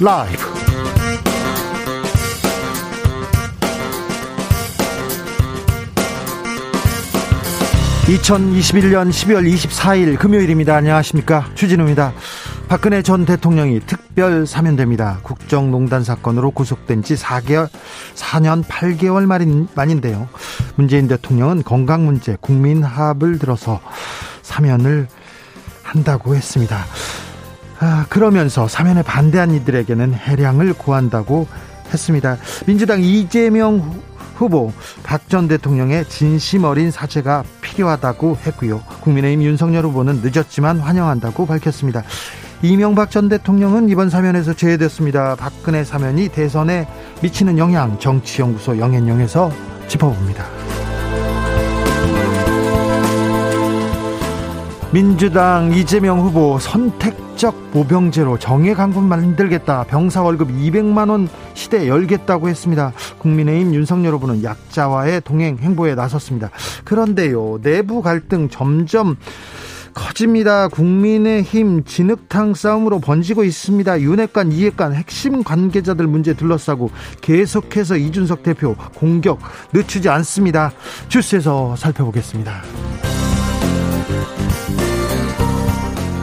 [0.00, 0.42] 라이브.
[8.06, 10.74] 2021년 12월 24일 금요일입니다.
[10.74, 11.46] 안녕하십니까.
[11.54, 12.12] 주진우입니다.
[12.68, 15.20] 박근혜 전 대통령이 특별 사면됩니다.
[15.22, 17.68] 국정농단 사건으로 구속된 지 4개월,
[18.16, 20.28] 4년 8개월 만인, 만인데요.
[20.74, 23.80] 문재인 대통령은 건강 문제, 국민 합을 들어서
[24.42, 25.06] 사면을
[25.84, 26.84] 한다고 했습니다.
[27.80, 31.46] 아, 그러면서 사면에 반대한 이들에게는 해량을 구한다고
[31.92, 32.36] 했습니다.
[32.66, 34.02] 민주당 이재명
[34.36, 38.80] 후보 박 전 대통령의 진심 어린 사죄가 필요하다고 했고요.
[39.02, 42.02] 국민의힘 윤석열 후보는 늦었지만 환영한다고 밝혔습니다.
[42.62, 45.36] 이명박 전 대통령은 이번 사면에서 제외됐습니다.
[45.36, 46.86] 박근혜 사면이 대선에
[47.22, 49.52] 미치는 영향 정치연구소 영앤영에서
[49.88, 50.83] 짚어봅니다.
[54.94, 59.82] 민주당 이재명 후보 선택적 모병제로 정예 강군 만들겠다.
[59.88, 62.92] 병사 월급 200만 원 시대 열겠다고 했습니다.
[63.18, 66.50] 국민의힘 윤석열 후보는 약자와의 동행 행보에 나섰습니다.
[66.84, 67.58] 그런데요.
[67.60, 69.16] 내부 갈등 점점
[69.94, 70.68] 커집니다.
[70.68, 74.00] 국민의힘 진흙탕 싸움으로 번지고 있습니다.
[74.00, 79.40] 윤핵관, 이핵관 핵심 관계자들 문제 둘러싸고 계속해서 이준석 대표 공격
[79.72, 80.70] 늦추지 않습니다.
[81.08, 82.62] 주스에서 살펴보겠습니다.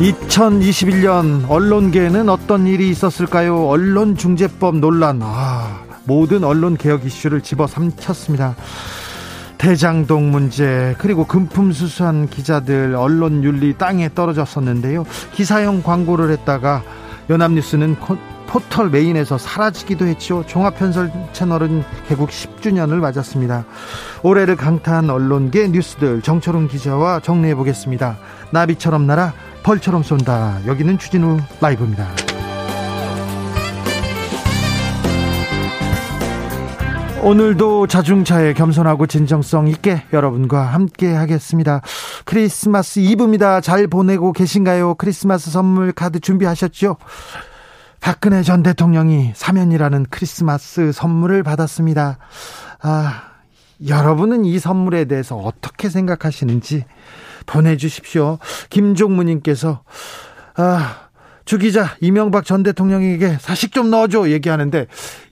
[0.02, 3.68] 2021년 언론계에는 어떤 일이 있었을까요?
[3.68, 5.20] 언론중재법 논란.
[5.22, 8.56] 아, 모든 언론 개혁 이슈를 집어삼켰습니다.
[9.60, 15.06] 대장동 문제 그리고 금품 수수한 기자들 언론 윤리 땅에 떨어졌었는데요.
[15.34, 16.82] 기사형 광고를 했다가
[17.30, 17.96] 연합뉴스는
[18.48, 20.44] 포털 메인에서 사라지기도 했죠.
[20.48, 23.66] 종합편설 채널은 개국 10주년을 맞았습니다.
[24.24, 28.18] 올해를 강타한 언론계 뉴스들 정철웅 기자와 정리해 보겠습니다.
[28.50, 30.66] 나비처럼 날아 벌처럼 쏜다.
[30.66, 32.08] 여기는 추진우 라이브입니다.
[37.24, 41.82] 오늘도 자중차에 겸손하고 진정성 있게 여러분과 함께 하겠습니다.
[42.26, 43.62] 크리스마스 이브입니다.
[43.62, 44.96] 잘 보내고 계신가요?
[44.96, 46.98] 크리스마스 선물 카드 준비하셨죠?
[48.00, 52.18] 박근혜 전 대통령이 사면이라는 크리스마스 선물을 받았습니다.
[52.82, 53.22] 아,
[53.88, 56.86] 여러분은 이 선물에 대해서 어떻게 생각하시는지
[57.46, 58.40] 보내주십시오.
[58.70, 59.84] 김종무님께서
[60.56, 61.08] 아,
[61.46, 64.88] 주 기자 이명박 전 대통령에게 사식 좀 넣어줘 얘기하는데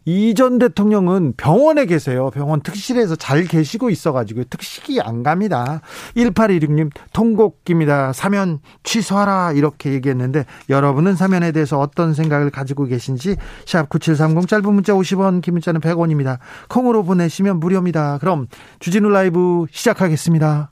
[0.05, 2.31] 이 전 대통령은 병원에 계세요.
[2.31, 5.81] 병원 특실에서 잘 계시고 있어가지고 특식이 안 갑니다.
[6.15, 8.13] 1816님 통곡입니다.
[8.13, 14.93] 사면 취소하라 이렇게 얘기했는데 여러분은 사면에 대해서 어떤 생각을 가지고 계신지 샵 9730 짧은 문자
[14.93, 16.39] 50원 긴 문자는 100원입니다.
[16.69, 18.17] 콩으로 보내시면 무료입니다.
[18.17, 18.47] 그럼
[18.79, 20.71] 주진우 라이브 시작하겠습니다.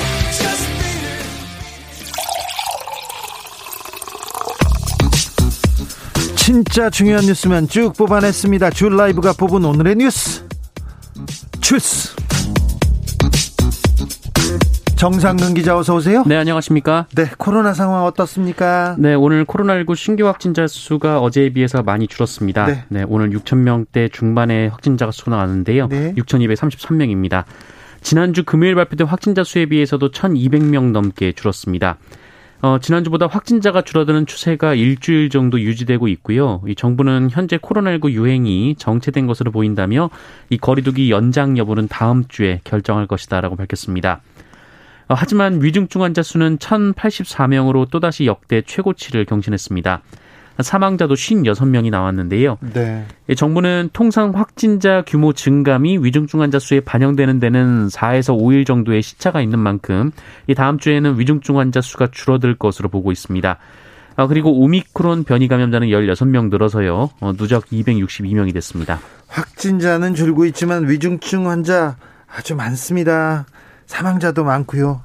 [6.51, 8.71] 진짜 중요한 뉴스만 쭉 뽑아냈습니다.
[8.71, 10.45] 줄 라이브가 뽑은 오늘의 뉴스.
[11.61, 12.13] 주스.
[14.97, 16.25] 정상근 기자 어서 오세요.
[16.27, 17.07] 네, 안녕하십니까?
[17.15, 18.97] 네, 코로나 상황 어떻습니까?
[18.99, 22.65] 네, 오늘 코로나19 신규 확진자 수가 어제에 비해서 많이 줄었습니다.
[22.65, 25.87] 네, 네 오늘 6천 명대 중반의 확진자가 수가 나왔는데요.
[25.87, 26.13] 네.
[26.17, 27.45] 6,233명입니다.
[28.01, 31.97] 지난주 금요일 발표된 확진자 수에 비해서도 1,200명 넘게 줄었습니다.
[32.61, 36.61] 어, 지난주보다 확진자가 줄어드는 추세가 일주일 정도 유지되고 있고요.
[36.67, 40.11] 이 정부는 현재 코로나19 유행이 정체된 것으로 보인다며
[40.49, 44.21] 이 거리두기 연장 여부는 다음 주에 결정할 것이다라고 밝혔습니다.
[45.07, 50.03] 어, 하지만 위중증 환자 수는 1,084명으로 또다시 역대 최고치를 경신했습니다.
[50.59, 52.57] 사망자도 56명이 나왔는데요.
[52.73, 53.05] 네.
[53.35, 59.59] 정부는 통상 확진자 규모 증감이 위중증 환자 수에 반영되는 데는 4에서 5일 정도의 시차가 있는
[59.59, 60.11] 만큼
[60.47, 63.57] 이 다음 주에는 위중증 환자 수가 줄어들 것으로 보고 있습니다.
[64.17, 67.09] 아, 그리고 오미크론 변이 감염자는 16명 늘어서요.
[67.21, 68.99] 어, 누적 262명이 됐습니다.
[69.27, 71.95] 확진자는 줄고 있지만 위중증 환자
[72.27, 73.45] 아주 많습니다.
[73.87, 75.01] 사망자도 많고요.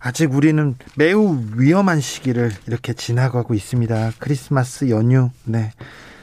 [0.00, 4.12] 아직 우리는 매우 위험한 시기를 이렇게 지나가고 있습니다.
[4.18, 5.72] 크리스마스 연휴, 네.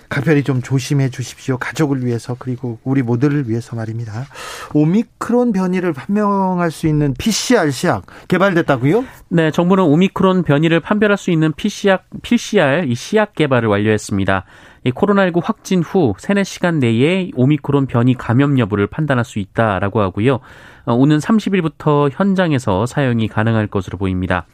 [0.08, 1.58] 각별히 좀 조심해 주십시오.
[1.58, 4.26] 가족을 위해서 그리고 우리 모두를 위해서 말입니다.
[4.74, 9.04] 오미크론 변이를 판명할 수 있는 PCR 시약 개발됐다고요?
[9.30, 14.46] 네, 정부는 오미크론 변이를 판별할 수 있는 PCR PCR 이 시약 개발을 완료했습니다.
[14.86, 20.40] 코로나19 확진 후 3, 4시간 내에 오미크론 변이 감염 여부를 판단할 수 있다라고 하고요.
[20.86, 24.46] 어, 오는 30일부터 현장에서 사용이 가능할 것으로 보입니다.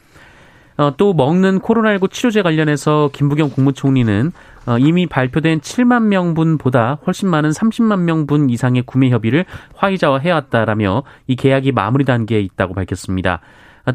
[0.76, 4.32] 어, 또 먹는 코로나19 치료제 관련해서 김부겸 국무총리는
[4.66, 9.44] 어, 이미 발표된 7만 명분보다 훨씬 많은 30만 명분 이상의 구매 협의를
[9.74, 13.40] 화이자와 해왔다라며 이 계약이 마무리 단계에 있다고 밝혔습니다.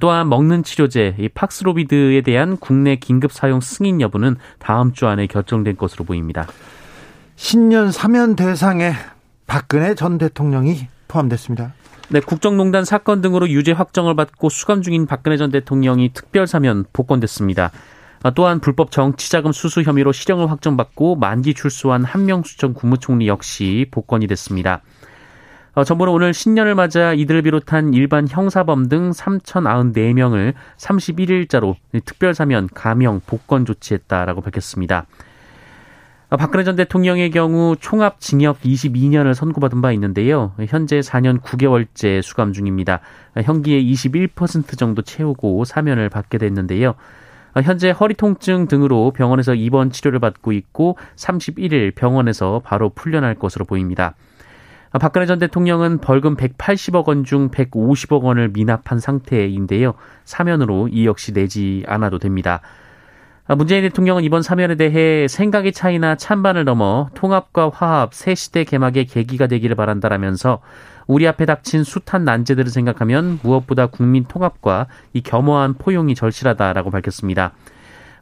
[0.01, 5.77] 또한 먹는 치료제 이 팍스로비드에 대한 국내 긴급 사용 승인 여부는 다음 주 안에 결정될
[5.77, 6.45] 것으로 보입니다.
[7.37, 8.91] 신년 사면 대상에
[9.45, 11.73] 박근혜 전 대통령이 포함됐습니다.
[12.09, 17.71] 네, 국정농단 사건 등으로 유죄 확정을 받고 수감 중인 박근혜 전 대통령이 특별 사면 복권됐습니다.
[18.23, 24.25] 아, 또한 불법 정치자금 수수 혐의로 실형을 확정받고 만기 출소한 한명수 전 국무총리 역시 복권이
[24.27, 24.81] 됐습니다.
[25.73, 31.75] 어, 정부는 오늘 신년을 맞아 이들을 비롯한 일반 형사범 등 3,094명을 31일자로
[32.05, 35.05] 특별 사면, 감형, 복권 조치했다라고 밝혔습니다.
[36.29, 40.51] 어, 박근혜 전 대통령의 경우 총합 징역 22년을 선고받은 바 있는데요.
[40.67, 42.99] 현재 4년 9개월째 수감 중입니다.
[43.41, 46.95] 형기의 21% 정도 채우고 사면을 받게 됐는데요.
[47.53, 53.63] 어, 현재 허리 통증 등으로 병원에서 입원 치료를 받고 있고 31일 병원에서 바로 풀려날 것으로
[53.63, 54.15] 보입니다.
[54.91, 59.93] 어, 박근혜 전 대통령은 벌금 180억 원 중 150억 원을 미납한 상태인데요.
[60.25, 62.59] 사면으로 이 역시 내지 않아도 됩니다.
[63.49, 69.05] 아, 문재인 대통령은 이번 사면에 대해 생각의 차이나 찬반을 넘어 통합과 화합, 새 시대 개막의
[69.05, 70.59] 계기가 되기를 바란다라면서
[71.07, 77.53] 우리 앞에 닥친 숱한 난제들을 생각하면 무엇보다 국민 통합과 이 겸허한 포용이 절실하다라고 밝혔습니다.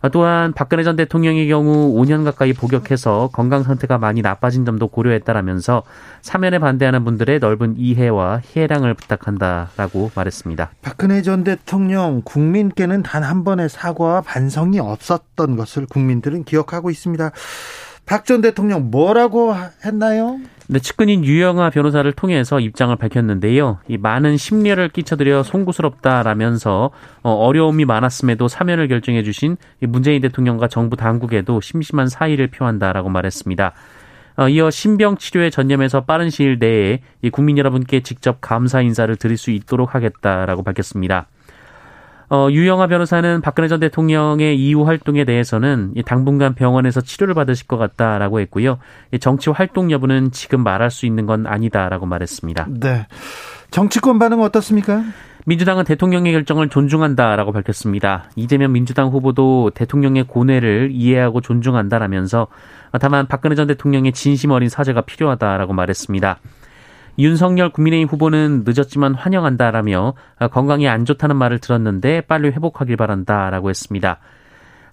[0.10, 5.84] 또한 박근혜 전 대통령의 경우 5년 가까이 복역해서 건강 상태가 많이 나빠진 점도 고려했다라면서
[6.22, 10.72] 사면에 반대하는 분들의 넓은 이해와 해량을 부탁한다라고 말했습니다.
[10.82, 17.32] 박근혜 전 대통령 국민께는 단 한 번의 사과와 반성이 없었던 것을 국민들은 기억하고 있습니다.
[18.06, 20.40] 박 전 대통령 뭐라고 했나요?
[20.68, 23.80] 네, 측근인 유영아 변호사를 통해서 입장을 밝혔는데요.
[23.88, 26.90] 이 많은 심려를 끼쳐드려 송구스럽다라면서
[27.22, 33.74] 어, 어려움이 많았음에도 사면을 결정해 주신 문재인 대통령과 정부 당국에도 심심한 사의를 표한다라고 말했습니다.
[34.38, 37.00] 어, 이어 신병 치료에 전념해서 빠른 시일 내에
[37.32, 41.28] 국민 여러분께 직접 감사 인사를 드릴 수 있도록 하겠다라고 밝혔습니다.
[42.30, 48.40] 어, 유영아 변호사는 박근혜 전 대통령의 이후 활동에 대해서는 당분간 병원에서 치료를 받으실 것 같다라고
[48.40, 48.80] 했고요.
[49.20, 52.68] 정치 활동 여부는 지금 말할 수 있는 건 아니다라고 말했습니다.
[52.80, 53.08] 네.
[53.72, 55.04] 정치권 반응 어떻습니까?
[55.48, 58.30] 민주당은 대통령의 결정을 존중한다라고 밝혔습니다.
[58.36, 62.48] 이재명 민주당 후보도 대통령의 고뇌를 이해하고 존중한다라면서
[63.00, 66.40] 다만 박근혜 전 대통령의 진심 어린 사죄가 필요하다라고 말했습니다.
[67.18, 70.14] 윤석열 국민의힘 후보는 늦었지만 환영한다라며
[70.52, 74.20] 건강이 안 좋다는 말을 들었는데 빨리 회복하길 바란다라고 했습니다.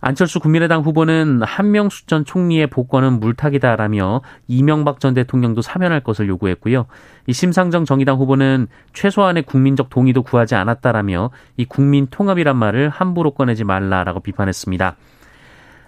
[0.04, 6.86] 안철수 국민의당 후보는 한명수 전 총리의 복권은 물타기다라며 이명박 전 대통령도 사면할 것을 요구했고요.
[7.28, 13.62] 이 심상정 정의당 후보는 최소한의 국민적 동의도 구하지 않았다라며 이 국민 통합이란 말을 함부로 꺼내지
[13.62, 14.96] 말라라고 비판했습니다.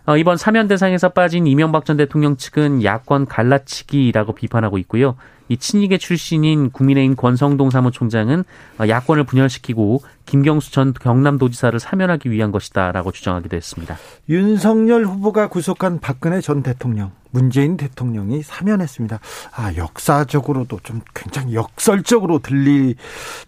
[0.06, 5.16] 어, 이번 사면 대상에서 빠진 이명박 전 대통령 측은 야권 갈라치기라고 비판하고 있고요.
[5.48, 8.44] 이 친이계 출신인 국민의힘 권성동 사무총장은
[8.78, 13.96] 어, 야권을 분열시키고 김경수 전 경남도지사를 사면하기 위한 것이다라고 주장하기도 했습니다.
[14.28, 17.12] 윤석열 후보가 구속한 박근혜 전 대통령.
[17.34, 19.18] 문재인 대통령이 사면했습니다.
[19.56, 22.94] 아, 역사적으로도 좀 굉장히 역설적으로 들리,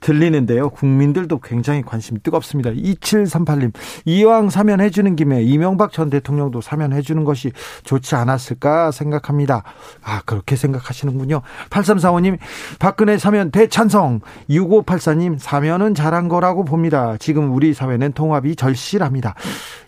[0.00, 0.70] 들리는데요.
[0.70, 2.70] 국민들도 굉장히 관심이 뜨겁습니다.
[2.70, 3.72] 2738님,
[4.04, 7.52] 이왕 사면해주는 김에 이명박 전 대통령도 사면해주는 것이
[7.84, 9.62] 좋지 않았을까 생각합니다.
[10.02, 11.42] 아, 그렇게 생각하시는군요.
[11.70, 12.38] 8345님,
[12.80, 14.20] 박근혜 사면 대찬성.
[14.50, 17.16] 6584님, 사면은 잘한 거라고 봅니다.
[17.18, 19.34] 지금 우리 사회는 통합이 절실합니다.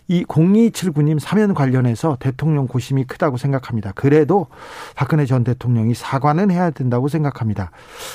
[0.07, 3.91] 이 0279님 사면 관련해서 대통령 고심이 크다고 생각합니다.
[3.93, 4.47] 그래도
[4.95, 7.69] 박근혜 전 대통령이 사과는 해야 된다고 생각합니다.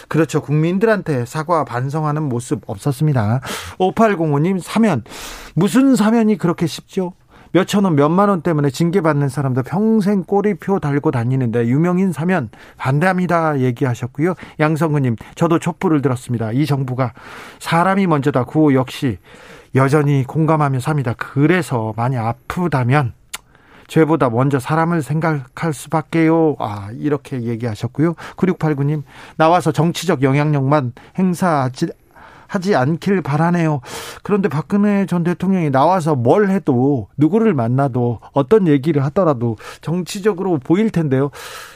[0.08, 0.42] 그렇죠.
[0.42, 3.40] 국민들한테 사과 반성하는 모습 없었습니다.
[3.78, 5.04] 5805님 사면
[5.54, 7.12] 무슨 사면이 그렇게 쉽죠?
[7.54, 13.60] 몇천 원, 몇만 원 때문에 징계받는 사람도 평생 꼬리표 달고 다니는데 유명인 사면 반대합니다.
[13.60, 14.34] 얘기하셨고요.
[14.58, 16.50] 양성근님, 저도 촛불을 들었습니다.
[16.50, 17.12] 이 정부가
[17.60, 18.42] 사람이 먼저다.
[18.42, 19.18] 구호 역시
[19.76, 21.14] 여전히 공감하며 삽니다.
[21.16, 23.12] 그래서 많이 아프다면
[23.86, 26.56] 죄보다 먼저 사람을 생각할 수밖에요.
[26.58, 28.14] 아, 이렇게 얘기하셨고요.
[28.36, 29.04] 9689님,
[29.36, 31.88] 나와서 정치적 영향력만 행사하지
[32.54, 33.80] 하지 않길 바라네요.
[34.22, 41.30] 그런데 박근혜 전 대통령이 나와서 뭘 해도 누구를 만나도 어떤 얘기를 하더라도 정치적으로 보일 텐데요.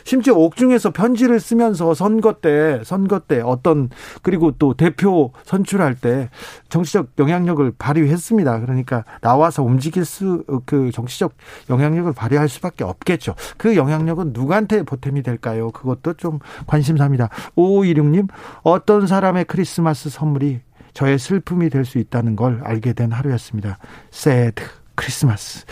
[0.04, 3.90] 심지어 옥중에서 편지를 쓰면서 선거 때 선거 때 어떤
[4.22, 6.30] 그리고 또 대표 선출할 때
[6.68, 8.60] 정치적 영향력을 발휘했습니다.
[8.60, 11.32] 그러니까 나와서 움직일 수 그 정치적
[11.70, 13.34] 영향력을 발휘할 수밖에 없겠죠.
[13.56, 15.70] 그 영향력은 누구한테 보탬이 될까요?
[15.70, 17.28] 그것도 좀 관심사입니다.
[17.56, 18.28] 5526님
[18.62, 20.60] 어떤 사람의 크리스마스 선물이
[20.98, 23.78] 저의 슬픔이 될 수 있다는 걸 알게 된 하루였습니다.
[24.10, 24.60] 새드
[24.96, 25.64] 크리스마스.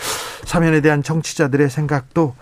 [0.45, 2.37] 사면에 대한 정치자들의 생각도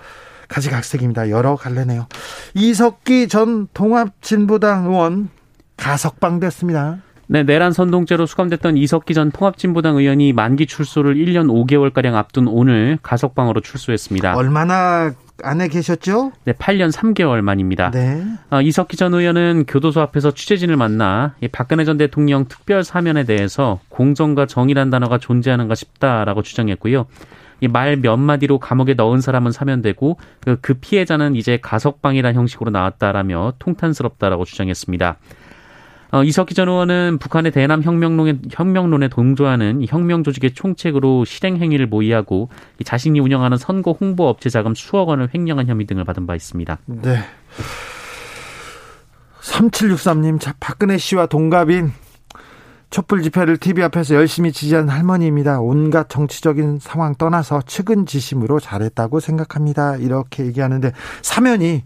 [0.48, 1.30] 가지각색입니다.
[1.30, 2.06] 여러 갈래네요.
[2.52, 5.30] 이석기 전 통합진보당 의원
[5.78, 6.98] 가석방 됐습니다.
[7.26, 13.60] 네, 내란 선동죄로 수감됐던 이석기 전 통합진보당 의원이 만기 출소를 1년 5개월가량 앞둔 오늘 가석방으로
[13.60, 14.36] 출소했습니다.
[14.36, 15.12] 얼마나
[15.42, 16.32] 안에 계셨죠?
[16.44, 17.90] 네, 8년 3개월 만입니다.
[17.90, 18.22] 네.
[18.50, 23.80] 어, 이석기 전 의원은 교도소 앞에서 취재진을 만나 이 박근혜 전 대통령 특별 사면에 대해서
[23.88, 27.06] 공정과 정의란 단어가 존재하는가 싶다라고 주장했고요.
[27.60, 33.54] 이 말 몇 마디로 감옥에 넣은 사람은 사면되고 그, 그 피해자는 이제 가석방이라는 형식으로 나왔다라며
[33.58, 35.16] 통탄스럽다라고 주장했습니다.
[36.14, 42.50] 어, 이석기 전 의원은 북한의 대남 혁명론에, 혁명론에 동조하는 혁명 조직의 총책으로 실행 행위를 모의하고
[42.84, 46.78] 자신이 운영하는 선거 홍보 업체 자금 수억 원을 횡령한 혐의 등을 받은 바 있습니다.
[46.86, 47.18] 네.
[49.40, 51.90] 3763님, 자, 박근혜 씨와 동갑인
[52.90, 55.58] 촛불 집회를 TV 앞에서 열심히 지지한 할머니입니다.
[55.58, 59.96] 온갖 정치적인 상황 떠나서 측은지심으로 잘했다고 생각합니다.
[59.96, 60.92] 이렇게 얘기하는데
[61.22, 61.82] 사면이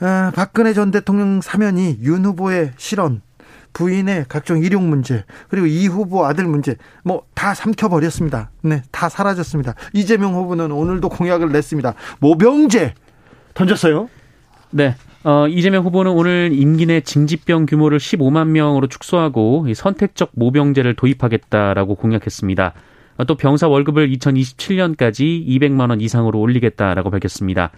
[0.00, 3.20] 아, 박근혜 전 대통령 사면이 윤 후보의 실언
[3.72, 8.50] 부인의 각종 일용 문제 그리고 이 후보 아들 문제 뭐 다 삼켜버렸습니다.
[8.60, 9.74] 네, 다 사라졌습니다.
[9.94, 11.94] 이재명 후보는 오늘도 공약을 냈습니다.
[12.18, 12.92] 모병제
[13.54, 14.10] 던졌어요.
[14.72, 14.94] 네.
[15.24, 22.74] 어, 이재명 후보는 오늘 임기 내 징집병 규모를 15만 명으로 축소하고 선택적 모병제를 도입하겠다라고 공약했습니다.
[23.16, 27.70] 어, 또 병사 월급을 2027년까지 200만 원 이상으로 올리겠다라고 밝혔습니다.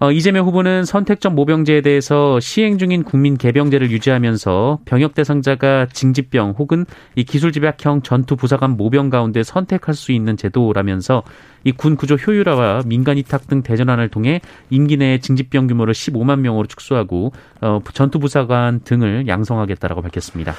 [0.00, 6.86] 어, 이재명 후보는 선택적 모병제에 대해서 시행 중인 국민 개병제를 유지하면서 병역 대상자가 징집병 혹은
[7.16, 11.24] 이 기술 집약형 전투 부사관 모병 가운데 선택할 수 있는 제도라면서
[11.64, 14.40] 이 군 구조 효율화와 민간 위탁 등 대전환을 통해
[14.70, 20.54] 임기 내에 징집병 규모를 15만 명으로 축소하고 어, 전투 부사관 등을 양성하겠다라고 밝혔습니다.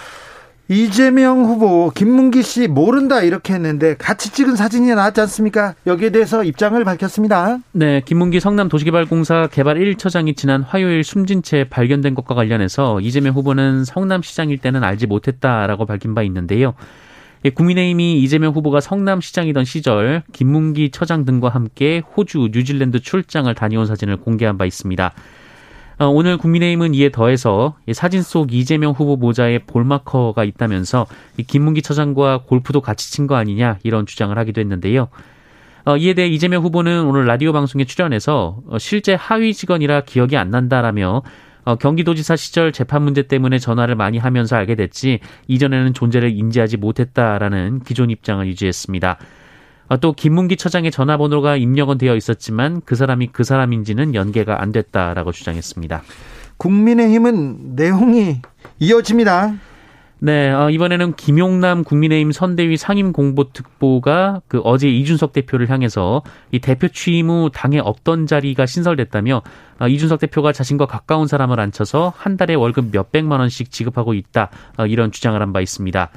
[0.71, 5.73] 이재명 후보 김문기 씨 모른다 이렇게 했는데 같이 찍은 사진이 나왔지 않습니까?
[5.87, 7.57] 여기에 대해서 입장을 밝혔습니다.
[7.71, 13.83] 네, 김문기 성남 도시개발공사 개발 1처장이 지난 화요일 숨진 채 발견된 것과 관련해서 이재명 후보는
[13.83, 16.75] 성남시장일 때는 알지 못했다라고 밝힌 바 있는데요.
[17.55, 24.59] 국민의힘이 이재명 후보가 성남시장이던 시절 김문기 처장 등과 함께 호주, 뉴질랜드 출장을 다녀온 사진을 공개한
[24.59, 25.13] 바 있습니다.
[25.99, 31.07] 어, 오늘 국민의힘은 이에 더해서 사진 속 이재명 후보 모자에 볼마커가 있다면서
[31.47, 35.09] 김문기 처장과 골프도 같이 친 거 아니냐 이런 주장을 하기도 했는데요.
[35.85, 40.49] 어, 이에 대해 이재명 후보는 오늘 라디오 방송에 출연해서 어, 실제 하위 직원이라 기억이 안
[40.49, 41.21] 난다라며
[41.79, 48.09] 경기도지사 시절 재판 문제 때문에 전화를 많이 하면서 알게 됐지 이전에는 존재를 인지하지 못했다라는 기존
[48.09, 49.19] 입장을 유지했습니다.
[49.89, 55.31] 아, 또 김문기 처장의 전화번호가 입력은 되어 있었지만 그 사람이 그 사람인지는 연계가 안 됐다라고
[55.31, 56.03] 주장했습니다.
[56.57, 58.41] 국민의힘은 내용이
[58.79, 59.55] 이어집니다.
[60.21, 67.29] 네, 어, 이번에는 김용남 국민의힘 선대위 상임공보특보가 그 어제 이준석 대표를 향해서 이 대표 취임
[67.29, 69.41] 후 당에 없던 자리가 신설됐다며
[69.79, 74.85] 어, 이준석 대표가 자신과 가까운 사람을 앉혀서 한 달에 월급 몇백만 원씩 지급하고 있다 어,
[74.85, 76.09] 이런 주장을 한 바 있습니다.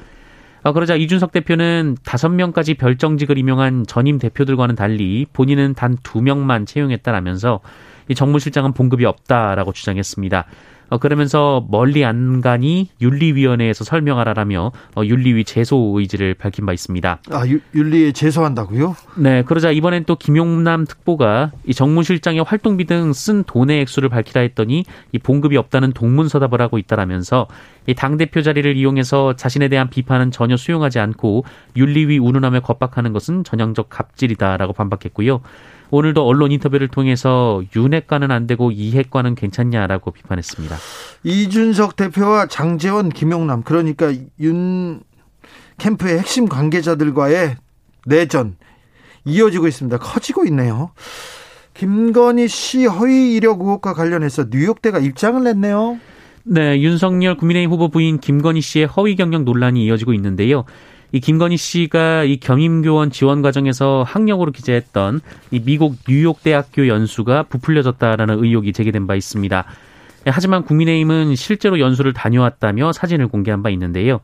[0.64, 6.66] 어, 그러자 이준석 대표는 다섯 명까지 별정직을 임용한 전임 대표들과는 달리 본인은 단 두 명만
[6.66, 7.60] 채용했다라면서
[8.08, 10.44] 이 정무실장은 봉급이 없다라고 주장했습니다.
[10.92, 17.18] 어, 그러면서 멀리 안 가니 윤리위원회에서 설명하라라며 어, 윤리위 제소 의지를 밝힌 바 있습니다.
[17.30, 18.94] 아, 유, 윤리에 제소한다고요?
[19.16, 24.84] 네, 그러자 이번엔 또 김용남 특보가 이 정무실장의 활동비 등 쓴 돈의 액수를 밝히라 했더니
[25.12, 27.46] 이 봉급이 없다는 동문서답을 하고 있다라면서
[27.86, 31.44] 이 당 대표 자리를 이용해서 자신에 대한 비판은 전혀 수용하지 않고
[31.76, 35.40] 윤리위 운운함에 겁박하는 것은 전형적 갑질이다라고 반박했고요.
[35.92, 40.74] 오늘도 언론 인터뷰를 통해서 윤핵과는 안 되고 이핵과는 괜찮냐라고 비판했습니다.
[41.22, 45.02] 이준석 대표와 장재원, 김용남 그러니까 윤
[45.76, 47.56] 캠프의 핵심 관계자들과의
[48.06, 48.56] 내전
[49.26, 49.98] 이어지고 있습니다.
[49.98, 50.92] 커지고 있네요.
[51.74, 55.98] 김건희 씨 허위 이력 의혹과 관련해서 뉴욕대가 입장을 냈네요.
[56.44, 60.64] 네, 윤석열 국민의힘 후보 부인 김건희 씨의 허위 경력 논란이 이어지고 있는데요.
[61.12, 68.42] 이 김건희 씨가 이 겸임교원 지원 과정에서 학력으로 기재했던 이 미국 뉴욕 대학교 연수가 부풀려졌다라는
[68.42, 69.64] 의혹이 제기된 바 있습니다.
[70.26, 74.20] 하지만 국민의힘은 실제로 연수를 다녀왔다며 사진을 공개한 바 있는데요.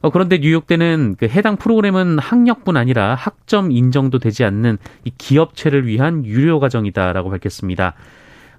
[0.00, 6.24] 어, 그런데 뉴욕대는 그 해당 프로그램은 학력뿐 아니라 학점 인정도 되지 않는 이 기업체를 위한
[6.24, 7.94] 유료 과정이다라고 밝혔습니다.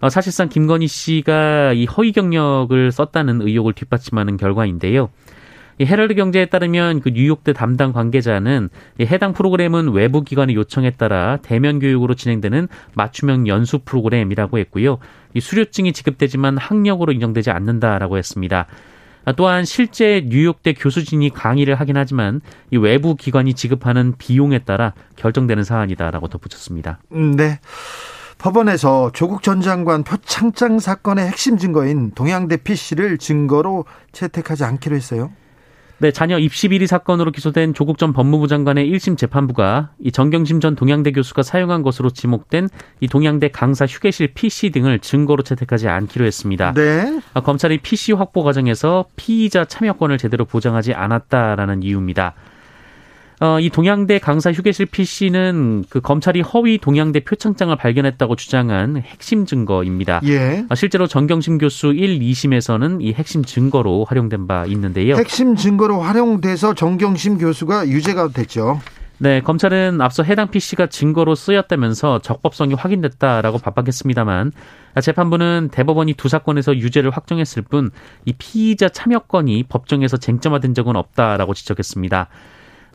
[0.01, 5.09] 어, 사실상 김건희 씨가 이 허위 경력을 썼다는 의혹을 뒷받침하는 결과인데요.
[5.79, 8.69] 이 헤럴드 경제에 따르면 그 뉴욕대 담당 관계자는
[8.99, 14.97] 이 해당 프로그램은 외부 기관의 요청에 따라 대면 교육으로 진행되는 맞춤형 연수 프로그램이라고 했고요.
[15.33, 18.65] 이 수료증이 지급되지만 학력으로 인정되지 않는다라고 했습니다.
[19.37, 26.27] 또한 실제 뉴욕대 교수진이 강의를 하긴 하지만 이 외부 기관이 지급하는 비용에 따라 결정되는 사안이다라고
[26.27, 26.99] 덧붙였습니다.
[27.13, 27.59] 음, 네.
[28.37, 35.31] 법원에서 조국 전 장관 표창장 사건의 핵심 증거인 동양대 PC를 증거로 채택하지 않기로 했어요.
[36.01, 40.75] 네, 자녀 입시 비리 사건으로 기소된 조국 전 법무부 장관의 1심 재판부가 이 정경심 전
[40.75, 42.69] 동양대 교수가 사용한 것으로 지목된
[43.01, 46.73] 이 동양대 강사 휴게실 PC 등을 증거로 채택하지 않기로 했습니다.
[46.73, 47.19] 네.
[47.33, 52.33] 아, 검찰이 PC 확보 과정에서 피의자 참여권을 제대로 보장하지 않았다라는 이유입니다.
[53.41, 60.19] 어, 이 동양대 강사 휴게실 PC는 그 검찰이 허위 동양대 표창장을 발견했다고 주장한 핵심 증거입니다.
[60.25, 60.65] 예.
[60.69, 65.15] 어, 실제로 정경심 교수 1, 2심에서는 이 핵심 증거로 활용된 바 있는데요.
[65.15, 68.81] 핵심 증거로 활용돼서 정경심 교수가 유죄가 됐죠.
[69.21, 74.53] 네, 검찰은 앞서 해당 PC가 증거로 쓰였다면서 적법성이 확인됐다라고 반박했습니다만
[75.01, 77.91] 재판부는 대법원이 두 사건에서 유죄를 확정했을 뿐
[78.25, 82.27] 이 피의자 참여권이 법정에서 쟁점화된 적은 없다라고 지적했습니다.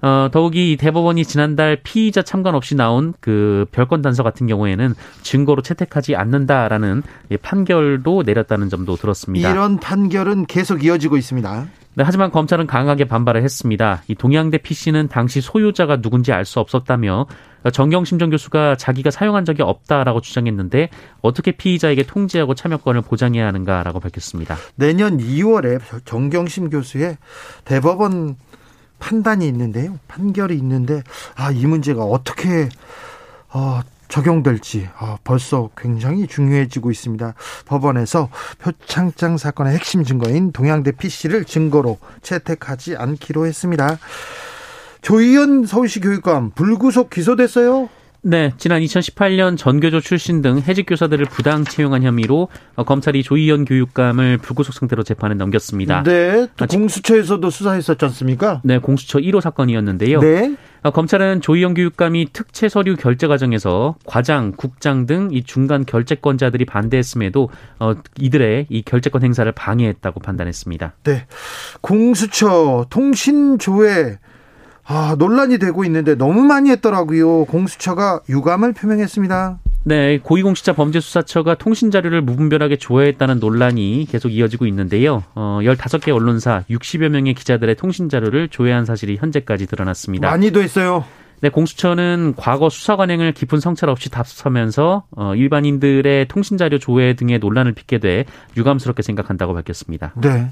[0.04, 6.14] 어, 더욱이 대법원이 지난달 피의자 참관 없이 나온 그 별건 단서 같은 경우에는 증거로 채택하지
[6.14, 7.02] 않는다라는
[7.40, 9.50] 판결도 내렸다는 점도 들었습니다.
[9.50, 11.66] 이런 판결은 계속 이어지고 있습니다.
[11.96, 14.02] 네, 하지만 검찰은 강하게 반발을 했습니다.
[14.08, 17.24] 이 동양대 PC는 당시 소유자가 누군지 알 수 없었다며
[17.72, 20.90] 정경심 전 교수가 자기가 사용한 적이 없다라고 주장했는데
[21.22, 24.56] 어떻게 피의자에게 통지하고 참여권을 보장해야 하는가라고 밝혔습니다.
[24.74, 27.16] 내년 2월에 정경심 교수의
[27.64, 28.36] 대법원
[29.04, 29.98] 판단이 있는데요.
[30.08, 31.02] 판결이 있는데
[31.36, 32.70] 아, 이 문제가 어떻게
[33.52, 37.34] 어, 적용될지 어, 벌써 굉장히 중요해지고 있습니다.
[37.66, 43.98] 법원에서 표창장 사건의 핵심 증거인 동양대 PC를 증거로 채택하지 않기로 했습니다.
[45.02, 47.90] 조희연 서울시 교육감 불구속 기소됐어요?
[48.26, 54.38] 네, 지난 2018년 전교조 출신 등 해직 교사들을 부당 채용한 혐의로 어, 검찰이 조희연 교육감을
[54.38, 56.02] 불구속 상태로 재판에 넘겼습니다.
[56.04, 58.62] 네, 또 공수처에서도 수사했었지 않습니까?
[58.64, 60.20] 네, 공수처 1호 사건이었는데요.
[60.20, 60.56] 네.
[60.82, 67.50] 어, 검찰은 조희연 교육감이 특채 서류 결제 과정에서 과장, 국장 등 이 중간 결재권자들이 반대했음에도
[67.78, 70.94] 어, 이들의 이 결재권 행사를 방해했다고 판단했습니다.
[71.04, 71.26] 네,
[71.82, 74.18] 공수처 통신조회
[74.86, 77.46] 아, 논란이 되고 있는데 너무 많이 했더라고요.
[77.46, 79.58] 공수처가 유감을 표명했습니다.
[79.86, 85.22] 네, 고위공직자 범죄수사처가 통신 자료를 무분별하게 조회했다는 논란이 계속 이어지고 있는데요.
[85.34, 90.30] 어, 15개 언론사 60여 명의 기자들의 통신 자료를 조회한 사실이 현재까지 드러났습니다.
[90.30, 91.04] 많이도 했어요.
[91.40, 97.38] 네, 공수처는 과거 수사 관행을 깊은 성찰 없이 답습하면서 어, 일반인들의 통신 자료 조회 등의
[97.38, 98.24] 논란을 빚게 돼
[98.56, 100.14] 유감스럽게 생각한다고 밝혔습니다.
[100.22, 100.50] 네.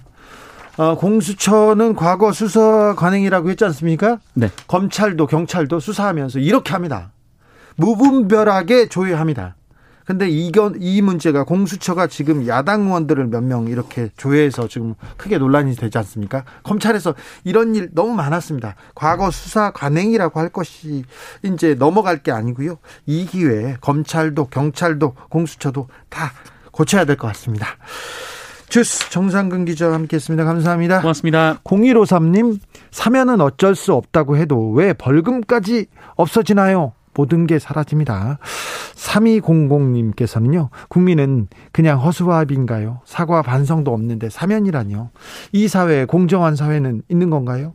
[0.79, 4.19] 어, 공수처는 과거 수사 관행이라고 했지 않습니까?
[4.35, 4.51] 네.
[4.69, 7.13] 검찰도 경찰도 수사하면서 이렇게 합니다.
[7.77, 9.57] 무분별하게 조회합니다.
[10.05, 15.77] 근데 이건 이 문제가 공수처가 지금 야당 의원들을 몇 명 이렇게 조회해서 지금 크게 논란이
[15.77, 16.45] 되지 않습니까?
[16.65, 18.75] 검찰에서 이런 일 너무 많았습니다.
[18.95, 21.05] 과거 수사 관행이라고 할 것이
[21.45, 22.79] 이제 넘어갈 게 아니고요.
[23.07, 26.33] 이 기회에 검찰도 경찰도 공수처도 다
[26.73, 27.69] 고쳐야 될 것 같습니다.
[28.73, 30.45] 주스 정상근 기자와 함께했습니다.
[30.47, 31.03] 감사합니다.
[31.03, 31.59] 고맙습니다.
[31.63, 32.59] 0153님
[32.91, 36.95] 사면은 어쩔 수 없다고 해도 왜 벌금까지 없어지나요?
[37.13, 38.39] 모든 게 사라집니다.
[38.95, 43.03] 3200님께서는요, 국민은 그냥 허수아비인가요?
[43.05, 45.11] 사과 반성도 없는데 사면이라뇨.
[45.53, 47.75] 이 사회, 공정한 사회는 있는 건가요?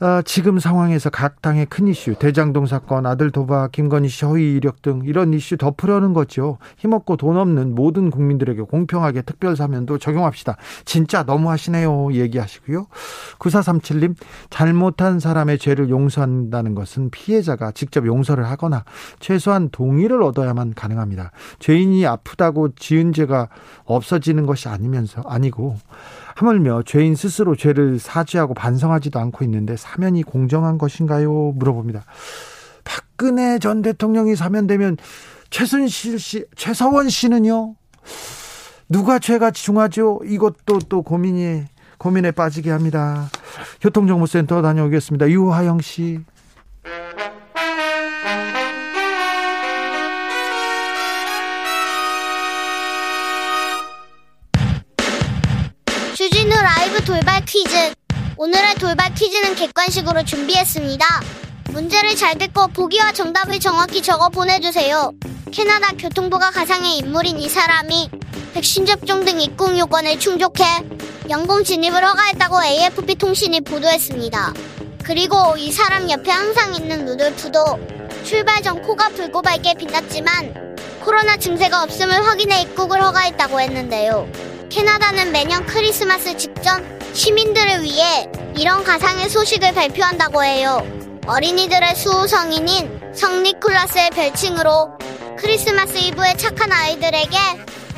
[0.00, 4.82] 아, 지금 상황에서 각 당의 큰 이슈, 대장동 사건, 아들 도박, 김건희 씨 허위 이력
[4.82, 6.58] 등 이런 이슈 덮으려는 거죠.
[6.78, 10.56] 힘없고 돈 없는 모든 국민들에게 공평하게 특별 사면도 적용합시다.
[10.84, 12.12] 진짜 너무하시네요.
[12.12, 12.88] 얘기하시고요.
[13.38, 14.16] 9437님,
[14.50, 18.84] 잘못한 사람의 죄를 용서한다는 것은 피해자가 직접 용서를 하거나
[19.20, 21.30] 최소한 동의를 얻어야만 가능합니다.
[21.60, 23.48] 죄인이 아프다고 지은 죄가
[23.84, 25.76] 없어지는 것이 아니면서 아니고
[26.34, 31.52] 하물며 죄인 스스로 죄를 사죄하고 반성하지도 않고 있는데 사면이 공정한 것인가요?
[31.56, 32.04] 물어봅니다.
[32.84, 34.96] 박근혜 전 대통령이 사면되면
[35.50, 37.76] 최순실 씨, 최서원 씨는요?
[38.88, 40.20] 누가 죄가 중하죠?
[40.24, 41.64] 이것도 또 고민이
[41.98, 43.30] 고민에 빠지게 합니다.
[43.80, 45.30] 교통정보센터 다녀오겠습니다.
[45.30, 46.20] 유하영 씨.
[57.46, 57.92] 퀴즈.
[58.36, 61.04] 오늘의 돌발 퀴즈는 객관식으로 준비했습니다.
[61.70, 65.12] 문제를 잘 듣고 보기와 정답을 정확히 적어 보내주세요.
[65.52, 68.10] 캐나다 교통부가 가상의 인물인 이 사람이
[68.54, 70.64] 백신 접종 등 입국 요건을 충족해
[71.28, 74.54] 영공 진입을 허가했다고 AFP 통신이 보도했습니다.
[75.04, 77.64] 그리고 이 사람 옆에 항상 있는 루돌프도
[78.24, 84.53] 출발 전 코가 붉고 밝게 빛났지만 코로나 증세가 없음을 확인해 입국을 허가했다고 했는데요.
[84.74, 90.84] 캐나다는 매년 크리스마스 직전 시민들을 위해 이런 가상의 소식을 발표한다고 해요.
[91.28, 94.98] 어린이들의 수호성인인 성니콜라스의 별칭으로
[95.38, 97.38] 크리스마스 이브에 착한 아이들에게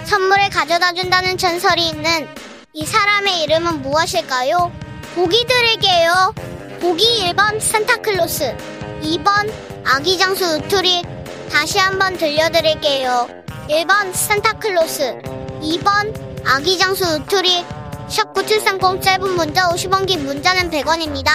[0.05, 2.29] 선물을 가져다 준다는 전설이 있는
[2.75, 4.71] 이 사람의 이름은 무엇일까요?
[5.15, 6.35] 보기 드릴게요.
[6.83, 8.55] 보기 1번 산타클로스,
[9.01, 9.51] 2번
[9.83, 11.03] 아기장수 우투리,
[11.51, 13.29] 다시 한번 들려드릴게요.
[13.71, 15.23] 1번 산타클로스,
[15.62, 17.65] 2번 아기장수 우투리,
[18.09, 21.29] 샵9730 짧은 문자 50원 긴 문자는 100원입니다.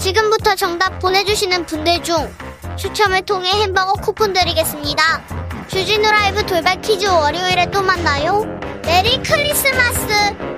[0.00, 2.34] 지금부터 정답 보내주시는 분들 중
[2.76, 5.22] 추첨을 통해 햄버거 쿠폰 드리겠습니다.
[5.68, 8.44] 주진우 라이브 돌발 퀴즈 월요일에 또 만나요.
[8.84, 10.57] 메리 크리스마스!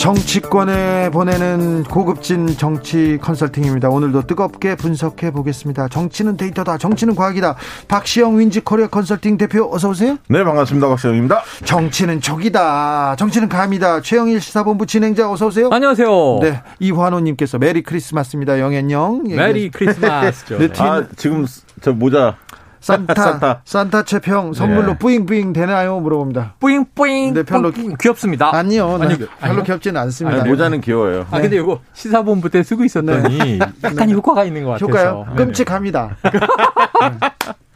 [0.00, 3.90] 정치권에 보내는 고급진 정치 컨설팅입니다.
[3.90, 5.88] 오늘도 뜨겁게 분석해 보겠습니다.
[5.88, 6.78] 정치는 데이터다.
[6.78, 7.54] 정치는 과학이다.
[7.86, 10.16] 박시영 윈지 코리아 컨설팅 대표 어서 오세요.
[10.28, 10.88] 네, 반갑습니다.
[10.88, 11.42] 박시영입니다.
[11.66, 13.16] 정치는 촉이다.
[13.18, 14.00] 정치는 감이다.
[14.00, 15.68] 최영일 시사본부 진행자 어서 오세요.
[15.70, 16.38] 안녕하세요.
[16.40, 18.58] 네, 이환호 님께서 Merry Christmas입니다.
[18.58, 19.24] 영앤영.
[19.24, 20.56] Merry Christmas죠.
[20.64, 21.46] 네, 아, 지금
[21.82, 22.36] 저 모자
[22.80, 24.98] 산타, 산타, 산타 채평 선물로 네.
[24.98, 26.00] 뿌잉뿌잉 되나요?
[26.00, 26.54] 물어봅니다.
[26.60, 27.34] 뿌잉뿌잉.
[27.34, 28.54] 네, 별로 뿌잉, 귀엽습니다.
[28.54, 29.62] 아니요, 아니, 별로 아니요?
[29.62, 30.40] 귀엽지는 않습니다.
[30.40, 31.26] 아니, 모자는 귀여워요.
[31.30, 33.58] 아, 근데 이거 시사본부 때 쓰고 있었더니 네.
[33.84, 34.12] 약간 네.
[34.14, 34.86] 효과가 있는 것 같아서.
[34.86, 35.26] 효과요?
[35.36, 36.16] 끔찍합니다.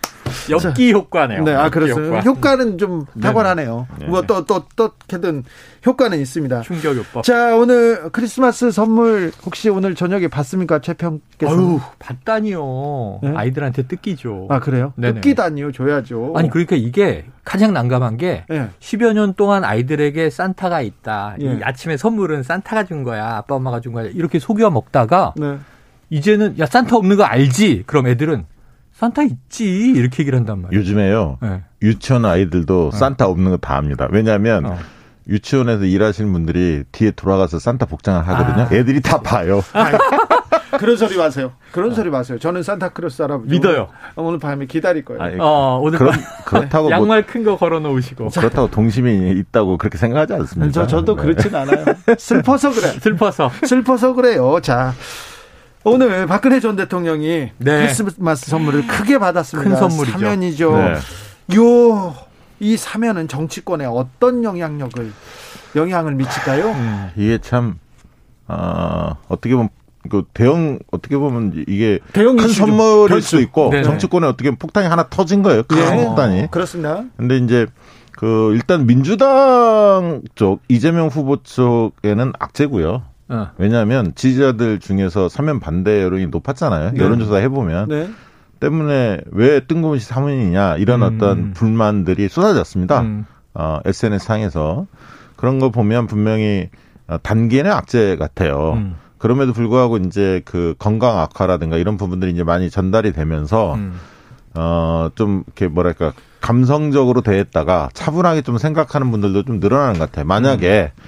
[0.50, 1.44] 엽기 효과네요.
[1.44, 2.20] 네, 아 그렇습니다.
[2.20, 2.54] 효과.
[2.54, 3.86] 는좀 탁월하네요.
[4.06, 5.42] 뭐또 또 어떻게든
[5.84, 6.62] 효과는 있습니다.
[6.62, 7.24] 충격 요법.
[7.24, 11.52] 자, 오늘 크리스마스 선물 혹시 오늘 저녁에 봤습니까, 최평께서?
[11.52, 13.18] 아유, 봤다니요.
[13.22, 13.32] 네?
[13.34, 14.46] 아이들한테 뜯기죠.
[14.50, 14.92] 아 그래요?
[14.96, 15.14] 네네.
[15.14, 16.34] 뜯기다니요, 줘야죠.
[16.36, 18.68] 아니 그러니까 이게 가장 난감한 게 네.
[18.80, 21.36] 10여 년 동안 아이들에게 산타가 있다.
[21.38, 21.44] 네.
[21.44, 24.06] 이 아침에 선물은 산타가 준 거야, 아빠 엄마가 준 거야.
[24.06, 25.34] 이렇게 속여 먹다가.
[25.36, 25.58] 네.
[26.10, 27.84] 이제는 야 산타 없는 거 알지?
[27.86, 28.44] 그럼 애들은
[28.94, 30.80] 산타 있지 이렇게 얘기를 한단 말이에요.
[30.80, 31.38] 요즘에요.
[31.42, 31.62] 네.
[31.82, 32.98] 유치원 아이들도 네.
[32.98, 34.08] 산타 없는 거 다 압니다.
[34.10, 34.78] 왜냐하면 어.
[35.28, 38.66] 유치원에서 일하시는 분들이 뒤에 돌아가서 산타 복장을 하거든요.
[38.70, 38.74] 아.
[38.74, 39.62] 애들이 다 봐요.
[40.78, 41.52] 그런 소리 마세요.
[41.72, 41.94] 그런 어.
[41.94, 42.38] 소리 마세요.
[42.38, 43.88] 저는 산타크로스 할아버지 믿어요.
[44.16, 45.22] 오늘 밤에 기다릴 거예요.
[45.22, 49.98] 아니, 어, 오늘 그런, 그렇다고 뭐 양말 뭐, 큰거 걸어 놓으시고 그렇다고 동심이 있다고 그렇게
[49.98, 50.72] 생각하지 않습니다.
[50.72, 51.22] 저 저도 네.
[51.22, 51.84] 그렇진 않아요.
[52.18, 52.88] 슬퍼서 그래.
[53.00, 53.50] 슬퍼서.
[53.66, 54.58] 슬퍼서 그래요.
[54.62, 54.92] 자.
[55.84, 57.86] 오늘 박근혜 전 대통령이 네.
[57.94, 59.68] 크리스마스 선물을 크게 받았습니다.
[59.70, 60.18] 큰 선물이죠.
[60.18, 60.76] 사면이죠.
[60.76, 61.56] 네.
[61.56, 62.14] 요,
[62.58, 65.12] 이 사면은 정치권에 어떤 영향력을,
[65.76, 66.70] 영향을 미칠까요?
[66.70, 67.78] 음, 이게 참,
[68.48, 69.68] 어, 어떻게 보면
[70.10, 73.28] 그 대형 어떻게 보면 이게 대형 큰 선물일 별수.
[73.36, 73.84] 수 있고 네네.
[73.84, 75.62] 정치권에 어떻게 보면 폭탄이 하나 터진 거예요.
[75.64, 76.04] 큰 네.
[76.04, 76.50] 폭탄이.
[76.50, 77.04] 그렇습니다.
[77.16, 77.66] 근데 이제
[78.12, 83.02] 그 일단 민주당 쪽 이재명 후보 쪽에는 악재고요.
[83.34, 83.50] 어.
[83.58, 86.92] 왜냐하면 지지자들 중에서 사면 반대 여론이 높았잖아요.
[86.92, 87.00] 네.
[87.00, 87.88] 여론조사 해보면.
[87.88, 88.08] 네.
[88.60, 91.14] 때문에 왜 뜬금없이 사면이냐 이런 음.
[91.14, 93.00] 어떤 불만들이 쏟아졌습니다.
[93.02, 93.26] 음.
[93.52, 94.86] 어, SNS 상에서
[95.36, 96.70] 그런 거 보면 분명히
[97.06, 98.74] 어, 단기에는 악재 같아요.
[98.74, 98.96] 음.
[99.18, 103.98] 그럼에도 불구하고 이제 그 건강 악화라든가 이런 부분들이 이제 많이 전달이 되면서 음.
[104.56, 110.26] 어좀 이렇게 뭐랄까 감성적으로 대했다가 차분하게 좀 생각하는 분들도 좀 늘어나는 것 같아요.
[110.26, 111.02] 만약에 음.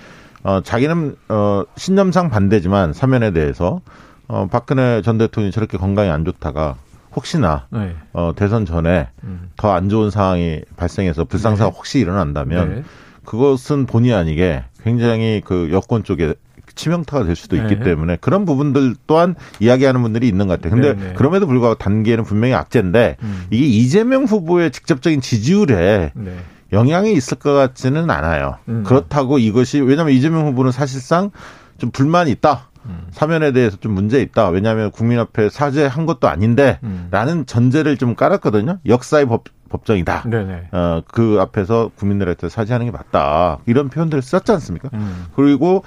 [0.47, 3.81] 어, 자기는 어, 신념상 반대지만 사면에 대해서
[4.29, 6.77] 어, 박근혜 전 대통령이 저렇게 건강이 안 좋다가
[7.17, 7.97] 혹시나 네.
[8.13, 9.51] 어, 대선 전에 음.
[9.57, 11.77] 더안 좋은 상황이 발생해서 불상사가 네.
[11.77, 12.83] 혹시 일어난다면 네.
[13.25, 16.35] 그것은 본의 아니게 굉장히 그 여권 쪽에
[16.77, 17.83] 치명타가 될 수도 있기 네.
[17.83, 20.81] 때문에 그런 부분들 또한 이야기하는 분들이 있는 것 같아요.
[20.81, 21.15] 근데 네, 네.
[21.15, 23.47] 그럼에도 불구하고 단계는 분명히 악재인데 음.
[23.51, 26.37] 이게 이재명 후보의 직접적인 지지율에 네.
[26.73, 28.57] 영향이 있을 것 같지는 않아요.
[28.69, 28.83] 음.
[28.85, 31.31] 그렇다고 이것이 왜냐하면 이재명 후보는 사실상
[31.79, 32.69] 좀 불만이 있다.
[32.87, 33.07] 음.
[33.11, 34.49] 사면에 대해서 좀 문제 있다.
[34.49, 37.09] 왜냐하면 국민 앞에 사죄한 것도 아닌데 음.
[37.11, 38.79] 라는 전제를 좀 깔았거든요.
[38.87, 40.25] 역사의 법, 법정이다.
[40.29, 40.69] 네네.
[40.73, 43.59] 어, 그 앞에서 국민들한테 사죄하는 게 맞다.
[43.67, 44.91] 이런 표현들을 썼지 않습니까?
[44.95, 45.27] 음.
[45.35, 45.83] 그리고 어,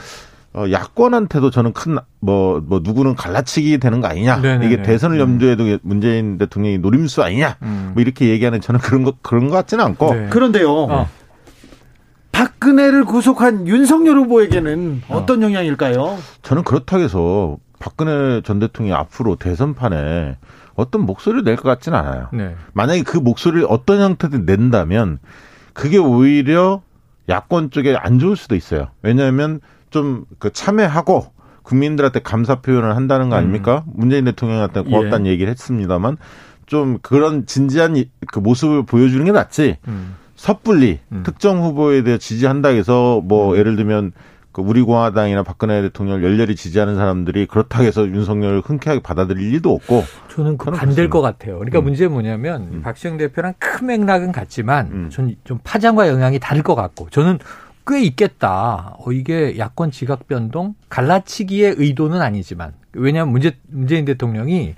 [0.55, 4.37] 야권한테도 저는 큰, 뭐, 뭐, 누구는 갈라치기 되는 거 아니냐.
[4.37, 4.65] 네네네.
[4.65, 5.21] 이게 대선을 음.
[5.21, 7.57] 염두에 두 문재인 대통령이 노림수 아니냐.
[7.61, 7.91] 음.
[7.93, 10.13] 뭐, 이렇게 얘기하는 저는 그런 거, 그런 거 같지는 않고.
[10.13, 10.27] 네.
[10.29, 10.71] 그런데요.
[10.71, 11.09] 어.
[12.31, 15.17] 박근혜를 구속한 윤석열 후보에게는 어.
[15.17, 16.17] 어떤 영향일까요?
[16.41, 20.37] 저는 그렇다고 해서 박근혜 전 대통령이 앞으로 대선판에
[20.75, 22.27] 어떤 목소리를 낼 것 같지는 않아요.
[22.31, 22.55] 네.
[22.73, 25.19] 만약에 그 목소리를 어떤 형태든 낸다면
[25.73, 26.81] 그게 오히려
[27.27, 28.87] 야권 쪽에 안 좋을 수도 있어요.
[29.01, 29.59] 왜냐하면
[29.89, 31.27] 좀 그 참여하고
[31.63, 33.83] 국민들한테 감사 표현을 한다는 거 아닙니까?
[33.87, 33.93] 음.
[33.95, 35.31] 문재인 대통령한테 고맙다는 예.
[35.31, 36.17] 얘기를 했습니다만
[36.65, 39.77] 좀 그런 진지한 그 모습을 보여주는 게 낫지.
[39.87, 40.15] 음.
[40.35, 41.23] 섣불리 음.
[41.25, 43.57] 특정 후보에 대해 지지한다 해서 뭐 음.
[43.57, 44.13] 예를 들면
[44.51, 50.03] 그 우리 공화당이나 박근혜 대통령을 열렬히 지지하는 사람들이 그렇다고 해서 윤석열을 흔쾌하게 받아들일 리도 없고
[50.33, 51.55] 저는 그 반대일 것 같아요.
[51.59, 51.83] 그러니까 음.
[51.83, 52.81] 문제는 뭐냐면 음.
[52.81, 55.09] 박시영 대표랑 큰 맥락은 같지만 음.
[55.11, 57.37] 저는 좀 파장과 영향이 다를 것 같고 저는
[57.89, 58.95] 꽤 있겠다.
[58.99, 64.75] 어, 이게 야권 지각 변동 갈라치기의 의도는 아니지만 왜냐하면 문재, 문재인 대통령이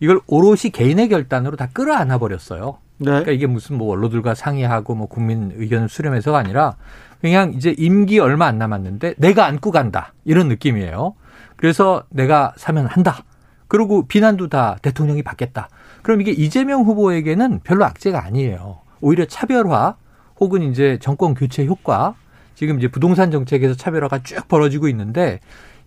[0.00, 2.78] 이걸 오롯이 개인의 결단으로 다 끌어안아 버렸어요.
[2.98, 3.06] 네.
[3.06, 6.76] 그러니까 이게 무슨 뭐 원로들과 상의하고 뭐 국민 의견을 수렴해서가 아니라
[7.22, 11.14] 그냥 이제 임기 얼마 안 남았는데 내가 안고 간다 이런 느낌이에요.
[11.56, 13.24] 그래서 내가 사면 한다.
[13.68, 15.68] 그리고 비난도 다 대통령이 받겠다.
[16.02, 18.80] 그럼 이게 이재명 후보에게는 별로 악재가 아니에요.
[19.00, 19.96] 오히려 차별화
[20.40, 22.14] 혹은 이제 정권 교체 효과
[22.60, 25.40] 지금 이제 부동산 정책에서 차별화가 쭉 벌어지고 있는데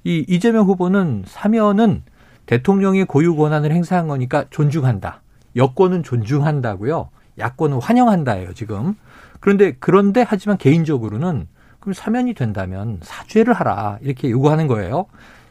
[0.03, 2.01] 이 이재명 후보는 사면은
[2.47, 5.21] 대통령의 고유 권한을 행사한 거니까 존중한다.
[5.55, 7.09] 여권은 존중한다고요.
[7.37, 8.95] 야권은 환영한다예요, 지금.
[9.39, 11.47] 그런데 그런데 하지만 개인적으로는
[11.79, 13.99] 그럼 사면이 된다면 사죄를 하라.
[14.01, 15.05] 이렇게 요구하는 거예요.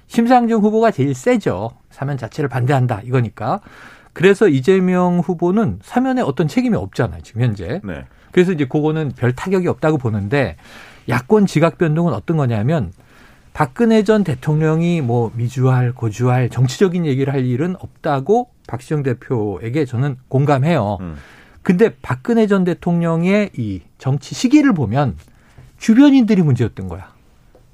[0.09, 1.71] 심상정 후보가 제일 세죠.
[1.91, 3.03] 사면 자체를 반대한다.
[3.05, 3.61] 이거니까.
[4.13, 7.21] 그래서 이재명 후보는 사면에 어떤 책임이 없잖아요.
[7.23, 7.81] 지금 현재.
[7.85, 8.07] 네.
[8.33, 10.57] 그래서 이제 그거는 별 타격이 없다고 보는데
[11.09, 12.93] 야권 지각 변동은 어떤 거냐면
[13.53, 20.99] 박근혜 전 대통령이 뭐 미주할 고주할 정치적인 얘기를 할 일은 없다고 박시영 대표에게 저는 공감해요.
[21.01, 21.17] 음.
[21.63, 25.17] 근데 박근혜 전 대통령의 이 정치 시기를 보면
[25.79, 27.13] 주변인들이 문제였던 거야.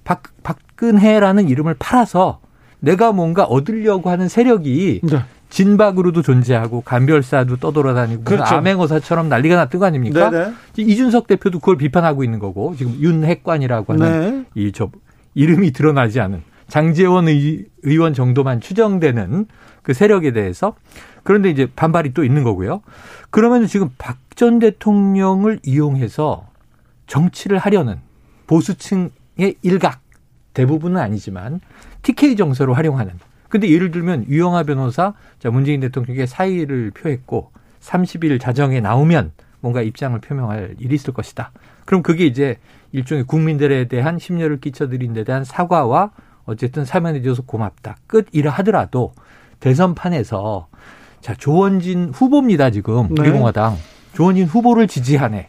[0.04, 2.40] 박, 박근혜라는 이름을 팔아서
[2.80, 5.18] 내가 뭔가 얻으려고 하는 세력이 네.
[5.50, 8.54] 진박으로도 존재하고 간별사도 떠돌아다니고 그렇죠.
[8.56, 10.30] 암행어사처럼 난리가 났던 거 아닙니까?
[10.30, 10.44] 네네.
[10.76, 10.82] 네.
[10.82, 14.62] 이준석 대표도 그걸 비판하고 있는 거고 지금 윤핵관이라고 하는 네.
[14.62, 14.90] 이저
[15.34, 19.46] 이름이 드러나지 않은 장재원 의, 의원 정도만 추정되는
[19.82, 20.74] 그 세력에 대해서
[21.22, 22.82] 그런데 이제 반발이 또 있는 거고요.
[23.30, 26.46] 그러면 지금 박 전 대통령을 이용해서
[27.08, 27.98] 정치를 하려는
[28.46, 30.00] 보수층의 일각
[30.54, 31.60] 대부분은 아니지만
[32.02, 33.14] TK 정서로 활용하는.
[33.48, 40.18] 근데 예를 들면 유영아 변호사 자 문재인 대통령에게 사의를 표했고 30일 자정에 나오면 뭔가 입장을
[40.20, 41.52] 표명할 일이 있을 것이다.
[41.84, 42.58] 그럼 그게 이제
[42.92, 46.10] 일종의 국민들에 대한 심려를 끼쳐드린 데 대한 사과와
[46.44, 47.96] 어쨌든 사면해줘서 고맙다.
[48.06, 49.12] 끝이라 하더라도
[49.60, 50.68] 대선판에서
[51.20, 53.22] 자 조원진 후보입니다 지금 네.
[53.22, 53.76] 우리공화당
[54.14, 55.48] 조원진 후보를 지지하네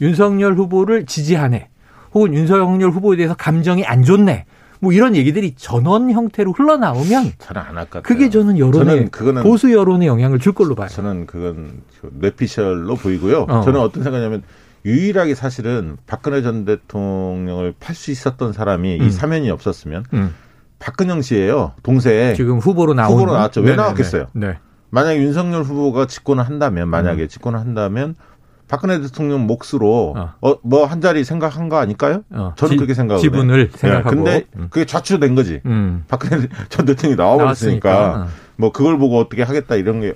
[0.00, 1.68] 윤석열 후보를 지지하네
[2.14, 4.46] 혹은 윤석열 후보에 대해서 감정이 안 좋네
[4.80, 10.06] 뭐 이런 얘기들이 전원 형태로 흘러나오면 저는 안 할까 그게 저는 여론에 저는 보수 여론에
[10.06, 10.88] 영향을 줄 걸로 봐요.
[10.88, 13.46] 저는 그건 뇌피셜로 보이고요.
[13.48, 13.62] 어.
[13.62, 14.42] 저는 어떤 생각이냐면
[14.84, 19.06] 유일하게 사실은 박근혜 전 대통령을 팔 수 있었던 사람이 음.
[19.06, 20.34] 이 사면이 없었으면 음.
[20.78, 21.72] 박근영 씨예요.
[21.82, 22.34] 동생.
[22.34, 23.60] 지금 후보로 나온 후보로 나왔죠.
[23.60, 23.82] 왜 네네네.
[23.82, 24.26] 나왔겠어요?
[24.32, 24.58] 네.
[24.90, 27.28] 만약에 윤석열 후보가 집권을 한다면 만약에 음.
[27.28, 28.14] 집권을 한다면
[28.68, 30.34] 박근혜 대통령 몫으로 어.
[30.40, 32.22] 어 뭐 한 자리 생각한 거 아닐까요?
[32.30, 32.52] 어.
[32.56, 33.76] 저는 지, 그렇게 생각을 지분을 네.
[33.78, 34.10] 생각하고.
[34.16, 34.68] 근데 음.
[34.70, 35.60] 그게 좌초된 거지.
[35.66, 36.04] 음.
[36.08, 38.26] 박근혜 전 대통령이 나와버렸으니까 어.
[38.56, 40.14] 뭐 그걸 보고 어떻게 하겠다 이런 게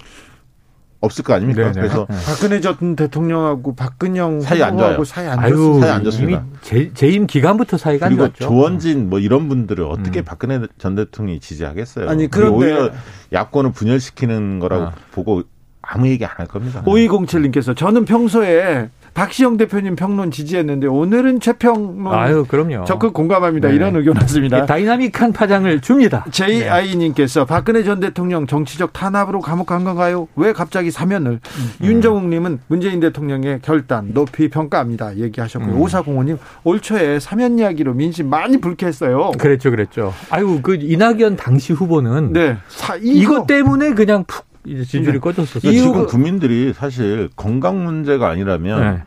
[1.00, 1.62] 없을 거 아닙니까?
[1.62, 1.72] 네네.
[1.74, 5.02] 그래서 박근혜 전 대통령하고 박근영 사이 안 좋아요.
[5.02, 5.86] 사이 안 좋습니다.
[5.86, 6.44] 사이 안 좋습니다.
[6.60, 8.44] 재, 재임 기간부터 사이가 안 좋았죠.
[8.44, 10.24] 조원진 뭐 이런 분들을 어떻게 음.
[10.24, 12.08] 박근혜 전 대통령이 지지하겠어요?
[12.08, 12.90] 아니 그런데 오히려
[13.32, 14.92] 야권을 분열시키는 거라고 아.
[15.10, 15.42] 보고
[15.82, 16.82] 아무 얘기 안 할 겁니다.
[16.86, 23.74] 5207님께서 저는 평소에 박시영 대표님 평론 지지했는데 오늘은 최평론 아유 그럼요 적극 공감합니다 네.
[23.74, 24.64] 이런 의견 왔습니다.
[24.64, 26.24] 다이나믹한 파장을 줍니다.
[26.30, 27.46] JI님께서 네.
[27.46, 30.28] 박근혜 전 대통령 정치적 탄압으로 감옥 간 건가요?
[30.34, 31.32] 왜 갑자기 사면을?
[31.32, 31.72] 음.
[31.86, 35.18] 윤정욱님은 문재인 대통령의 결단 높이 평가합니다.
[35.18, 35.74] 얘기하셨고요.
[35.74, 35.80] 음.
[35.80, 39.32] 오사공원님 올 초에 사면 이야기로 민심 많이 불쾌했어요.
[39.38, 40.14] 그랬죠, 그랬죠.
[40.30, 42.56] 아유 그 이낙연 당시 후보는 네.
[42.68, 45.18] 사, 이거, 이것 때문에 그냥 푹 이제 지지율이 네.
[45.18, 45.72] 꺼졌었어요.
[45.72, 49.02] 지금 국민들이 사실 건강 문제가 아니라면 네.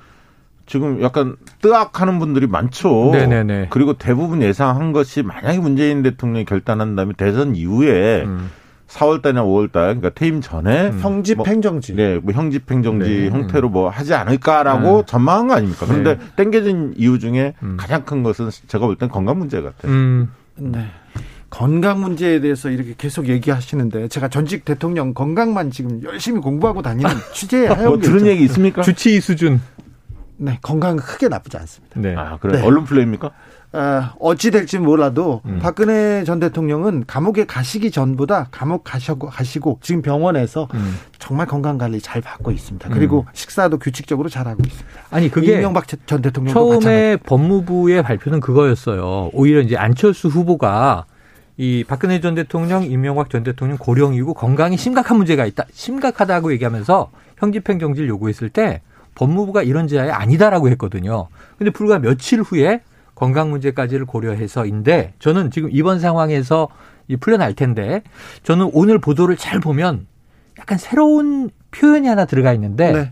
[0.65, 3.11] 지금 약간 뜨악하는 분들이 많죠.
[3.13, 3.67] 네네네.
[3.69, 8.49] 그리고 대부분 예상한 것이 만약에 문재인 대통령이 결단한다면 대선 이후에 음.
[8.87, 10.99] 4월 달이나 5월 달 그러니까 퇴임 전에 음.
[10.99, 13.29] 형집 뭐, 행정지 네, 뭐 형집 행정지 네.
[13.29, 15.03] 형태로 뭐 하지 않을까라고 네.
[15.05, 15.85] 전망한 거 아닙니까?
[15.87, 16.25] 그런데 네.
[16.35, 17.77] 땡겨진 이유 중에 음.
[17.77, 19.91] 가장 큰 것은 제가 볼 땐 건강 문제 같아요.
[19.91, 20.31] 음.
[20.55, 20.85] 네.
[21.55, 27.67] 건강 문제에 대해서 이렇게 계속 얘기하시는데 제가 전직 대통령 건강만 지금 열심히 공부하고 다니는 취재에
[27.67, 28.81] 하여 뭐 들은 얘기 있습니까?
[28.81, 29.61] 주치의 수준.
[30.35, 32.01] 네, 건강 크게 나쁘지 않습니다.
[32.01, 32.13] 네.
[32.13, 32.57] 아, 그래.
[32.57, 32.65] 네.
[32.65, 33.31] 언론 플레이입니까?
[33.71, 35.59] 어, 어찌 될지 몰라도 음.
[35.61, 40.97] 박근혜 전 대통령은 감옥에 가시기 전보다 감옥 가시고 가시고 지금 병원에서 음.
[41.19, 42.89] 정말 건강 관리 잘 받고 있습니다.
[42.89, 43.31] 그리고 음.
[43.31, 44.99] 식사도 규칙적으로 잘 하고 있습니다.
[45.09, 47.23] 아니 그게 이명박 전 대통령 처음에 마찬가지.
[47.23, 49.29] 법무부의 발표는 그거였어요.
[49.31, 51.05] 오히려 이제 안철수 후보가
[51.57, 55.65] 이 박근혜 전 대통령, 이명박 전 대통령 고령이고 건강에 심각한 문제가 있다.
[55.71, 58.81] 심각하다고 얘기하면서 형집행 정지를 요구했을 때
[59.15, 61.27] 법무부가 이런 제안이 아니다라고 했거든요.
[61.57, 62.81] 근데 불과 며칠 후에
[63.15, 66.67] 건강 문제까지를 고려해서인데 저는 지금 이번 상황에서
[67.07, 68.03] 이 풀려날 텐데
[68.43, 70.07] 저는 오늘 보도를 잘 보면
[70.59, 73.11] 약간 새로운 표현이 하나 들어가 있는데 네.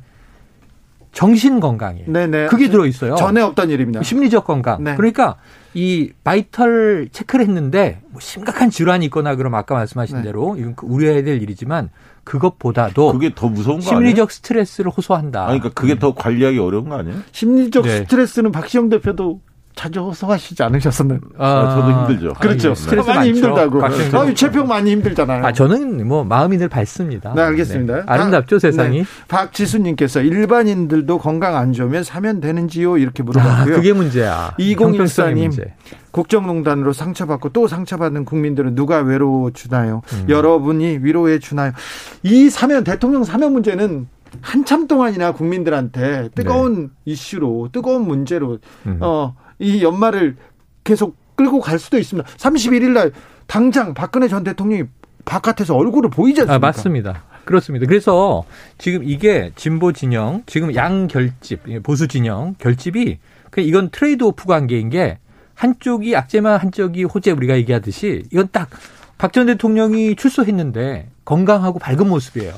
[1.14, 2.12] 정신 건강이에요.
[2.12, 2.48] 네네.
[2.48, 3.16] 그게 들어 있어요.
[3.16, 4.02] 전에 없던 일입니다.
[4.04, 4.84] 심리적 건강.
[4.84, 4.96] 네.
[4.96, 5.38] 그러니까
[5.76, 10.24] 이 바이털 체크를 했는데 뭐 심각한 질환이 있거나 그럼 아까 말씀하신 네.
[10.24, 11.90] 대로 이건 그 우려해야 될 일이지만
[12.24, 15.48] 그것보다도 그게 더 무서운 거 심리적 스트레스를 호소한다.
[15.48, 17.18] 아니, 그러니까 그게 더 관리하기 어려운 거 아니에요?
[17.32, 17.98] 심리적 네.
[17.98, 19.40] 스트레스는 박시영 대표도
[19.76, 21.20] 자주 호소하시지 않으셨었나요?
[21.38, 22.34] 아, 아, 저도 힘들죠.
[22.40, 22.72] 그렇죠.
[22.72, 23.48] 아, 스트레스 많이 많죠.
[23.48, 23.86] 힘들다고.
[23.86, 25.46] 아, 최평 많이 힘들잖아요.
[25.46, 27.34] 아, 저는 뭐 마음이 늘 밝습니다.
[27.36, 27.96] 네, 알겠습니다.
[27.96, 28.04] 네.
[28.06, 29.00] 아름답죠, 세상이.
[29.00, 29.06] 네.
[29.28, 32.98] 박지수님께서 일반인들도 건강 안 좋으면 사면 되는지요?
[32.98, 33.74] 이렇게 물어봤고요.
[33.74, 34.54] 아, 그게 문제야.
[34.60, 35.72] 2014님.
[36.12, 40.04] 국정농단으로 상처받고 또 상처받는 국민들은 누가 외로워 주나요?
[40.14, 40.26] 음.
[40.30, 41.72] 여러분이 위로해 주나요?
[42.22, 44.08] 이 사면 대통령 사면 문제는
[44.42, 46.90] 한참 동안이나 국민들한테 뜨거운 네.
[47.06, 48.98] 이슈로 뜨거운 문제로 음.
[49.02, 50.36] 어 이 연말을
[50.84, 52.30] 계속 끌고 갈 수도 있습니다.
[52.30, 53.12] 31일 날
[53.48, 54.84] 당장 박근혜 전 대통령이
[55.26, 56.56] 바깥에서 얼굴을 보이지 않습니까?
[56.56, 57.24] 아, 맞습니다.
[57.46, 57.86] 그렇습니다.
[57.88, 58.44] 그래서
[58.78, 63.18] 지금 이게 진보 진영, 지금 양 결집, 보수 진영 결집이
[63.50, 65.18] 그 이건 trade off 관계인 게
[65.56, 68.70] 한쪽이 악재면 한쪽이 호재 우리가 얘기하듯이 이건 딱
[69.18, 72.54] 박 전 대통령이 출소했는데 건강하고 밝은 모습이에요.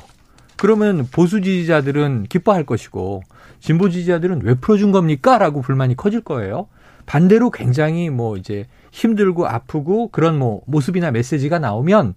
[0.58, 3.22] 그러면 보수 지지자들은 기뻐할 것이고
[3.60, 5.38] 진보 지지자들은 왜 풀어준 겁니까?
[5.38, 6.68] 라고 불만이 커질 거예요.
[7.06, 12.16] 반대로 굉장히 뭐 이제 힘들고 아프고 그런 뭐 모습이나 메시지가 나오면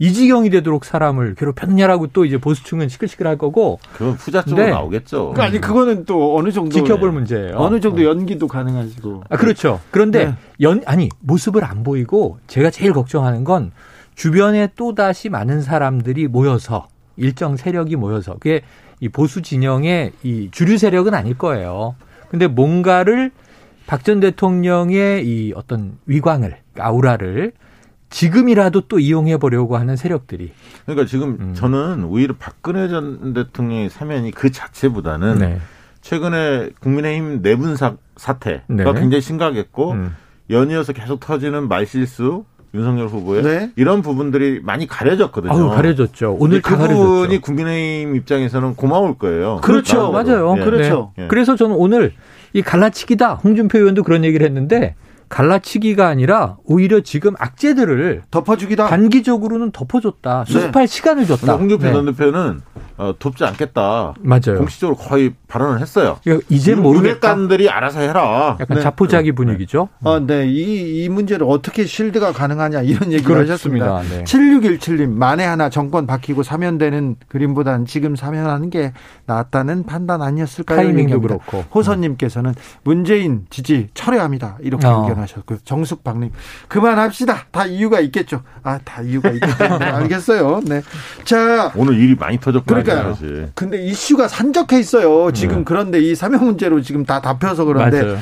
[0.00, 3.80] 이 지경이 되도록 사람을 괴롭혔냐라고 또 이제 보수층은 시끌시끌할 거고.
[3.94, 4.70] 그건 후자 쪽으로 네.
[4.70, 5.32] 나오겠죠.
[5.34, 7.56] 그 아니 그거는 또 어느 정도 지켜볼 문제예요.
[7.56, 9.24] 어느 정도 연기도 가능하시고.
[9.28, 9.80] 아 그렇죠.
[9.90, 10.34] 그런데 네.
[10.60, 13.72] 연 아니 모습을 안 보이고 제가 제일 걱정하는 건
[14.14, 18.62] 주변에 또 다시 많은 사람들이 모여서 일정 세력이 모여서 그게
[19.00, 21.96] 이 보수 진영의 이 주류 세력은 아닐 거예요.
[22.28, 23.32] 근데 뭔가를
[23.88, 27.52] 박 전 대통령의 이 어떤 위광을 아우라를
[28.10, 30.52] 지금이라도 또 이용해 보려고 하는 세력들이.
[30.84, 31.54] 그러니까 지금 음.
[31.54, 35.58] 저는 오히려 박근혜 전 대통령의 사면이 그 자체보다는 네.
[36.02, 38.84] 최근에 국민의힘 내분 사, 사태가 네.
[38.84, 40.14] 굉장히 심각했고 음.
[40.50, 43.72] 연이어서 계속 터지는 말실수 윤석열 후보의 네.
[43.76, 45.52] 이런 부분들이 많이 가려졌거든요.
[45.52, 46.36] 아유, 가려졌죠.
[46.38, 49.60] 오늘 그 부분이 국민의힘 입장에서는 고마울 거예요.
[49.62, 50.12] 그렇죠.
[50.12, 50.54] 맞아요.
[50.58, 50.64] 예.
[50.64, 51.12] 그렇죠.
[51.16, 51.28] 네.
[51.28, 52.12] 그래서 저는 오늘
[52.52, 53.34] 이 갈라치기다.
[53.34, 54.94] 홍준표 의원도 그런 얘기를 했는데
[55.28, 58.88] 갈라치기가 아니라 오히려 지금 악재들을 덮어주기다.
[58.88, 60.44] 단기적으로는 덮어줬다.
[60.46, 60.86] 수습할 네.
[60.86, 61.54] 시간을 줬다.
[61.56, 62.12] 홍준표 네.
[62.12, 62.60] 대표는
[62.98, 64.14] 어, 돕지 않겠다.
[64.20, 64.58] 맞아요.
[64.58, 66.18] 공식적으로 거의 발언을 했어요.
[66.48, 67.28] 이제 모르겠다.
[67.28, 68.56] 윤핵관들이 알아서 해라.
[68.60, 68.82] 약간 네.
[68.82, 69.88] 자포자기 분위기죠.
[70.00, 70.10] 네.
[70.10, 70.46] 어, 네.
[70.48, 73.96] 이, 이 문제를 어떻게 실드가 가능하냐 이런 얘기를 그렇습니다.
[73.98, 74.16] 하셨습니다.
[74.18, 74.24] 네.
[74.24, 78.92] 7617님 만에 하나 정권 바뀌고 사면되는 그림보다는 지금 사면하는 게
[79.26, 80.78] 낫다는 판단 아니었을까요?
[80.78, 81.64] 타이밍도 그렇고.
[81.74, 84.58] 호선님께서는 문재인 지지 철회합니다.
[84.60, 85.02] 이렇게 어.
[85.02, 85.58] 의견하셨고요.
[85.64, 86.32] 정숙박님
[86.66, 87.46] 그만합시다.
[87.52, 88.42] 다 이유가 있겠죠.
[88.64, 89.64] 아, 다 이유가 있겠죠.
[89.80, 90.62] 알겠어요.
[90.66, 90.82] 네.
[91.24, 92.87] 자 오늘 일이 많이 터졌구나.
[92.94, 93.50] 그러니까요.
[93.54, 95.30] 근데 이슈가 산적해 있어요.
[95.32, 95.62] 지금 네.
[95.64, 98.02] 그런데 이 사명 문제로 지금 다 답혀서 그런데.
[98.02, 98.18] 맞아요.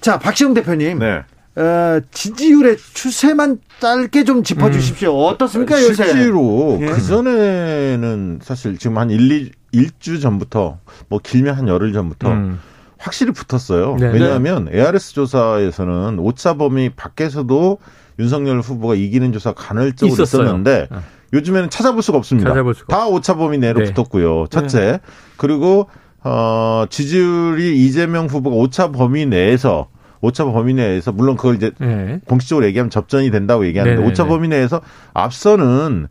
[0.00, 0.98] 자, 박시영 대표님.
[0.98, 1.22] 네.
[1.54, 5.12] 어, 지지율의 추세만 짧게 좀 짚어주십시오.
[5.12, 5.32] 음.
[5.32, 6.06] 어떻습니까, 요새?
[6.06, 6.86] 실제로 예.
[6.86, 12.58] 그전에는 사실 지금 한 1, 2, 1주 전부터 뭐 길면 한 열흘 전부터 음.
[12.98, 13.96] 확실히 붙었어요.
[13.98, 14.12] 네.
[14.12, 17.78] 왜냐하면 ARS 조사에서는 오차 범위 밖에서도
[18.18, 20.44] 윤석열 후보가 이기는 조사 간헐적으로 있었어요.
[20.44, 20.98] 있었는데 네.
[21.32, 22.50] 요즘에는 찾아볼 수가 없습니다.
[22.50, 23.92] 찾아볼 수가 다 오차 범위 내로 네.
[23.92, 24.46] 붙었고요.
[24.50, 24.80] 첫째.
[24.80, 25.00] 네.
[25.36, 25.88] 그리고
[26.24, 29.88] 어 지지율이 이재명 후보가 오차 범위 내에서
[30.20, 32.20] 오차 범위 내에서 물론 그걸 이제 네.
[32.26, 34.28] 공식적으로 얘기하면 접전이 된다고 얘기하는데 네, 네 오차 네.
[34.28, 34.80] 범위 내에서
[35.14, 36.06] 앞서는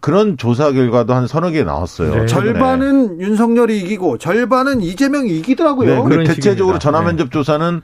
[0.00, 2.14] 그런 조사 결과도 한 서너 개 나왔어요.
[2.14, 2.26] 네.
[2.26, 6.06] 절반은 윤석열이 이기고 절반은 이재명이 이기더라고요.
[6.06, 7.80] 네, 대체적으로 전화 면접 조사는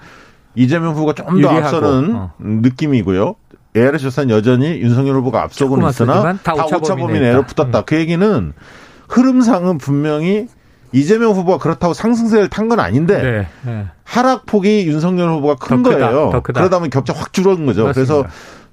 [0.55, 2.33] 이재명 후보가 좀 더 앞서는 어.
[2.39, 3.35] 느낌이고요.
[3.77, 7.79] ARS 조사는 여전히 윤석열 후보가 앞서고는 있으나 다 오차 범위 내로 붙었다.
[7.81, 7.83] 음.
[7.87, 8.53] 그 얘기는
[9.09, 10.47] 흐름상은 분명히
[10.93, 13.87] 이재명 후보가 그렇다고 상승세를 탄 건 아닌데 네, 네.
[14.05, 16.43] 하락폭이 윤석열 후보가 큰 크다, 거예요.
[16.43, 17.85] 그러다 보면 격차 확 줄어든 거죠.
[17.85, 18.15] 맞습니다.
[18.15, 18.29] 그래서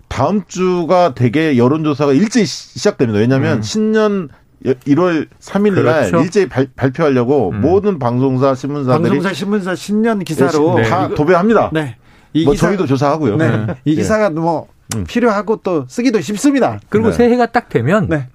[0.10, 3.20] 다음 주가 되게 여론조사가 일찍 시작됩니다.
[3.20, 3.62] 왜냐하면 음.
[3.62, 4.30] 신년
[4.66, 6.20] 1월 3일 날 그렇죠.
[6.26, 7.62] 일제히 발, 표하려고 음.
[7.62, 11.70] 모든 방송사 신문사들이 방송사 신문사 신년 기사로 네, 다 도배합니다.
[11.72, 11.96] 네.
[12.34, 13.38] 이 뭐 기사, 저희도 조사하고요.
[13.38, 13.66] 네.
[13.66, 13.76] 네.
[13.86, 15.04] 이 기사가 뭐 음.
[15.08, 16.80] 필요하고 또 쓰기도 쉽습니다.
[16.90, 17.14] 그리고 네.
[17.18, 18.28] 새해가 딱 되면 네.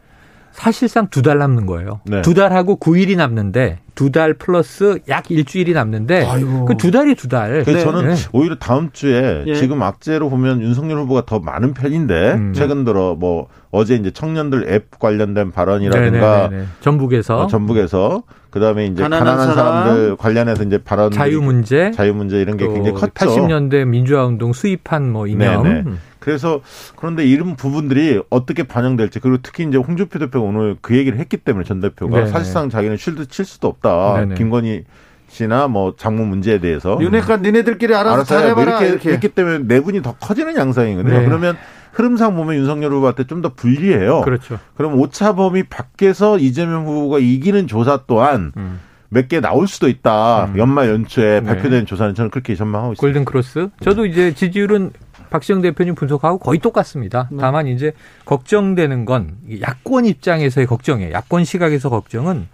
[0.53, 2.01] 사실상 두 달 남는 거예요.
[2.07, 2.23] 네.
[2.23, 6.25] 두 달하고 9일이 남는데 두 달 플러스 약 일주일이 남는데
[6.69, 7.65] 그 두 달이 두 달.
[7.65, 7.81] 네.
[7.81, 8.15] 저는 네.
[8.33, 9.55] 오히려 다음 주에 예.
[9.57, 12.53] 지금 악재로 보면 윤석열 후보가 더 많은 편인데 음.
[12.55, 16.49] 최근 들어 뭐 어제 이제 청년들 앱 관련된 발언이라든가 네네네네.
[16.51, 21.91] 네, 네, 전북에서 어, 전북에서 그다음에 이제 가난한, 가난한 사람들 관련해서 이제 발언 자유 문제
[21.91, 23.13] 자유 문제 이런 게 굉장히 컸죠.
[23.13, 25.65] 80년대 민주화 운동 수입한 뭐 이념.
[25.65, 25.85] 네네.
[26.25, 26.63] 그래서
[26.97, 31.65] 그런데 이런 부분들이 어떻게 반영될지 그리고 특히 이제 홍준표 대표가 오늘 그 얘기를 했기 때문에
[31.65, 32.31] 전 대표가 네네.
[32.31, 34.21] 사실상 자기는 쉴드 칠 수도 없다.
[34.21, 34.35] 네네.
[34.37, 34.85] 김건희
[35.29, 40.01] 씨나 뭐 장모 문제에 대해서 윤핵관 니네들끼리 알아서, 알아서 잘해봐라 이렇게, 이렇게 했기 때문에 내분이
[40.01, 41.19] 더 커지는 양상이거든요.
[41.19, 41.25] 네.
[41.27, 41.59] 그러면
[41.93, 44.23] 흐름상 보면 윤석열 후보한테 좀 더 불리해요.
[44.23, 44.59] 그렇죠.
[44.77, 48.81] 그럼 오차범위 밖에서 이재명 후보가 이기는 조사 또한 음.
[49.11, 50.47] 몇개 나올 수도 있다.
[50.47, 50.59] 음.
[50.59, 51.47] 연말 연초에 네.
[51.47, 53.01] 발표된 조사는 저는 그렇게 전망하고 있습니다.
[53.01, 53.69] golden cross.
[53.83, 54.93] 저도 이제 지지율은
[55.35, 57.29] 박시영 대표님 분석하고 거의 똑같습니다.
[57.33, 57.39] 네.
[57.41, 57.93] 다만 이제
[58.25, 61.13] 걱정되는 건 야권 입장에서의 걱정이에요.
[61.13, 62.47] 야권 시각에서 걱정은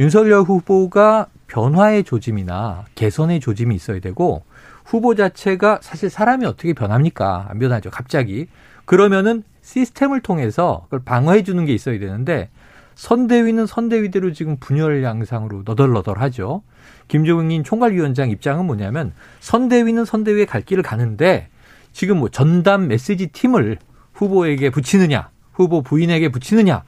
[0.00, 4.42] 윤석열 후보가 변화의 조짐이나 개선의 조짐이 있어야 되고
[4.84, 7.46] 후보 자체가 사실 사람이 어떻게 변합니까?
[7.48, 7.90] 안 변하죠.
[7.90, 8.48] 갑자기.
[8.86, 12.50] 그러면은 시스템을 통해서 그걸 방어해 주는 게 있어야 되는데
[12.96, 16.62] 선대위는 선대위대로 지금 분열 양상으로 너덜너덜하죠.
[17.06, 21.50] 김종인 총괄위원장 입장은 뭐냐면 선대위는 선대위에 갈 길을 가는데
[21.96, 23.78] 지금 뭐 전담 메시지 팀을
[24.12, 26.82] 후보에게 붙이느냐, 후보 부인에게 붙이느냐.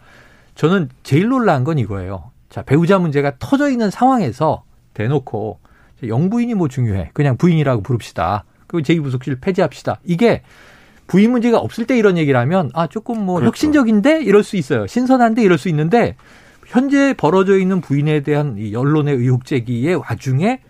[0.54, 2.30] 저는 제일 놀라운 건 이거예요.
[2.50, 5.60] 자, 배우자 문제가 터져 있는 상황에서 대놓고
[6.06, 7.12] 영부인이 뭐 중요해.
[7.14, 8.44] 그냥 부인이라고 부릅시다.
[8.66, 9.98] 그리고 제2부속실 폐지합시다.
[10.04, 10.42] 이게
[11.06, 13.48] 부인 문제가 없을 때 이런 얘기를 하면 아 조금 뭐 그렇죠.
[13.48, 14.86] 혁신적인데 이럴 수 있어요.
[14.86, 16.16] 신선한데 이럴 수 있는데
[16.66, 20.60] 현재 벌어져 있는 부인에 대한 이 언론의 의혹 제기의 와중에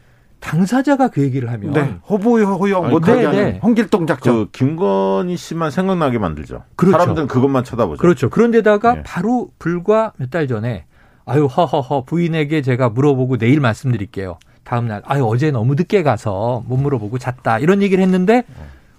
[0.41, 1.97] 당사자가 그 얘기를 하면 네.
[2.09, 3.61] 호보 호용 못하게 네, 네.
[3.63, 4.35] 홍길동 작전.
[4.35, 6.63] 그 김건희 씨만 생각나게 만들죠.
[6.77, 6.99] 그렇죠.
[6.99, 8.01] 사람들은 그것만 쳐다보죠.
[8.01, 8.31] 그렇죠.
[8.31, 9.03] 그런데다가 네.
[9.05, 10.85] 바로 불과 몇 달 전에
[11.25, 14.39] 아유 허허허 부인에게 제가 물어보고 내일 말씀드릴게요.
[14.65, 18.45] 다음 날 아유 어제 너무 늦게 가서 못 물어보고 잤다 이런 얘기를 했는데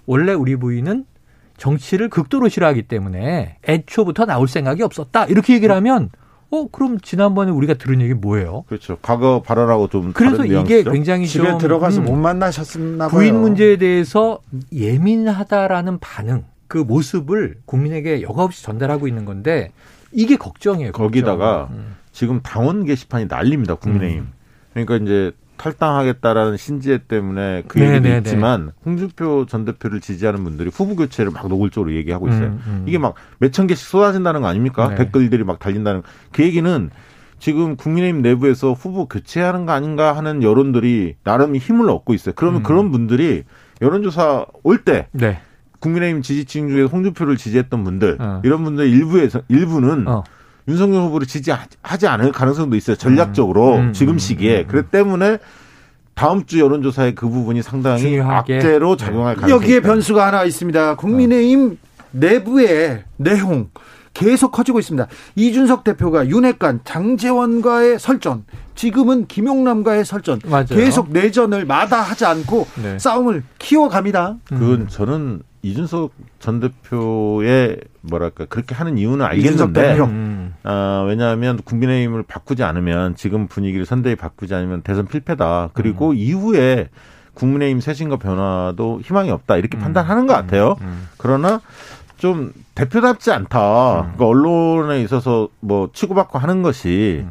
[0.05, 1.05] 원래 우리 부인은
[1.57, 5.25] 정치를 극도로 싫어하기 때문에 애초부터 나올 생각이 없었다.
[5.25, 6.09] 이렇게 얘기를 하면
[6.51, 8.63] 어 그럼 지난번에 우리가 들은 얘기 뭐예요?
[8.67, 8.97] 그렇죠.
[9.01, 13.09] 과거 발언하고 좀 그래서 이게 굉장히 집에 들어가서 음, 못 만나셨나 봐요.
[13.09, 14.39] 부인 문제에 대해서
[14.73, 19.71] 예민하다라는 반응 그 모습을 국민에게 여과없이 전달하고 있는 건데
[20.11, 20.91] 이게 걱정이에요.
[20.91, 21.07] 걱정.
[21.07, 21.95] 거기다가 음.
[22.11, 23.75] 지금 당원 게시판이 난립니다.
[23.75, 24.19] 국민의힘.
[24.21, 24.33] 음.
[24.73, 28.17] 그러니까 이제 탈당하겠다라는 신지혜 때문에 그 얘기도 네네네.
[28.19, 32.47] 있지만 홍준표 전 대표를 지지하는 분들이 후보 교체를 막 노골적으로 얘기하고 있어요.
[32.47, 32.85] 음, 음.
[32.87, 34.89] 이게 막 몇 천 개씩 쏟아진다는 거 아닙니까?
[34.89, 34.95] 네.
[34.95, 36.01] 댓글들이 막 달린다는
[36.31, 36.89] 그 얘기는
[37.39, 42.33] 지금 국민의힘 내부에서 후보 교체하는 거 아닌가 하는 여론들이 나름 힘을 얻고 있어요.
[42.35, 42.63] 그러면 음.
[42.63, 43.43] 그런 분들이
[43.81, 45.39] 여론조사 올때 네.
[45.79, 48.41] 국민의힘 지지층 중에 홍준표를 지지했던 분들 어.
[48.43, 50.23] 이런 분들 일부에서 일부는 어.
[50.69, 52.95] 윤석열 후보를 지지하지 않을 가능성도 있어요.
[52.95, 54.59] 전략적으로 음, 음, 지금 시기에.
[54.59, 54.67] 음, 음.
[54.67, 55.37] 그렇기 때문에
[56.13, 58.57] 다음 주 여론조사에 그 부분이 상당히 중요하게.
[58.57, 59.87] 악재로 작용할 가능성이 여기에 있다.
[59.87, 60.95] 변수가 하나 있습니다.
[60.95, 61.77] 국민의힘
[62.11, 63.69] 내부의 내용
[64.13, 65.07] 계속 커지고 있습니다.
[65.35, 68.43] 이준석 대표가 윤핵관 장재원과의 설전,
[68.75, 70.65] 지금은 김용남과의 설전, 맞아요.
[70.67, 72.99] 계속 내전을 마다하지 않고 네.
[72.99, 74.37] 싸움을 키워갑니다.
[74.45, 80.53] 그건 저는 이준석 전 대표의 뭐랄까 그렇게 하는 이유는 알겠는데 음.
[80.63, 85.71] 어, 왜냐하면 국민의힘을 바꾸지 않으면 지금 분위기를 선대히 바꾸지 않으면 대선 필패다.
[85.73, 86.15] 그리고 음.
[86.15, 86.89] 이후에
[87.33, 89.79] 국민의힘 쇄신과 변화도 희망이 없다 이렇게 음.
[89.79, 90.75] 판단하는 것 같아요.
[90.81, 90.87] 음.
[90.87, 91.07] 음.
[91.17, 91.61] 그러나
[92.17, 94.01] 좀 대표답지 않다.
[94.01, 94.13] 음.
[94.15, 97.25] 그러니까 언론에 있어서 뭐 치고받고 하는 것이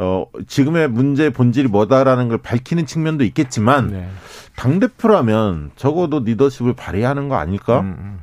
[0.00, 4.08] 어, 지금의 문제의 본질이 뭐다라는 걸 밝히는 측면도 있겠지만 네.
[4.56, 7.80] 당 대표라면 적어도 리더십을 발휘하는 거 아닐까?
[7.80, 8.20] 음, 음.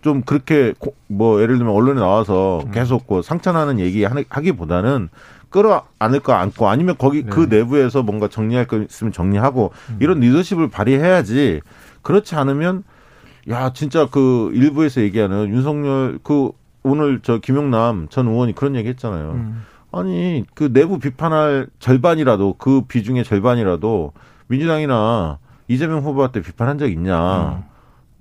[0.00, 0.74] 좀 그렇게
[1.06, 2.72] 뭐 예를 들면 언론에 나와서 음.
[2.72, 5.10] 계속 그 상처나는 얘기 하기보다는
[5.50, 7.30] 끌어 안을 거 안고 아니면 거기 네.
[7.30, 9.98] 그 내부에서 뭔가 정리할 거 있으면 정리하고 음.
[10.00, 11.60] 이런 리더십을 발휘해야지
[12.00, 12.84] 그렇지 않으면
[13.50, 16.52] 야 진짜 그 일부에서 얘기하는 윤석열 그
[16.82, 19.32] 오늘 저 김용남 전 의원이 그런 얘기 했잖아요.
[19.32, 19.64] 음.
[19.92, 24.12] 아니 그 내부 비판할 절반이라도 그 비중의 절반이라도
[24.48, 25.38] 민주당이나
[25.68, 27.64] 이재명 후보한테 비판한 적 있냐.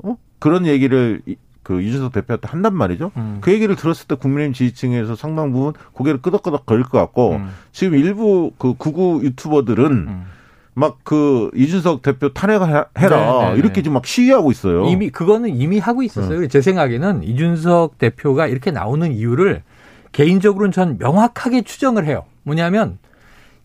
[0.04, 0.10] 음.
[0.10, 0.18] 어?
[0.40, 1.22] 그런 얘기를
[1.64, 3.12] 그 이준석 대표한테 한단 말이죠.
[3.18, 3.38] 음.
[3.42, 7.50] 그 얘기를 들었을 때 국민의힘 지지층에서 상당 부분 고개를 끄덕끄덕 거릴 것 같고 음.
[7.72, 10.26] 지금 일부 그 구구 유튜버들은 음.
[10.74, 14.86] 막그 이준석 대표 탄핵해라 네, 네, 네, 이렇게 지금 막 시위하고 있어요.
[14.86, 16.40] 이미 그거는 이미 하고 있었어요.
[16.40, 16.48] 음.
[16.48, 19.64] 제 생각에는 이준석 대표가 이렇게 나오는 이유를
[20.12, 22.26] 개인적으로는 전 명확하게 추정을 해요.
[22.44, 22.98] 뭐냐면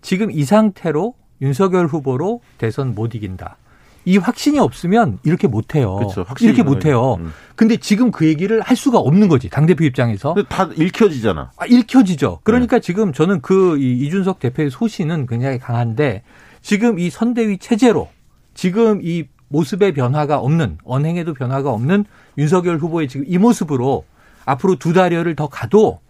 [0.03, 3.57] 지금 이 상태로 윤석열 후보로 대선 못 이긴다.
[4.05, 5.97] 이 확신이 없으면 이렇게 못 해요.
[5.97, 6.25] 그렇죠.
[6.41, 7.17] 이렇게 못 해요.
[7.19, 7.33] 음.
[7.57, 9.51] 근데 지금 그 얘기를 할 수가 없는 거지.
[9.51, 10.35] 당대표 입장에서.
[10.49, 11.51] 다 읽혀지잖아.
[11.57, 12.41] 아, 읽혀지죠.
[12.45, 12.81] 그러니까 네.
[12.81, 16.23] 지금 저는 그 이준석 대표의 소신은 굉장히 강한데
[16.63, 18.09] 지금 이 선대위 체제로
[18.55, 22.05] 지금 이 모습의 변화가 없는 언행에도 변화가 없는
[22.39, 24.05] 윤석열 후보의 지금 이 모습으로
[24.45, 26.01] 앞으로 두 달여를 더 가도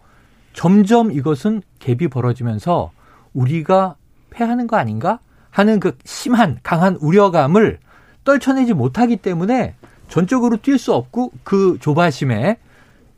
[0.57, 2.91] 점점 이것은 갭이 벌어지면서
[3.35, 3.95] 우리가
[4.31, 5.19] 패하는 거 아닌가
[5.51, 7.77] 하는 그 심한 강한 우려감을
[8.23, 9.75] 떨쳐내지 못하기 때문에
[10.07, 12.57] 전적으로 뛸 수 없고 그 조바심에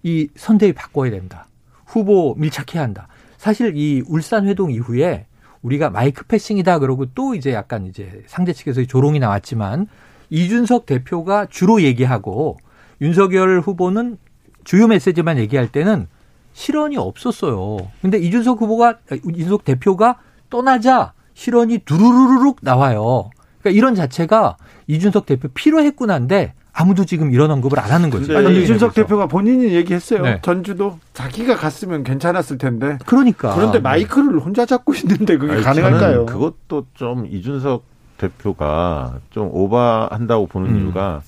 [0.04, 1.48] 이 선대위 바꿔야 된다.
[1.86, 3.08] 후보 밀착해야 한다.
[3.38, 5.26] 사실 이 울산 회동 이후에
[5.62, 9.88] 우리가 마이크 패싱이다 그러고 또 이제 약간 이제 상대 측에서 조롱이 나왔지만
[10.30, 12.58] 이준석 대표가 주로 얘기하고
[13.00, 14.18] 윤석열 후보는
[14.66, 16.08] 주요 메시지만 얘기할 때는
[16.54, 17.78] 실언이 없었어요.
[18.02, 20.18] 근데 이준석 후보가 이준석 대표가
[20.50, 23.30] 떠나자 실언이 두루루룩 나와요.
[23.62, 28.38] 그러니까 이런 자체가 이준석 대표 필요했구나인데 아무도 지금 이런 언급을 안 하는 거죠.
[28.38, 30.22] 아니, 이준석 대표가 본인이 얘기했어요.
[30.22, 30.40] 네.
[30.42, 32.98] 전주도 자기가 갔으면 괜찮았을 텐데.
[33.06, 33.54] 그러니까.
[33.54, 36.26] 그런데 마이크를 혼자 잡고 있는데 그게 아니, 가능할까요?
[36.26, 37.84] 그것도 좀 이준석
[38.18, 40.80] 대표가 좀 오버한다고 보는 음.
[40.80, 41.22] 이유가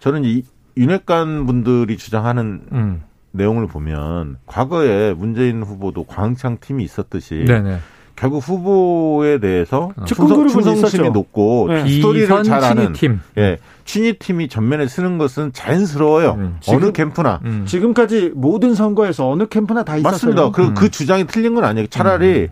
[0.00, 0.44] 저는 이
[0.76, 3.02] 윤핵관 분들이 주장하는 음.
[3.32, 7.78] 내용을 보면 과거에 문재인 후보도 광창 팀이 있었듯이 네네.
[8.14, 10.04] 결국 후보에 대해서 어.
[10.04, 11.88] 충성, 충성심이 높고 네.
[11.88, 13.20] 스토리를 잘 아는 팀.
[13.38, 16.32] 예, 친위 팀이 전면에 쓰는 것은 자연스러워요.
[16.32, 16.56] 음.
[16.68, 17.64] 어느 지금, 캠프나 음.
[17.66, 20.12] 지금까지 모든 선거에서 어느 캠프나 다 있었어요.
[20.12, 20.50] 맞습니다.
[20.50, 20.74] 그, 음.
[20.74, 21.86] 그 주장이 틀린 건 아니에요.
[21.88, 22.48] 차라리 음.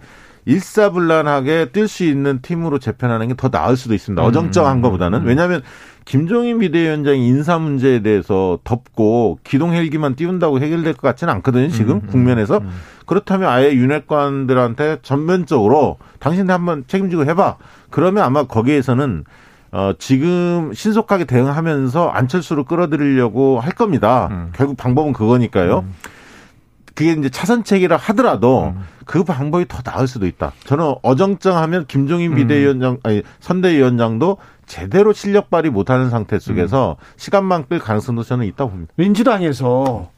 [0.46, 4.22] 일사불란하게 뛸 수 있는 팀으로 재편하는 게 더 나을 수도 있습니다.
[4.22, 4.82] 어정쩡한 음.
[4.82, 5.62] 것보다는 왜냐하면
[6.04, 11.68] 김종인 비대위원장이 인사 문제에 대해서 덮고 기동 헬기만 띄운다고 해결될 것 같지는 않거든요.
[11.68, 12.70] 지금 음, 음, 국면에서 음.
[13.06, 17.56] 그렇다면 아예 윤핵관들한테 전면적으로 당신들 한번 책임지고 해봐.
[17.90, 19.24] 그러면 아마 거기에서는
[19.72, 24.28] 어, 지금 신속하게 대응하면서 안철수를 끌어들이려고 할 겁니다.
[24.30, 24.50] 음.
[24.54, 25.84] 결국 방법은 그거니까요.
[25.86, 25.94] 음.
[27.00, 28.84] 그게 이제 차선책이라 하더라도 음.
[29.06, 30.52] 그 방법이 더 나을 수도 있다.
[30.64, 34.36] 저는 어정쩡하면 김종인 비대위원장, 아니, 선대위원장도
[34.66, 37.04] 제대로 실력 발휘 못하는 상태 속에서 음.
[37.16, 38.92] 시간만 끌 가능성도 저는 있다고 봅니다.
[38.96, 40.10] 민주당에서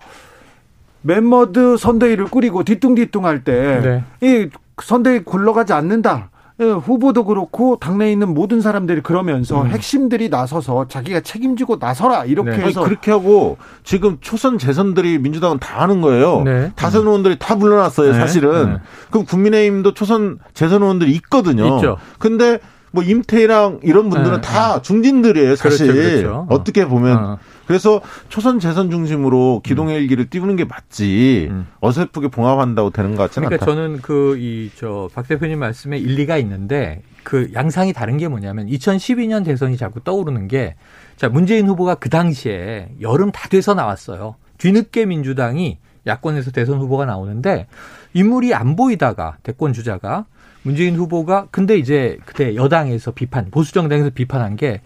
[1.03, 3.80] 멤버드 선대위를 꾸리고 뒤뚱뒤뚱 할 때이
[4.20, 4.49] 네.
[4.83, 6.30] 선대위 굴러가지 않는다.
[6.61, 9.68] 예, 후보도 그렇고 당내에 있는 모든 사람들이 그러면서 음.
[9.68, 12.64] 핵심들이 나서서 자기가 책임지고 나서라 이렇게 네.
[12.64, 16.42] 해서 그렇게 하고 지금 초선 재선들이 민주당은 다 하는 거예요.
[16.42, 16.72] 네.
[16.76, 18.18] 다선 의원들이 다 물러났어요, 네.
[18.18, 18.74] 사실은.
[18.74, 18.78] 네.
[19.11, 21.76] 그럼 국민의힘도 초선 재선 의원들이 있거든요.
[21.76, 21.96] 있죠.
[22.18, 22.59] 근데
[22.90, 24.46] 뭐 임태희랑 이런 분들은 네.
[24.46, 25.86] 다 중진들이에요, 사실.
[25.92, 26.46] 그렇죠, 그렇죠.
[26.50, 27.16] 어떻게 보면.
[27.16, 27.38] 어.
[27.66, 31.66] 그래서 초선 재선 중심으로 기동헬기를 띄우는 게 맞지 음.
[31.80, 33.74] 어설프게 봉합한다고 되는 것 같지는 그러니까 않다.
[33.74, 39.44] 저는 그 이 저 박 대표님 말씀에 일리가 있는데 그 양상이 다른 게 뭐냐면 2012년
[39.44, 40.74] 대선이 자꾸 떠오르는 게
[41.16, 44.34] 자 문재인 후보가 그 당시에 여름 다 돼서 나왔어요.
[44.58, 47.68] 뒤늦게 민주당이 야권에서 대선 후보가 나오는데
[48.14, 50.26] 인물이 안 보이다가 대권 주자가
[50.62, 54.80] 문재인 후보가 근데 이제 그때 여당에서 비판 보수 정당에서 비판한 게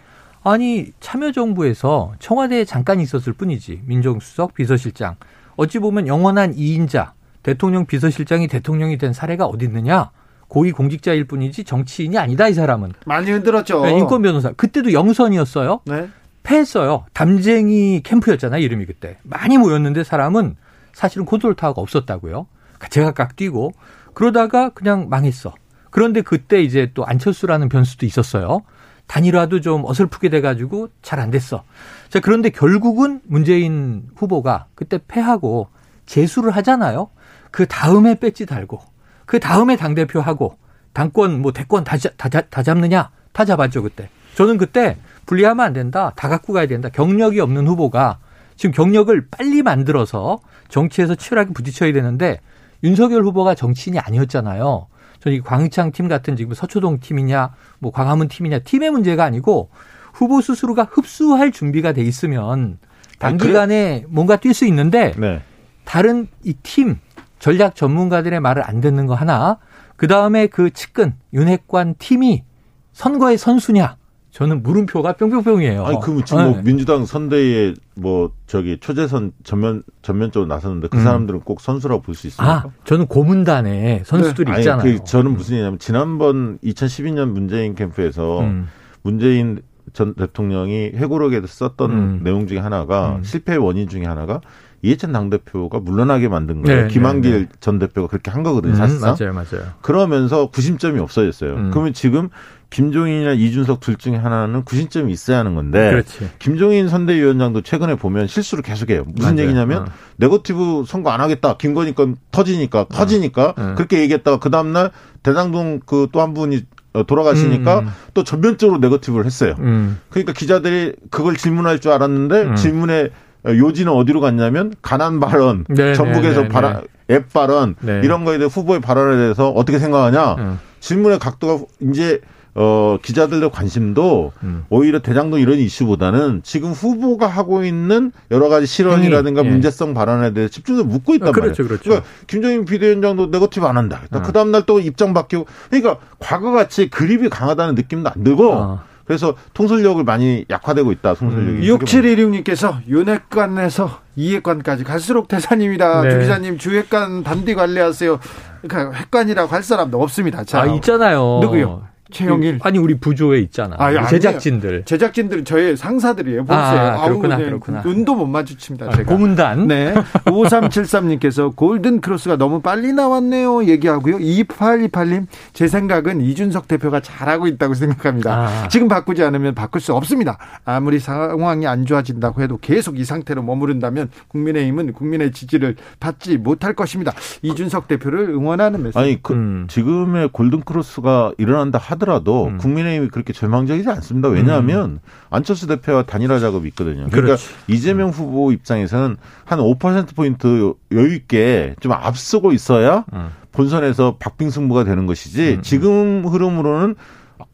[0.49, 3.83] 아니 참여정부에서 청와대에 잠깐 있었을 뿐이지.
[3.85, 5.17] 민정수석 비서실장.
[5.57, 7.11] 어찌 보면 영원한 2인자
[7.43, 10.13] 대통령 비서실장이 대통령이 된 사례가 어디 있느냐?
[10.47, 12.93] 고위 공직자일 뿐이지 정치인이 아니다 이 사람은.
[13.07, 13.87] 많이 흔들었죠.
[13.87, 14.53] 네, 인권 변호사.
[14.53, 15.81] 그때도 영선이었어요.
[15.85, 16.09] 네.
[16.45, 17.07] 패했어요.
[17.13, 19.19] 담쟁이 캠프였잖아요 이름이 그때.
[19.25, 20.55] 많이 모였는데 사람은
[20.93, 22.47] 사실은 콘솔 타워가 없었다고요.
[22.91, 23.73] 제가 깍 뛰고
[24.15, 25.55] 그러다가 그냥 망했어.
[25.91, 28.63] 그런데 그때 이제 또 안철수라는 변수도 있었어요.
[29.07, 31.65] 단일화도 좀 어설프게 돼가지고 잘 안 됐어.
[32.09, 35.69] 자, 그런데 결국은 문재인 후보가 그때 패하고
[36.07, 37.09] 재수를 하잖아요.
[37.51, 38.81] 그 다음에 배지 달고,
[39.25, 40.57] 그 다음에 당대표 하고,
[40.93, 43.11] 당권, 뭐 대권 다, 다, 다 잡느냐?
[43.33, 44.09] 다 잡았죠, 그때.
[44.35, 46.13] 저는 그때 분리하면 안 된다.
[46.17, 46.89] 다 갖고 가야 된다.
[46.91, 48.19] 경력이 없는 후보가
[48.57, 50.39] 지금 경력을 빨리 만들어서
[50.69, 52.41] 정치에서 치열하게 부딪혀야 되는데
[52.85, 54.87] 윤석열 후보가 정치인이 아니었잖아요.
[55.27, 57.51] 저희 광창 팀 같은 지금 서초동 팀이냐,
[57.81, 59.71] 뭐 광화문 팀이냐, 팀의 문제가 아니고
[60.13, 62.79] 후보 스스로가 흡수할 준비가 돼 있으면
[63.19, 64.07] 단기간에 그래?
[64.09, 65.43] 뭔가 뛸 수 있는데 네.
[65.85, 67.01] 다른 이 팀
[67.41, 69.59] 전략 전문가들의 말을 안 듣는 거 하나,
[69.97, 72.45] 그 다음에 그 측근 윤핵관 팀이
[72.93, 73.97] 선거의 선수냐,
[74.37, 75.87] 저는 물음표가 뿅뿅뿅이에요.
[75.87, 76.63] 아니 그 지금 뭐 네.
[76.63, 81.05] 민주당 선대위에 뭐 저기 초재선 전면 전면적으로 나섰는데 그 음.
[81.05, 82.55] 사람들은 꼭 선수라고 볼 수 있습니까?
[82.55, 84.59] 아, 저는 고문단에 선수들이 네.
[84.59, 84.83] 있잖아요.
[84.83, 88.69] 아니, 그 저는 무슨 얘기냐면 지난번 2012년 문재인 캠프에서 음.
[89.01, 89.63] 문재인
[89.95, 92.21] 전 대통령이 회고록에 썼던 음.
[92.23, 93.23] 내용 중에 하나가 음.
[93.23, 94.43] 실패의 원인 중에 하나가
[94.83, 96.83] 이해찬 당대표가 물러나게 만든 거예요.
[96.83, 97.47] 네, 김한길 네, 네.
[97.61, 99.11] 전 대표가 그렇게 한 거거든요, 음, 사실상.
[99.11, 99.73] 음, 맞아요, 맞아요.
[99.83, 101.55] 그러면서 구심점이 없어졌어요.
[101.55, 101.71] 음.
[101.73, 102.29] 그러면 지금
[102.71, 106.31] 김종인이나 이준석 둘 중에 하나는 구심점이 있어야 하는 건데 그렇지.
[106.41, 109.05] 김종인 선대위원장도 최근에 보면 실수를 계속해요.
[109.07, 109.43] 무슨 맞아요.
[109.49, 109.87] 얘기냐면 어.
[110.17, 111.57] 네거티브 선거 안 하겠다.
[111.59, 112.89] 김건희 건 터지니까 어.
[112.89, 113.75] 터지니까 어.
[113.77, 114.91] 그렇게 얘기했다가 그 다음 날
[115.23, 116.63] 대장동 그 또 한 분이
[117.07, 117.89] 돌아가시니까 음.
[118.15, 119.55] 또 전면적으로 네거티브를 했어요.
[119.59, 119.99] 음.
[120.11, 122.57] 그러니까 기자들이 그걸 질문할 줄 알았는데 음.
[122.57, 123.11] 질문에
[123.47, 127.15] 요지는 어디로 갔냐면 가난 발언, 네, 전북에서 네, 네, 발언, 네.
[127.15, 128.01] 앱 발언 네.
[128.03, 130.35] 이런 거에 대해 후보의 발언에 대해서 어떻게 생각하냐?
[130.35, 130.59] 음.
[130.81, 132.21] 질문의 각도가 이제
[132.59, 134.65] 어, 기자들의 관심도 음.
[134.71, 139.49] 오히려 대장동 이런 이슈보다는 지금 후보가 하고 있는 여러 가지 실언이라든가 예.
[139.49, 141.69] 문제성 발언에 대해 집중해서 묻고 있단 아, 그렇죠, 말이에요.
[141.69, 141.83] 그렇죠.
[141.85, 144.01] 그러니까 김정인 비대위원장도 네거티브 안 한다.
[144.11, 144.23] 어.
[144.23, 148.83] 그 다음날 또 입장 바뀌고 그러니까 과거같이 그립이 강하다는 느낌도 안 들고 어.
[149.07, 151.15] 그래서 통솔력을 많이 약화되고 있다.
[151.15, 151.71] 통솔력이.
[151.71, 151.79] 음.
[151.79, 156.03] 6716님께서 윤핵관에서 이핵관까지 갈수록 대사님이다.
[156.03, 156.11] 네.
[156.11, 158.19] 주 기자님 주핵관 단디 관리하세요.
[158.63, 160.45] 그러니까 핵관이라고 할 사람도 없습니다.
[160.45, 161.39] 자, 아, 있잖아요.
[161.43, 161.85] 누구요?
[162.13, 162.61] 최영일.
[162.63, 163.77] 아니 우리 부조에 있잖아.
[163.79, 164.85] 아, 제작진들.
[164.85, 166.45] 제작진들 저의 상사들이에요.
[166.45, 166.59] 보세요.
[166.61, 167.83] 아, 그렇구나, 그렇구나.
[167.83, 168.87] 눈도 못 마주칩니다.
[168.87, 169.67] 아, 고문단.
[169.67, 169.93] 네.
[170.27, 173.65] 5373님께서 골든 크로스가 너무 빨리 나왔네요.
[173.65, 174.19] 얘기하고요.
[174.19, 178.35] 2828님 제 생각은 이준석 대표가 잘하고 있다고 생각합니다.
[178.35, 178.69] 아.
[178.69, 180.39] 지금 바꾸지 않으면 바꿀 수 없습니다.
[180.65, 187.13] 아무리 상황이 안 좋아진다고 해도 계속 이 상태로 머무른다면 국민의힘은 국민의 지지를 받지 못할 것입니다.
[187.43, 188.99] 이준석 대표를 응원하는 메시지.
[188.99, 189.67] 아니 그, 음.
[189.69, 192.59] 지금의 골든 크로스가 일어난다 하 더라도 음.
[192.59, 194.29] 국민의힘이 그렇게 절망적이지 않습니다.
[194.29, 194.99] 왜냐하면 음.
[195.31, 197.07] 안철수 대표와 단일화 작업이 있거든요.
[197.11, 197.49] 그러니까 그렇지.
[197.69, 203.29] 이재명 후보 입장에서는 한 5%포인트 여유 있게 좀 앞서고 있어야 음.
[203.53, 205.63] 본선에서 박빙 승부가 되는 것이지 음.
[205.63, 206.95] 지금 흐름으로는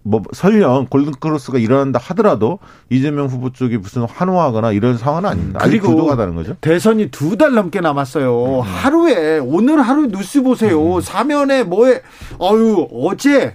[0.05, 2.59] 뭐 설령 골든크로스가 일어난다 하더라도
[2.90, 5.61] 이재명 후보 쪽이 무슨 환호하거나 이런 상황은 아닙니다.
[5.62, 6.55] 그리고 다른 거죠.
[6.61, 8.57] 대선이 두 달 넘게 남았어요.
[8.59, 8.61] 음.
[8.62, 10.97] 하루에 오늘 하루 뉴스 보세요.
[10.97, 11.01] 음.
[11.01, 12.03] 사면에 뭐에
[12.40, 13.55] 어유 어제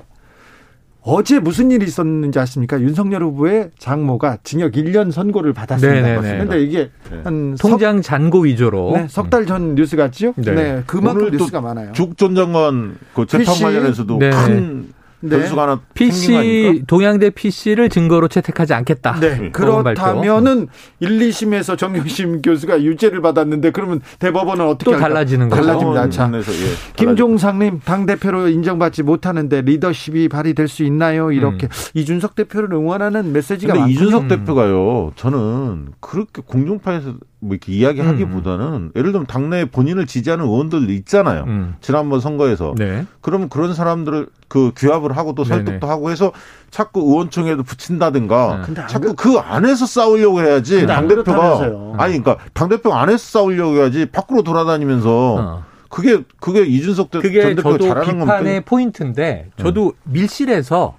[1.09, 2.81] 어제 무슨 일이 있었는지 아십니까?
[2.81, 6.19] 윤석열 후보의 장모가 징역 1년 선고를 받았습니다.
[6.19, 7.21] 그런데 이게 네.
[7.23, 10.33] 한 통장 잔고 위조로 네, 석달 전 뉴스 같죠?
[10.35, 10.51] 네.
[10.53, 11.93] 네 그만큼 뉴스가 많아요.
[11.93, 14.31] 죽 전 장관 그 재판 관련해서도 네.
[14.31, 14.89] 큰
[15.29, 15.37] 네.
[15.37, 19.19] 변수가 하나 PC 동양대 PC를 증거로 채택하지 않겠다.
[19.19, 19.49] 네.
[19.51, 20.67] 그렇다면은
[20.99, 25.61] 1, 2심에서 정영심 교수가 유죄를 받았는데 그러면 대법원은 어떻게 또 달라지는 거죠.
[25.63, 26.09] 달라집니다.
[26.09, 31.31] 자, 예, 김종상님 당 대표로 인정받지 못하는데 리더십이 발휘될 수 있나요?
[31.31, 31.71] 이렇게 음.
[31.93, 35.11] 이준석 대표를 응원하는 메시지가 많 이준석 대표가요.
[35.15, 38.91] 저는 그렇게 공중파에서 뭐 이렇게 이야기하기보다는 음.
[38.95, 41.43] 예를 들면 당내에 본인을 지지하는 의원들 있잖아요.
[41.45, 41.75] 음.
[41.81, 42.73] 지난번 선거에서.
[42.77, 43.05] 네.
[43.21, 45.85] 그러면 그런 사람들을 그 규합을 하고 또 설득도 네네.
[45.85, 46.31] 하고 해서
[46.71, 48.87] 자꾸 의원총회도 붙인다든가 네.
[48.87, 51.59] 자꾸 그 안에서 싸우려고 해야지 당 대표가
[51.97, 55.63] 아니 그러니까 당 대표 안에서 싸우려고 해야지 밖으로 돌아다니면서 어.
[55.89, 58.61] 그게 그게 이준석 전 대표가 잘하는 비판의 겁니까?
[58.65, 59.91] 포인트인데 저도 음.
[60.11, 60.97] 밀실에서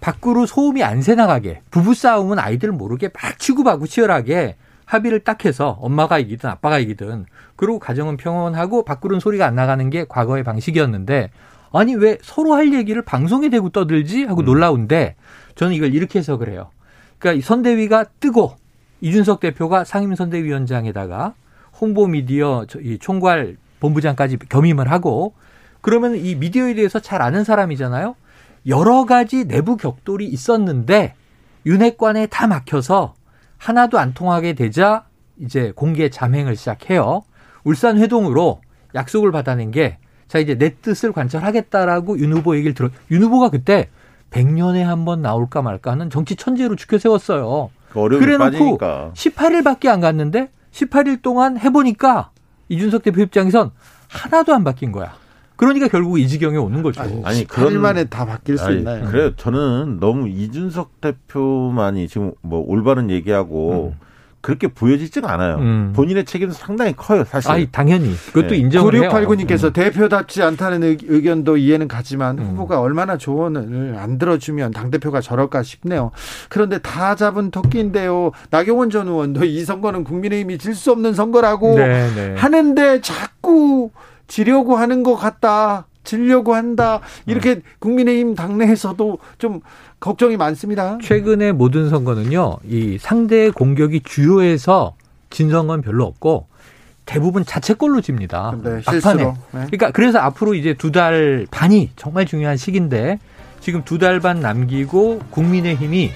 [0.00, 4.56] 밖으로 소음이 안 새나가게 부부 싸움은 아이들 모르게 막 치고받고 치열하게
[4.88, 7.26] 합의를 딱 해서 엄마가 이기든 아빠가 이기든
[7.56, 11.30] 그리고 가정은 평온하고 밖으로는 소리가 안 나가는 게 과거의 방식이었는데
[11.74, 14.46] 아니 왜 서로 할 얘기를 방송에 대고 떠들지 하고 음.
[14.46, 15.16] 놀라운데
[15.56, 16.70] 저는 이걸 이렇게 해서 그래요.
[17.18, 18.56] 그러니까 선대위가 뜨고
[19.02, 21.34] 이준석 대표가 상임 선대위원장에다가
[21.78, 25.34] 홍보 미디어 이 총괄 본부장까지 겸임을 하고
[25.82, 28.16] 그러면 이 미디어에 대해서 잘 아는 사람이잖아요.
[28.66, 31.14] 여러 가지 내부 격돌이 있었는데
[31.66, 33.17] 윤핵관에 다 막혀서
[33.58, 35.04] 하나도 안 통하게 되자
[35.38, 37.22] 이제 공개 잠행을 시작해요.
[37.64, 38.60] 울산 회동으로
[38.94, 39.98] 약속을 받아낸 게
[40.28, 43.88] 자 이제 내 뜻을 관철하겠다라고 윤 후보 얘기를 들어 윤 후보가 그때
[44.30, 47.70] 100년에 한 번 나올까 말까 하는 정치 천재로 죽혀 세웠어요.
[48.18, 49.10] 그 그래놓고 빠지니까.
[49.14, 52.30] 18일밖에 안 갔는데 18일 동안 해보니까
[52.68, 53.70] 이준석 대표 입장에선
[54.08, 55.14] 하나도 안 바뀐 거야.
[55.58, 57.02] 그러니까 결국 이 지경에 오는 거죠.
[57.02, 59.04] 아니, 아니 그런 만에 다 바뀔 수 아니, 있나요?
[59.10, 64.08] 그래 저는 너무 이준석 대표만이 지금 뭐 올바른 얘기하고 음.
[64.40, 65.56] 그렇게 보여지지가 않아요.
[65.56, 65.92] 음.
[65.96, 67.50] 본인의 책임도 상당히 커요, 사실.
[67.50, 68.14] 아니, 당연히.
[68.28, 68.58] 그것도 네.
[68.58, 69.72] 인정을 9689님께서 음.
[69.72, 72.44] 대표답지 않다는 의견도 이해는 가지만 음.
[72.50, 76.12] 후보가 얼마나 조언을 안 들어주면 당대표가 저럴까 싶네요.
[76.48, 78.30] 그런데 다 잡은 토끼인데요.
[78.50, 82.34] 나경원 전 의원도 이 선거는 국민의힘이 질 수 없는 선거라고 네, 네.
[82.36, 83.90] 하는데 자꾸
[84.32, 85.86] 지려고 하는 것 같다.
[86.04, 87.00] 지려고 한다.
[87.26, 87.62] 이렇게 음.
[87.80, 89.60] 국민의힘 당내에서도 좀
[90.00, 90.96] 걱정이 많습니다.
[91.02, 94.94] 최근의 모든 선거는요, 이 상대의 공격이 주요해서
[95.28, 96.46] 진 선거는 별로 없고
[97.04, 98.54] 대부분 자책골로 집니다.
[98.62, 99.24] 네, 막판에.
[99.24, 99.34] 네.
[99.50, 103.18] 그러니까 그래서 앞으로 이제 두 달 반이 정말 중요한 시기인데
[103.60, 106.10] 지금 두 달 반 남기고 국민의힘이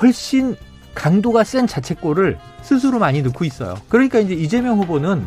[0.00, 0.56] 훨씬
[0.94, 3.76] 강도가 센 자책골을 스스로 많이 넣고 있어요.
[3.88, 5.24] 그러니까 이제 이재명 후보는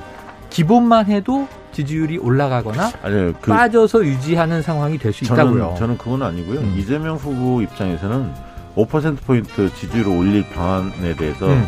[0.52, 5.76] 기본만 해도 지지율이 올라가거나 아니요, 그 빠져서 유지하는 상황이 될 수 있다고요.
[5.78, 6.62] 저는 그건 아니고요.
[6.62, 6.76] 음.
[6.78, 8.32] 이재명 후보 입장에서는
[8.76, 11.68] 5%포인트 지지율을 올릴 방안에 대해서 음.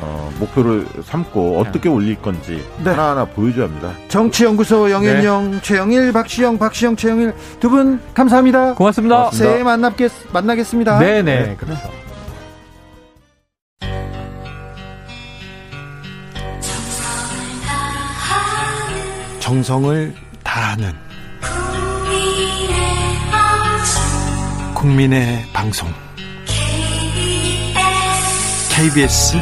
[0.00, 1.94] 어, 목표를 삼고 어떻게 네.
[1.94, 2.90] 올릴 건지 네.
[2.90, 3.90] 하나하나 보여줘야 합니다.
[4.06, 5.58] 정치연구소 영현영, 네.
[5.60, 8.74] 최영일, 박시영, 박시영, 최영일 두 분 감사합니다.
[8.74, 9.16] 고맙습니다.
[9.16, 9.30] 고맙습니다.
[9.50, 10.98] 새해 만나겠, 만나겠습니다.
[11.00, 11.22] 네네.
[11.22, 11.56] 네.
[11.56, 11.80] 그렇죠.
[19.48, 20.92] 정성을 다하는
[24.74, 25.88] 국민의 방송
[28.70, 29.38] KBS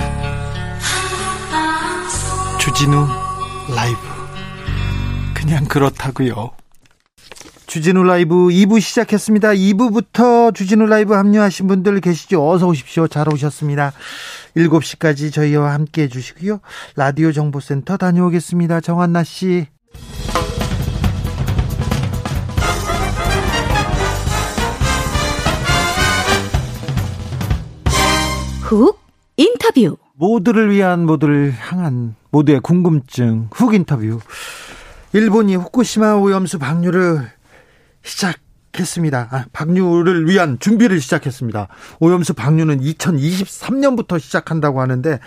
[2.61, 3.09] 주진우
[3.75, 3.99] 라이브
[5.35, 6.53] 그냥 그렇다고요.
[7.67, 9.49] 주진우 라이브 2부 시작했습니다.
[9.55, 12.49] 2부부터 주진우 라이브 합류하신 분들 계시죠?
[12.49, 13.09] 어서 오십시오.
[13.09, 13.93] 잘 오셨습니다.
[14.57, 16.61] 7시까지 저희와 함께 해주시고요.
[16.95, 18.81] 라디오 정보센터 다녀오겠습니다.
[18.81, 19.67] 정한나 씨.
[28.67, 28.99] 훅
[29.37, 34.19] 인터뷰 모두를 위한 모두를 향한 모두의 궁금증 훅 인터뷰
[35.13, 37.31] 일본이 후쿠시마 오염수 방류를
[38.03, 39.29] 시작했습니다.
[39.31, 41.69] 아, 방류를 위한 준비를 시작했습니다.
[42.01, 45.21] 오염수 방류는 2023년부터 시작한다고 하는데 어,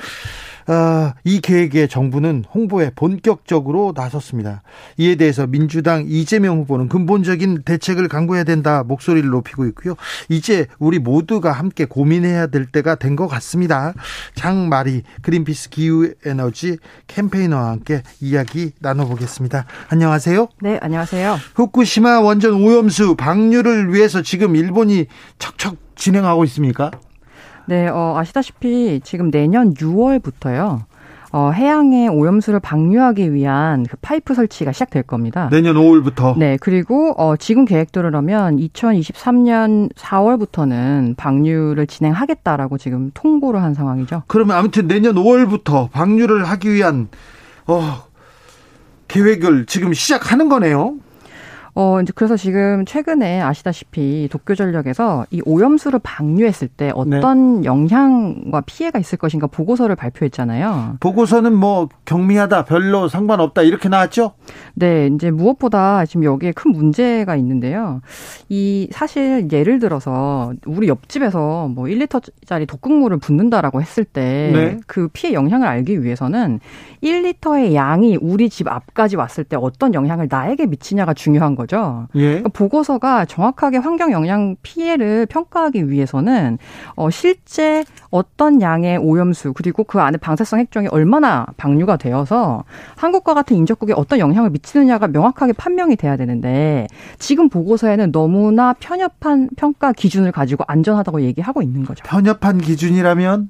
[1.23, 4.61] 이 계획에 정부는 홍보에 본격적으로 나섰습니다.
[4.97, 9.95] 이에 대해서 민주당 이재명 후보는 근본적인 대책을 강구해야 된다 목소리를 높이고 있고요.
[10.29, 13.93] 이제 우리 모두가 함께 고민해야 될 때가 된 것 같습니다.
[14.35, 19.65] 장마리 그린피스 기후에너지 캠페이너와 함께 이야기 나눠보겠습니다.
[19.89, 20.47] 안녕하세요.
[20.61, 21.37] 네, 안녕하세요.
[21.55, 25.07] 후쿠시마 원전 오염수 방류를 위해서 지금 일본이
[25.37, 26.91] 척척 진행하고 있습니까?
[27.69, 30.79] 네, 어, 아시다시피 지금 내년 6월부터요.
[31.31, 35.49] 어, 해양에 오염수를 방류하기 위한 그 파이프 설치가 시작될 겁니다.
[35.51, 36.35] 내년 5월부터.
[36.35, 44.23] 네, 그리고 어, 지금 계획대로라면 2023년 4월부터는 방류를 진행하겠다라고 지금 통보를 한 상황이죠.
[44.25, 47.07] 그러면 아무튼 내년 5월부터 방류를 하기 위한
[47.67, 48.01] 어,
[49.07, 50.95] 계획을 지금 시작하는 거네요.
[51.75, 57.65] 어, 이제 그래서 지금 최근에 아시다시피 도쿄 전력에서 이 오염수를 방류했을 때 어떤 네.
[57.65, 60.97] 영향과 피해가 있을 것인가 보고서를 발표했잖아요.
[60.99, 64.33] 보고서는 뭐 경미하다, 별로 상관없다 이렇게 나왔죠?
[64.73, 68.01] 네, 이제 무엇보다 지금 여기에 큰 문제가 있는데요.
[68.49, 74.19] 이 사실 예를 들어서 우리 옆집에서 뭐 1리터짜리 독극물을 붓는다라고 했을 때그
[74.53, 75.07] 네.
[75.13, 76.59] 피해 영향을 알기 위해서는
[77.03, 82.07] 1리터의 양이 우리 집 앞까지 왔을 때 어떤 영향을 나에게 미치냐가 중요한 거죠.
[82.15, 82.21] 예.
[82.21, 86.57] 그러니까 보고서가 정확하게 환경 영향 피해를 평가하기 위해서는
[86.95, 92.63] 어, 실제 어떤 양의 오염수 그리고 그 안에 방사성 핵종이 얼마나 방류가 되어서
[92.95, 96.87] 한국과 같은 인접국에 어떤 영향을 미치느냐가 명확하게 판명이 돼야 되는데
[97.17, 102.03] 지금 보고서에는 너무나 편협한 평가 기준을 가지고 안전하다고 얘기하고 있는 거죠.
[102.05, 103.49] 편협한 기준이라면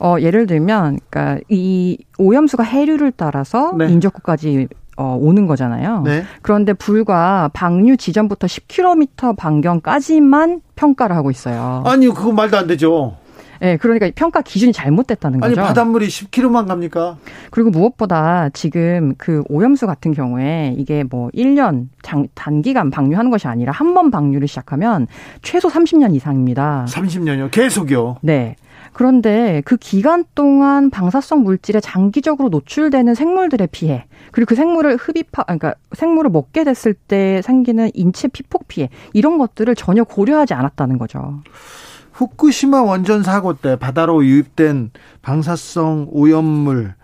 [0.00, 3.88] 어, 예를 들면, 그니까, 이 오염수가 해류를 따라서 네.
[3.88, 6.02] 인접국까지 어, 오는 거잖아요.
[6.04, 6.24] 네.
[6.42, 11.82] 그런데 불과 방류 지점부터 10km 반경까지만 평가를 하고 있어요.
[11.86, 13.16] 아니요, 그거 말도 안 되죠.
[13.58, 15.58] 네, 그러니까 평가 기준이 잘못됐다는 거죠.
[15.58, 17.16] 아니, 바닷물이 10km만 갑니까?
[17.50, 23.72] 그리고 무엇보다 지금 그 오염수 같은 경우에 이게 뭐 1년 장, 단기간 방류하는 것이 아니라
[23.72, 25.06] 한 번 방류를 시작하면
[25.40, 26.84] 최소 30년 이상입니다.
[26.88, 27.50] 30년이요?
[27.50, 28.16] 계속요?
[28.20, 28.56] 네.
[28.96, 35.74] 그런데 그 기간 동안 방사성 물질에 장기적으로 노출되는 생물들의 피해, 그리고 그 생물을 흡입하, 그러니까
[35.92, 41.42] 생물을 먹게 됐을 때 생기는 인체 피폭 피해, 이런 것들을 전혀 고려하지 않았다는 거죠.
[42.12, 46.94] 후쿠시마 원전 사고 때 바다로 유입된 방사성 오염물,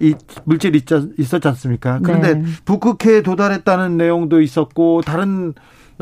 [0.00, 0.80] 이 물질이
[1.18, 2.00] 있었지 않습니까?
[2.02, 2.44] 그런데 네.
[2.64, 5.52] 북극해에 도달했다는 내용도 있었고 다른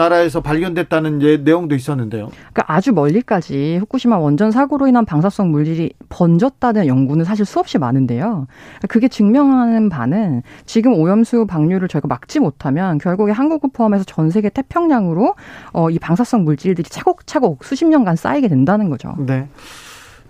[0.01, 2.30] 나라에서 발견됐다는 예, 내용도 있었는데요.
[2.53, 8.46] 그러니까 아주 멀리까지 후쿠시마 원전 사고로 인한 방사성 물질이 번졌다는 연구는 사실 수없이 많은데요.
[8.88, 15.34] 그게 증명하는 바는 지금 오염수 방류를 저희가 막지 못하면 결국에 한국을 포함해서 전 세계 태평양으로
[15.72, 19.14] 어, 이 방사성 물질들이 차곡차곡 수십 년간 쌓이게 된다는 거죠.
[19.18, 19.48] 네.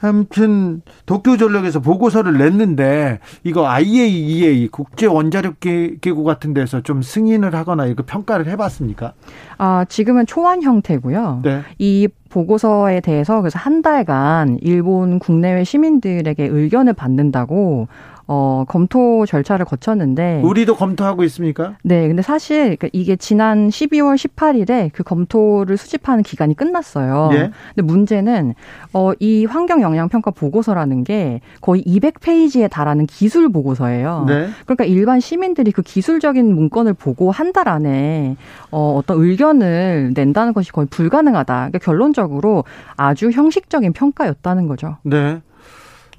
[0.01, 8.03] 아무튼 도쿄전력에서 보고서를 냈는데 이거 IAEA 국제 원자력 기구 같은 데서 좀 승인을 하거나 이거
[8.07, 9.13] 평가를 해봤습니까?
[9.59, 11.41] 아 지금은 초안 형태고요.
[11.45, 11.63] 네.
[11.79, 17.89] 이 보고서에 대해서 그래서 한 달간 일본 국내외 시민들에게 의견을 받는다고
[18.33, 21.75] 어, 검토 절차를 거쳤는데 우리도 검토하고 있습니까?
[21.83, 27.31] 네, 근데 사실 그러니까 이게 지난 12월 18일에 그 검토를 수집하는 기간이 끝났어요.
[27.33, 27.51] 예?
[27.75, 28.55] 근데 문제는
[28.93, 34.27] 어, 이 환경 영향 평가 보고서라는 게 거의 200페이지에 달하는 기술 보고서예요.
[34.29, 34.49] 네.
[34.65, 38.37] 그러니까 일반 시민들이 그 기술적인 문건을 보고 한 달 안에
[38.71, 41.53] 어, 어떤 의견을 낸다는 것이 거의 불가능하다.
[41.55, 42.63] 그러니까 결론적으로
[42.97, 44.99] 아주 형식적인 평가였다는 거죠.
[45.03, 45.41] 네.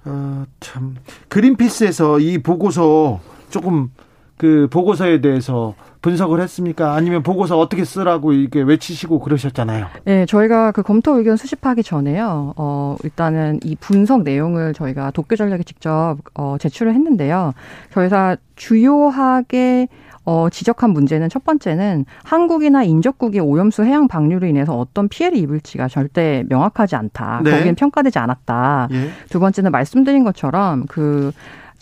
[0.06, 0.96] 어, 참
[1.30, 3.90] 그린피스에서 이 보고서 조금
[4.38, 6.96] 그 보고서에 대해서 분석을 했습니까?
[6.96, 9.86] 아니면 보고서 어떻게 쓰라고 이게 외치시고 그러셨잖아요.
[10.06, 12.54] 네, 저희가 그 검토 의견 수집하기 전에요.
[12.56, 17.54] 어, 일단은 이 분석 내용을 저희가 도쿄 전략에 직접 어, 제출을 했는데요.
[17.94, 19.90] 저희가 주요하게
[20.24, 26.44] 어, 지적한 문제는 첫 번째는 한국이나 인접국의 오염수 해양 방류로 인해서 어떤 피해를 입을지가 절대
[26.50, 27.42] 명확하지 않다.
[27.44, 27.52] 네.
[27.52, 28.90] 거기엔 평가되지 않았다.
[28.92, 29.10] 예.
[29.30, 31.32] 두 번째는 말씀드린 것처럼 그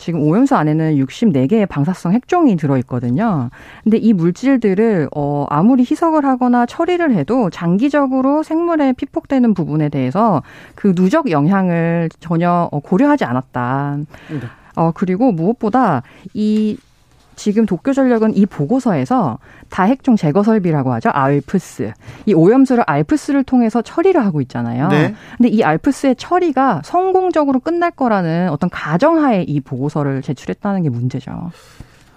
[0.00, 3.50] 지금 오염수 안에는 64개의 방사성 핵종이 들어있거든요.
[3.84, 10.42] 근데 이 물질들을 어 아무리 희석을 하거나 처리를 해도 장기적으로 생물에 피폭되는 부분에 대해서
[10.74, 13.98] 그 누적 영향을 전혀 어, 고려하지 않았다.
[14.30, 14.40] 네.
[14.76, 16.78] 어 그리고 무엇보다 이
[17.40, 19.38] 지금 도쿄 전력은 이 보고서에서
[19.70, 21.08] 다핵종 제거 설비라고 하죠.
[21.08, 21.90] 알프스.
[22.26, 24.88] 이 오염수를 알프스를 통해서 처리를 하고 있잖아요.
[24.88, 25.14] 네.
[25.38, 31.50] 근데 이 알프스의 처리가 성공적으로 끝날 거라는 어떤 가정하에 이 보고서를 제출했다는 게 문제죠.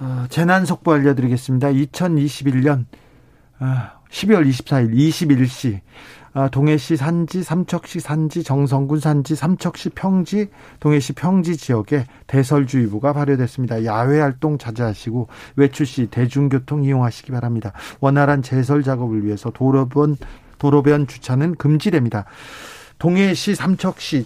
[0.02, 1.70] 어, 재난 속보 알려드리겠습니다.
[1.70, 2.84] 2021년
[4.12, 5.80] 12월 24일 21시 아,
[6.52, 13.86] 동해시 산지, 삼척시 산지, 정성군 산지, 삼척시 평지, 동해시 평지 지역에 대설주의보가 발효됐습니다.
[13.86, 17.74] 야외 활동 자제하시고 외출 시 대중교통 이용하시기 바랍니다.
[18.00, 20.18] 원활한 제설 작업을 위해서 도로변
[20.58, 22.26] 도로변 주차는 금지됩니다.
[22.98, 24.26] 동해시, 삼척시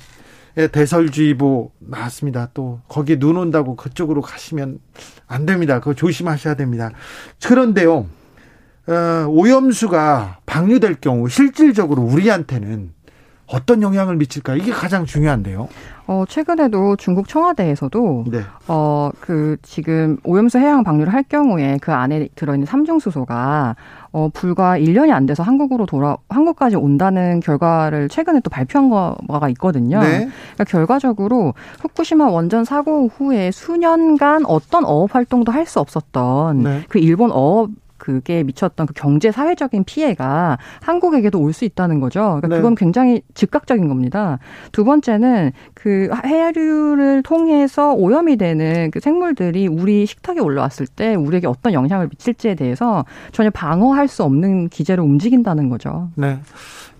[0.71, 2.49] 대설주의보 나왔습니다.
[2.53, 4.79] 또 거기 눈 온다고 그쪽으로 가시면
[5.27, 5.79] 안 됩니다.
[5.79, 6.91] 그거 조심하셔야 됩니다.
[7.43, 8.07] 그런데요.
[8.87, 12.91] 어, 오염수가 방류될 경우 실질적으로 우리한테는
[13.49, 14.55] 어떤 영향을 미칠까?
[14.55, 15.69] 이게 가장 중요한데요.
[16.07, 18.41] 어, 최근에도 중국 청와대에서도 네.
[18.67, 23.77] 어, 그 지금 오염수 해양 방류를 할 경우에 그 안에 들어 있는 삼중 수소가
[24.11, 29.99] 어, 불과 1년이 안 돼서 한국으로 돌아 한국까지 온다는 결과를 최근에 또 발표한 거가 있거든요.
[30.01, 30.29] 네.
[30.53, 36.83] 그러니까 결과적으로 후쿠시마 원전 사고 후에 수년간 어떤 어업 활동도 할 수 없었던 네.
[36.89, 42.19] 그 일본 어업 그게 미쳤던 그 경제 사회적인 피해가 한국에게도 올 수 있다는 거죠.
[42.19, 42.55] 그러니까 네.
[42.57, 44.37] 그건 굉장히 즉각적인 겁니다.
[44.71, 51.73] 두 번째는 그 해류를 통해서 오염이 되는 그 생물들이 우리 식탁에 올라왔을 때 우리에게 어떤
[51.73, 56.09] 영향을 미칠지에 대해서 전혀 방어할 수 없는 기제로 움직인다는 거죠.
[56.15, 56.39] 네.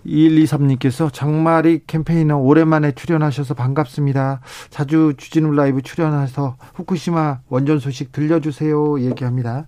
[0.06, 4.40] 2123님께서 장마리 캠페인너 오랜만에 출연하셔서 반갑습니다.
[4.70, 9.00] 자주 주진우 라이브 출연해서 후쿠시마 원전 소식 들려주세요.
[9.02, 9.66] 얘기합니다.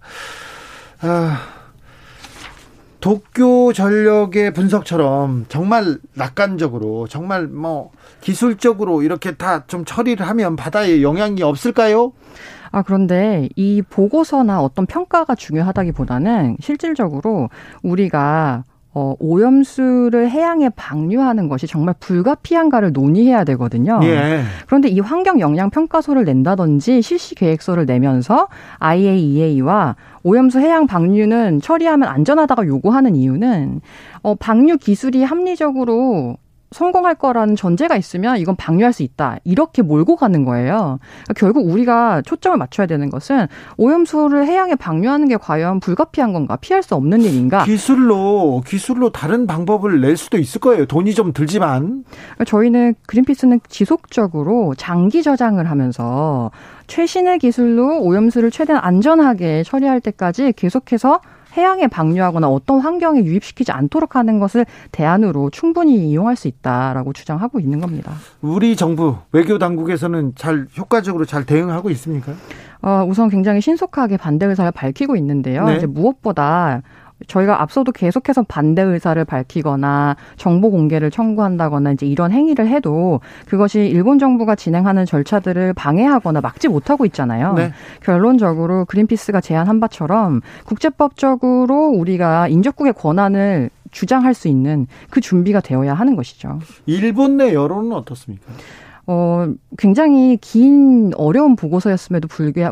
[1.03, 1.38] 아,
[3.01, 7.90] 도쿄 전력의 분석처럼 정말 낙관적으로 정말 뭐
[8.20, 12.12] 기술적으로 이렇게 다 좀 처리를 하면 바다에 영향이 없을까요?
[12.72, 17.48] 아, 그런데 이 보고서나 어떤 평가가 중요하다기보다는 실질적으로
[17.82, 24.01] 우리가 어, 오염수를 해양에 방류하는 것이 정말 불가피한가를 논의해야 되거든요.
[24.03, 24.43] 예.
[24.66, 28.49] 그런데 이 환경 영향 평가서를 낸다든지 실시 계획서를 내면서
[28.80, 33.80] IAEA와 오염수 해양 방류는 처리하면 안전하다고 요구하는 이유는
[34.22, 36.36] 어, 방류 기술이 합리적으로
[36.70, 39.38] 성공할 거라는 전제가 있으면 이건 방류할 수 있다.
[39.44, 41.00] 이렇게 몰고 가는 거예요.
[41.24, 46.56] 그러니까 결국 우리가 초점을 맞춰야 되는 것은 오염수를 해양에 방류하는 게 과연 불가피한 건가?
[46.60, 47.64] 피할 수 없는 일인가?
[47.64, 50.86] 기술로 기술로 다른 방법을 낼 수도 있을 거예요.
[50.86, 52.04] 돈이 좀 들지만.
[52.08, 56.52] 그러니까 저희는 그린피스는 지속적으로 장기 저장을 하면서
[56.86, 61.20] 최신의 기술로 오염수를 최대한 안전하게 처리할 때까지 계속해서
[61.57, 67.80] 해양에 방류하거나 어떤 환경에 유입시키지 않도록 하는 것을 대안으로 충분히 이용할 수 있다라고 주장하고 있는
[67.80, 68.12] 겁니다.
[68.40, 72.32] 우리 정부 외교 당국에서는 잘 효과적으로 잘 대응하고 있습니까?
[72.82, 75.66] 어, 우선 굉장히 신속하게 반대 의사를 밝히고 있는데요.
[75.66, 75.76] 네.
[75.76, 76.82] 이제 무엇보다
[77.26, 84.18] 저희가 앞서도 계속해서 반대 의사를 밝히거나 정보 공개를 청구한다거나 이제 이런 행위를 해도 그것이 일본
[84.18, 87.54] 정부가 진행하는 절차들을 방해하거나 막지 못하고 있잖아요.
[87.54, 87.72] 네.
[88.02, 96.16] 결론적으로 그린피스가 제안한 바처럼 국제법적으로 우리가 인접국의 권한을 주장할 수 있는 그 준비가 되어야 하는
[96.16, 96.60] 것이죠.
[96.86, 98.52] 일본 내 여론은 어떻습니까?
[99.07, 99.46] 어,
[99.78, 102.28] 굉장히 긴 어려운 보고서였음에도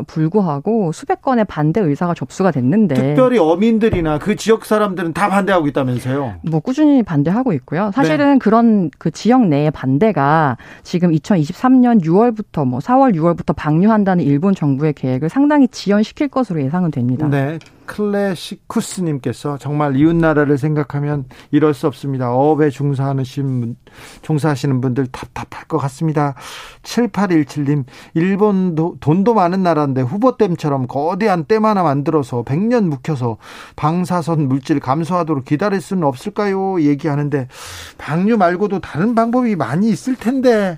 [0.07, 6.35] 불구하고 수백 건의 반대 의사가 접수가 됐는데 특별히 어민들이나 그 지역 사람들은 다 반대하고 있다면서요?
[6.43, 7.91] 뭐 꾸준히 반대하고 있고요.
[7.93, 8.39] 사실은 네.
[8.39, 15.29] 그런 그 지역 내의 반대가 지금 2023년 6월부터 뭐 4월 6월부터 방류한다는 일본 정부의 계획을
[15.29, 17.27] 상당히 지연시킬 것으로 예상은 됩니다.
[17.27, 17.59] 네.
[17.89, 22.31] 클래시쿠스님께서 정말 이웃나라를 생각하면 이럴 수 없습니다.
[22.31, 23.75] 어업에 종사하시는,
[24.21, 26.35] 종사하시는 분들 답답할 것 같습니다.
[26.83, 33.37] 7817님, 일본 도 돈도 많은 나라인데 후보댐처럼 거대한 댐 하나 만들어서 100년 묵혀서
[33.75, 36.81] 방사선 물질 감소하도록 기다릴 수는 없을까요?
[36.81, 37.47] 얘기하는데
[37.97, 40.77] 방류 말고도 다른 방법이 많이 있을 텐데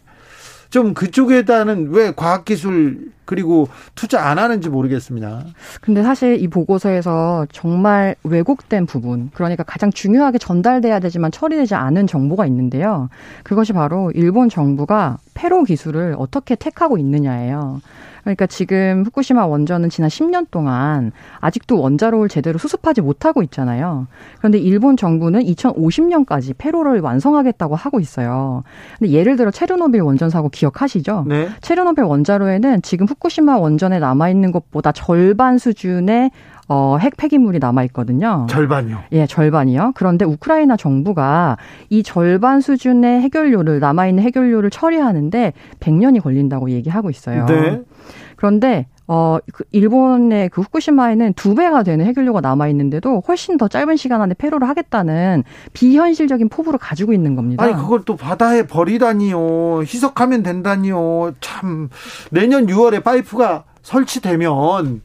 [0.72, 5.46] 좀 그쪽에다는 왜 과학기술 그리고 투자 안 하는지 모르겠습니다.
[5.82, 12.46] 근데 사실 이 보고서에서 정말 왜곡된 부분, 그러니까 가장 중요하게 전달돼야 되지만 처리되지 않은 정보가
[12.48, 13.10] 있는데요.
[13.44, 17.82] 그것이 바로 일본 정부가 페로 기술을 어떻게 택하고 있느냐예요.
[18.22, 24.08] 그러니까 지금 후쿠시마 원전은 지난 10년 동안 아직도 원자로를 제대로 수습하지 못하고 있잖아요.
[24.38, 28.64] 그런데 일본 정부는 2050년까지 폐로를 완성하겠다고 하고 있어요.
[29.00, 31.26] 근데 예를 들어 체르노빌 원전 사고 기억하시죠?
[31.28, 31.50] 네.
[31.62, 36.32] 체르노빌 원자로에는 지금 후쿠시마 원전에 남아 있는 것보다 절반 수준의
[36.74, 38.48] 어, 핵 폐기물이 남아 있거든요.
[38.50, 39.00] 절반이요?
[39.12, 39.92] 예, 절반이요.
[39.94, 41.58] 그런데 우크라이나 정부가
[41.90, 45.52] 이 절반 수준의 해결료를 남아 있는 해결료를 처리하는데
[45.82, 47.46] 100년이 걸린다고 얘기하고 있어요.
[47.46, 47.82] 네.
[48.38, 53.98] 그런데 어, 그 일본의 그 후쿠시마에는 두 배가 되는 해결료가 남아 있는데도 훨씬 더 짧은
[53.98, 55.44] 시간 안에 폐로를 하겠다는
[55.74, 57.66] 비현실적인 포부를 가지고 있는 겁니다.
[57.66, 59.82] 아니 그걸 또 바다에 버리다니요.
[59.82, 61.34] 희석하면 된다니요.
[61.42, 61.90] 참
[62.30, 65.02] 내년 6월에 파이프가 설치되면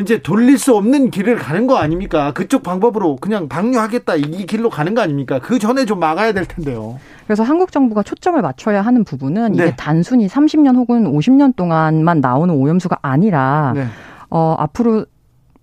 [0.00, 2.32] 이제 돌릴 수 없는 길을 가는 거 아닙니까?
[2.32, 5.40] 그쪽 방법으로 그냥 방류하겠다 이 길로 가는 거 아닙니까?
[5.40, 6.98] 그 전에 좀 막아야 될 텐데요.
[7.26, 9.64] 그래서 한국 정부가 초점을 맞춰야 하는 부분은 네.
[9.64, 13.86] 이게 단순히 30년 혹은 50년 동안만 나오는 오염수가 아니라 네.
[14.30, 15.06] 어 앞으로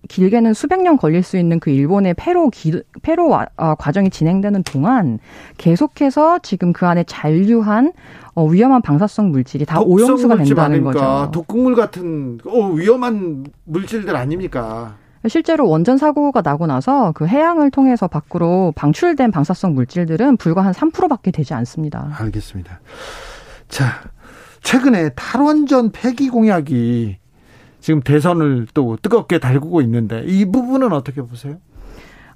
[0.06, 5.18] 길게는 수백 년 걸릴 수 있는 그 일본의 폐로 기, 폐로 어, 과정이 진행되는 동안
[5.58, 7.92] 계속해서 지금 그 안에 잔류한
[8.34, 11.30] 어, 위험한 방사성 물질이 다 오염수가 된다는 거죠.
[11.32, 14.94] 독극물 같은 어, 위험한 물질들 아닙니까?
[15.28, 21.30] 실제로 원전 사고가 나고 나서 그 해양을 통해서 밖으로 방출된 방사성 물질들은 불과 한 3%밖에
[21.30, 22.12] 되지 않습니다.
[22.18, 22.80] 알겠습니다.
[23.68, 23.86] 자,
[24.62, 27.18] 최근에 탈원전 폐기 공약이
[27.86, 31.58] 지금 대선을 또 뜨겁게 달구고 있는데 이 부분은 어떻게 보세요?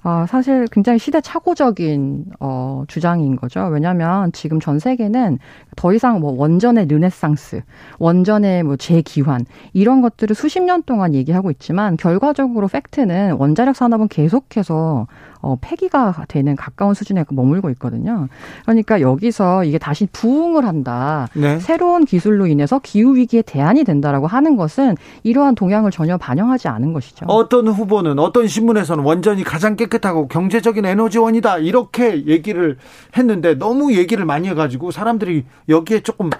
[0.05, 3.67] 아, 사실 굉장히 시대착오적인 어, 주장인 거죠.
[3.67, 5.41] 왜냐하면 지금 전 세계는
[5.75, 7.63] 더 이상 뭐 원전의 르네상스,
[7.99, 15.09] 원전의 뭐 재기환 이런 것들을 수십 년 동안 얘기하고 있지만 결과적으로 팩트는 원자력 산업은 계속해서
[15.43, 18.29] 어, 폐기가 되는 가까운 수준에 머물고 있거든요.
[18.65, 21.29] 그러니까 여기서 이게 다시 부흥을 한다.
[21.35, 21.59] 네.
[21.59, 27.27] 새로운 기술로 인해서 기후 위기에 대안이 된다라고 하는 것은 이러한 동향을 전혀 반영하지 않은 것이죠.
[27.27, 32.77] 어떤 후보는 어떤 신문에서는 원전이 가장 깨끗하고 경제적인 에너지원이다 이렇게 얘기를
[33.17, 36.31] 했는데 너무 얘기를 많이 해가지고 사람들이 여기에 조금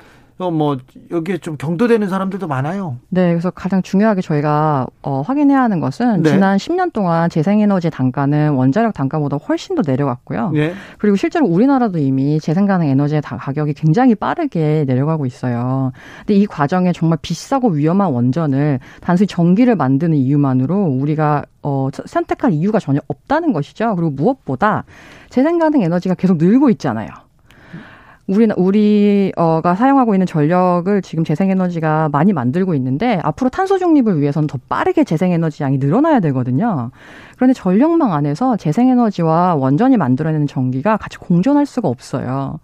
[0.49, 0.79] 뭐
[1.11, 2.97] 여기에 좀 경도되는 사람들도 많아요.
[3.11, 6.31] 네, 그래서 가장 중요하게 저희가 어, 확인해야 하는 것은 네.
[6.31, 10.53] 지난 10년 동안 재생에너지 단가는 원자력 단가보다 훨씬 더 내려갔고요.
[10.53, 10.73] 네.
[10.99, 15.93] 그리고 실제로 우리나라도 이미 재생 가능 에너지의 가격이 굉장히 빠르게 내려가고 있어요.
[16.21, 22.79] 근데 이 과정에 정말 비싸고 위험한 원전을 단순히 전기를 만드는 이유만으로 우리가 어, 선택할 이유가
[22.79, 23.95] 전혀 없다는 것이죠.
[23.97, 24.85] 그리고 무엇보다
[25.29, 27.09] 재생 가능 에너지가 계속 늘고 있잖아요.
[28.31, 34.57] 우리 우리가 사용하고 있는 전력을 지금 재생에너지가 많이 만들고 있는데 앞으로 탄소 중립을 위해서는 더
[34.69, 36.93] 빠르게 재생에너지 양이 늘어나야 되거든요.
[37.35, 42.61] 그런데 전력망 안에서 재생에너지와 원전이 만들어내는 전기가 같이 공존할 수가 없어요.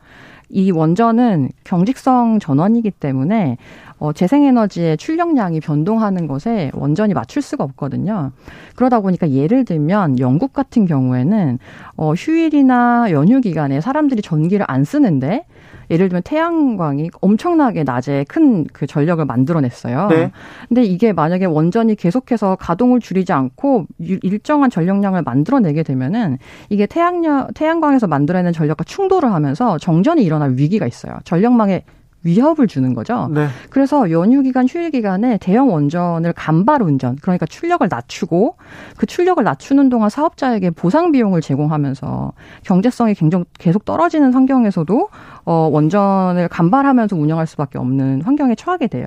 [0.48, 3.56] 이 원전은 경직성 전원이기 때문에
[3.98, 8.30] 어, 재생에너지의 출력량이 변동하는 것에 원전이 맞출 수가 없거든요.
[8.76, 11.58] 그러다 보니까 예를 들면 영국 같은 경우에는
[11.96, 15.44] 어, 휴일이나 연휴 기간에 사람들이 전기를 안 쓰는데
[15.91, 20.09] 예를 들면 태양광이 엄청나게 낮에 큰 그 전력을 만들어냈어요.
[20.09, 20.30] 네.
[20.68, 28.07] 근데 이게 만약에 원전이 계속해서 가동을 줄이지 않고 일정한 전력량을 만들어내게 되면은 이게 태양력 태양광에서
[28.07, 31.18] 만들어내는 전력과 충돌을 하면서 정전이 일어날 위기가 있어요.
[31.24, 31.84] 전력망에
[32.27, 33.29] 위협을 주는 거죠.
[33.33, 33.47] 네.
[33.70, 38.57] 그래서 연휴 기간, 휴일 기간에 대형 원전을 간발 운전, 그러니까 출력을 낮추고
[38.97, 42.33] 그 출력을 낮추는 동안 사업자에게 보상 비용을 제공하면서
[42.64, 45.09] 경제성이 굉장히 계속 떨어지는 환경에서도
[45.45, 49.07] 어 원전을 간발하면서 운영할 수밖에 없는 환경에 처하게 돼요.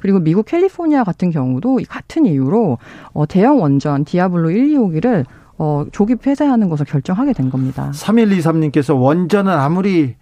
[0.00, 2.78] 그리고 미국 캘리포니아 같은 경우도 같은 이유로
[3.12, 5.24] 어 대형 원전 디아블로 1, 2호기를
[5.58, 7.90] 어 조기 폐쇄하는 것을 결정하게 된 겁니다.
[7.92, 10.14] 3123님께서 원전은 아무리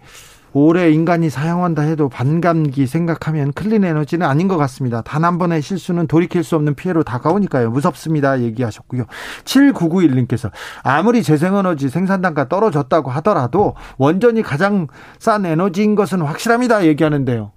[0.51, 5.01] 오래 인간이 사용한다 해도 반감기 생각하면 클린 에너지는 아닌 것 같습니다.
[5.01, 7.69] 단 한 번의 실수는 돌이킬 수 없는 피해로 다가오니까요.
[7.69, 8.39] 무섭습니다.
[8.41, 9.05] 얘기하셨고요.
[9.43, 10.49] 7991님께서
[10.81, 14.87] 아무리 재생에너지 생산 단가 떨어졌다고 하더라도 원전이 가장
[15.19, 16.85] 싼 에너지인 것은 확실합니다.
[16.85, 17.51] 얘기하는데요.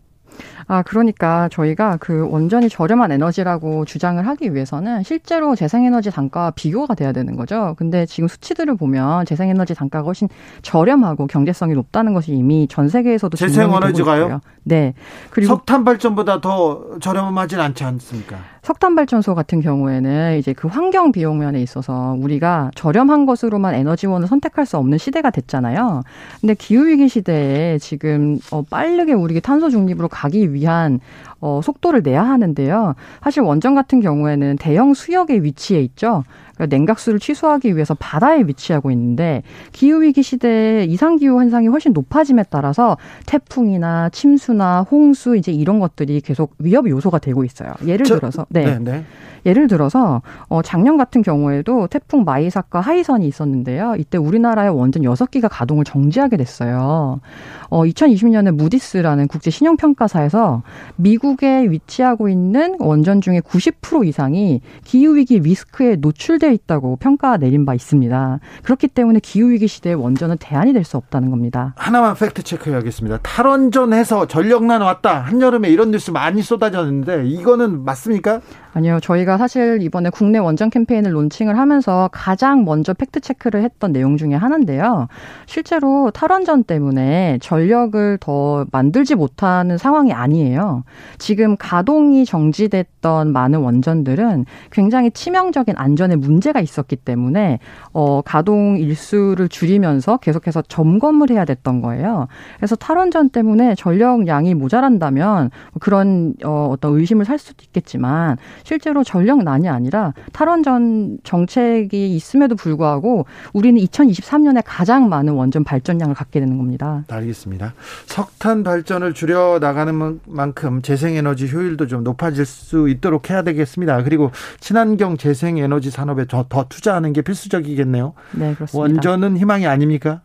[0.66, 7.12] 아, 그러니까 저희가 그 원전이 저렴한 에너지라고 주장을 하기 위해서는 실제로 재생에너지 단가와 비교가 돼야
[7.12, 7.74] 되는 거죠.
[7.78, 10.28] 근데 지금 수치들을 보면 재생에너지 단가가 훨씬
[10.62, 14.40] 저렴하고 경제성이 높다는 것이 이미 전 세계에서도 재생에너지가요?
[14.64, 14.94] 네.
[15.30, 18.36] 그리고 석탄 발전보다 더 저렴하진 않지 않습니까?
[18.62, 24.66] 석탄 발전소 같은 경우에는 이제 그 환경 비용 면에 있어서 우리가 저렴한 것으로만 에너지원을 선택할
[24.66, 26.02] 수 없는 시대가 됐잖아요.
[26.40, 31.00] 근데 기후 위기 시대에 지금 어 빠르게 우리 탄소 중립으로 가기 위한
[31.40, 32.94] 어 속도를 내야 하는데요.
[33.20, 36.22] 사실 원전 같은 경우에는 대형 수역에 위치해 있죠.
[36.62, 39.42] 그러니까 냉각수를 취소하기 위해서 바다에 위치하고 있는데
[39.72, 42.96] 기후 위기 시대에 이상 기후 현상이 훨씬 높아짐에 따라서
[43.26, 47.72] 태풍이나 침수나 홍수 이제 이런 것들이 계속 위협 요소가 되고 있어요.
[47.84, 48.64] 예를 저, 들어서 네.
[48.64, 49.04] 네, 네.
[49.44, 53.96] 예를 들어서 어 작년 같은 경우에도 태풍 마이삭과 하이선이 있었는데요.
[53.98, 57.20] 이때 우리나라의 원전 6기가 가동을 정지하게 됐어요.
[57.68, 60.62] 어 2020년에 무디스라는 국제 신용 평가사에서
[60.96, 67.74] 미국에 위치하고 있는 원전 중에 90% 이상이 기후 위기 리스크에 노출되어 있다고 평가 내린 바
[67.74, 68.38] 있습니다.
[68.62, 71.74] 그렇기 때문에 기후 위기 시대에 원전은 대안이 될 수 없다는 겁니다.
[71.76, 73.18] 하나만 fact check해야겠습니다.
[73.22, 75.20] 탈원전해서 전력난 왔다.
[75.20, 78.40] 한여름에 이런 뉴스 많이 쏟아졌는데 이거는 맞습니까?
[78.74, 79.00] 아니요.
[79.00, 84.34] 저희가 사실 이번에 국내 원전 캠페인을 론칭을 하면서 가장 먼저 fact check를 했던 내용 중에
[84.34, 85.08] 하나인데요.
[85.44, 90.84] 실제로 탈원전 때문에 전력을 더 만들지 못하는 상황이 아니에요.
[91.18, 97.58] 지금 가동이 정지됐던 많은 원전들은 굉장히 치명적인 안전에 문제가 있었기 때문에
[97.92, 102.26] 어 가동 일수를 줄이면서 계속해서 점검을 해야 됐던 거예요.
[102.56, 110.14] 그래서 탈원전 때문에 전력량이 모자란다면 그런 어 어떤 의심을 살 수도 있겠지만 실제로 전력난이 아니라
[110.32, 117.04] 탈원전 정책이 있음에도 불구하고 우리는 2023년에 가장 많은 원전 발전량을 갖게 되는 겁니다.
[117.08, 117.74] 알겠습니다.
[118.06, 124.02] 석탄 발전을 줄여 나가는 만큼 재생에너지 효율도 좀 높아질 수 있도록 해야 되겠습니다.
[124.02, 128.14] 그리고 친환경 재생에너지 산업에 더, 더 투자하는 게 필수적이겠네요.
[128.32, 128.78] 네, 그렇습니다.
[128.78, 130.20] 원전은 희망이 아닙니까?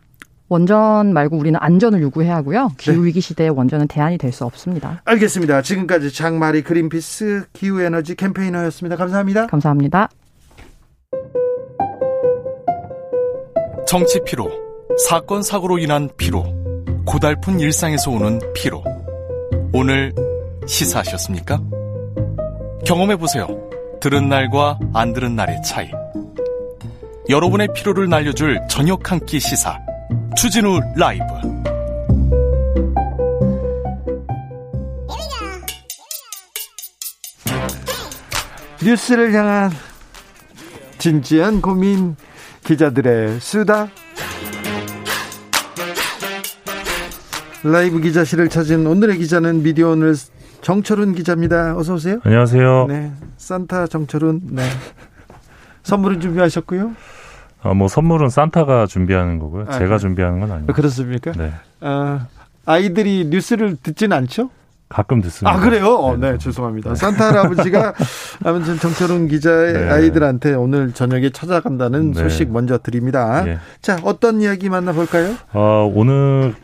[0.48, 2.70] 원전 말고 우리는 안전을 요구해야 하고요.
[2.78, 5.00] 기후 위기 시대에 원전은 대안이 될 수 없습니다.
[5.04, 5.62] 알겠습니다.
[5.62, 8.96] 지금까지 장마리 그린피스 기후 에너지 캠페이너였습니다.
[8.96, 9.46] 감사합니다.
[9.46, 10.08] 감사합니다.
[13.86, 14.50] 정치 피로,
[15.08, 16.44] 사건 사고로 인한 피로,
[17.06, 18.84] 고달픈 일상에서 오는 피로.
[19.72, 20.12] 오늘
[20.66, 21.58] 시사하셨습니까?
[22.84, 23.46] 경험해 보세요.
[24.00, 25.90] 들은 날과 안 들은 날의 차이.
[27.30, 29.78] 여러분의 피로를 날려줄 저녁 한 끼 시사.
[30.36, 31.24] 추진우 라이브
[38.82, 39.70] 뉴스를 향한
[40.98, 42.16] 진지한 고민
[42.64, 43.88] 기자들의 수다
[47.64, 50.14] 라이브 기자실을 찾은 오늘의 기자는 미디어 오늘
[50.60, 51.76] 정철훈 기자입니다.
[51.76, 52.20] 어서 오세요.
[52.24, 52.86] 안녕하세요.
[52.88, 54.40] 네, 산타 정철훈.
[54.50, 54.62] 네.
[55.82, 56.92] 선물은 준비하셨고요.
[57.62, 59.66] 아, 뭐 선물은 산타가 준비하는 거고요.
[59.68, 59.98] 아, 제가 네.
[59.98, 60.66] 준비하는 건 아니에요.
[60.68, 61.32] 그렇습니까?
[61.32, 61.52] 네.
[61.80, 62.26] 아,
[62.66, 64.50] 아이들이 뉴스를 듣지는 않죠?
[64.88, 65.54] 가끔 듣습니다.
[65.54, 65.96] 아 그래요?
[65.96, 66.94] 어, 네, 네, 죄송합니다.
[66.94, 67.92] 산타 할아버지가
[68.44, 69.88] 아무튼 정철훈 기자의 네.
[69.90, 72.22] 아이들한테 오늘 저녁에 찾아간다는 네.
[72.22, 73.46] 소식 먼저 드립니다.
[73.46, 73.58] 예.
[73.82, 75.34] 자 어떤 이야기 만나볼까요?
[75.52, 76.54] 어, 오늘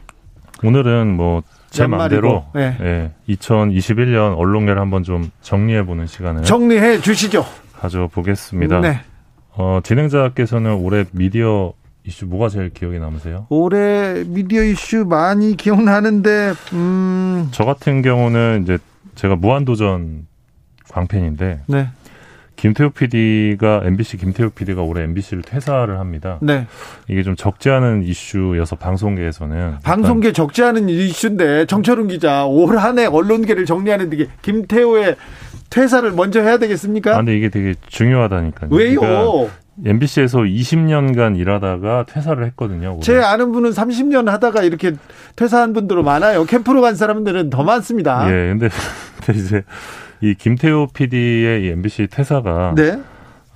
[0.63, 1.43] 오늘은 뭐
[1.75, 2.77] 제 마음대로 네.
[2.81, 7.45] 예, 2021년 언론계를 한번 좀 정리해 보는 시간을 정리해 주시죠.
[7.77, 8.81] 가져 보겠습니다.
[8.81, 9.01] 네.
[9.57, 11.73] 어, 진행자께서는 올해 미디어
[12.07, 13.47] 이슈 뭐가 제일 기억에 남으세요?
[13.49, 17.49] 올해 미디어 이슈 많이 기억나는데 음...
[17.51, 18.79] 저 같은 경우는 이제
[19.15, 20.27] 제가 무한도전
[20.91, 21.89] 광팬인데 네.
[22.57, 26.39] 김태우 PD가 MBC 김태우 PD가 올해 MBC를 퇴사를 합니다.
[26.41, 26.67] 네.
[27.09, 33.07] 이게 좀 적지 않은 이슈여서 방송계에서는 방송계 적지 않은 이슈인데 정철훈 기자 올 한 해
[33.07, 35.17] 언론계를 정리하는 데 김태우의
[35.71, 37.15] 퇴사를 먼저 해야 되겠습니까?
[37.15, 38.71] 아, 근데 이게 되게 중요하다니까요.
[38.71, 39.01] 왜요?
[39.01, 42.91] 그러니까 MBC에서 20년간 일하다가 퇴사를 했거든요.
[42.93, 43.01] 올해.
[43.01, 44.93] 제 아는 분은 30년 하다가 이렇게
[45.35, 46.45] 퇴사한 분들도 많아요.
[46.45, 48.25] 캠프로 간 사람들은 더 많습니다.
[48.29, 48.69] 예, 근데,
[49.27, 49.65] 근데 이제
[50.21, 52.99] 이 김태호 PD의 이 MBC 퇴사가 네.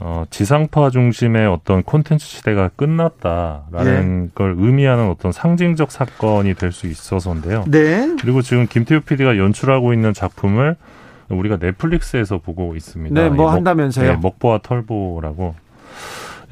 [0.01, 4.31] 어, 지상파 중심의 어떤 콘텐츠 시대가 끝났다라는 네.
[4.35, 7.65] 걸 의미하는 어떤 상징적 사건이 될 수 있어서인데요.
[7.67, 8.15] 네.
[8.21, 10.77] 그리고 지금 김태호 PD가 연출하고 있는 작품을
[11.31, 13.21] 우리가 넷플릭스에서 보고 있습니다.
[13.21, 14.13] 네, 뭐 한다면서요?
[14.13, 15.55] 네, 먹보와 털보라고.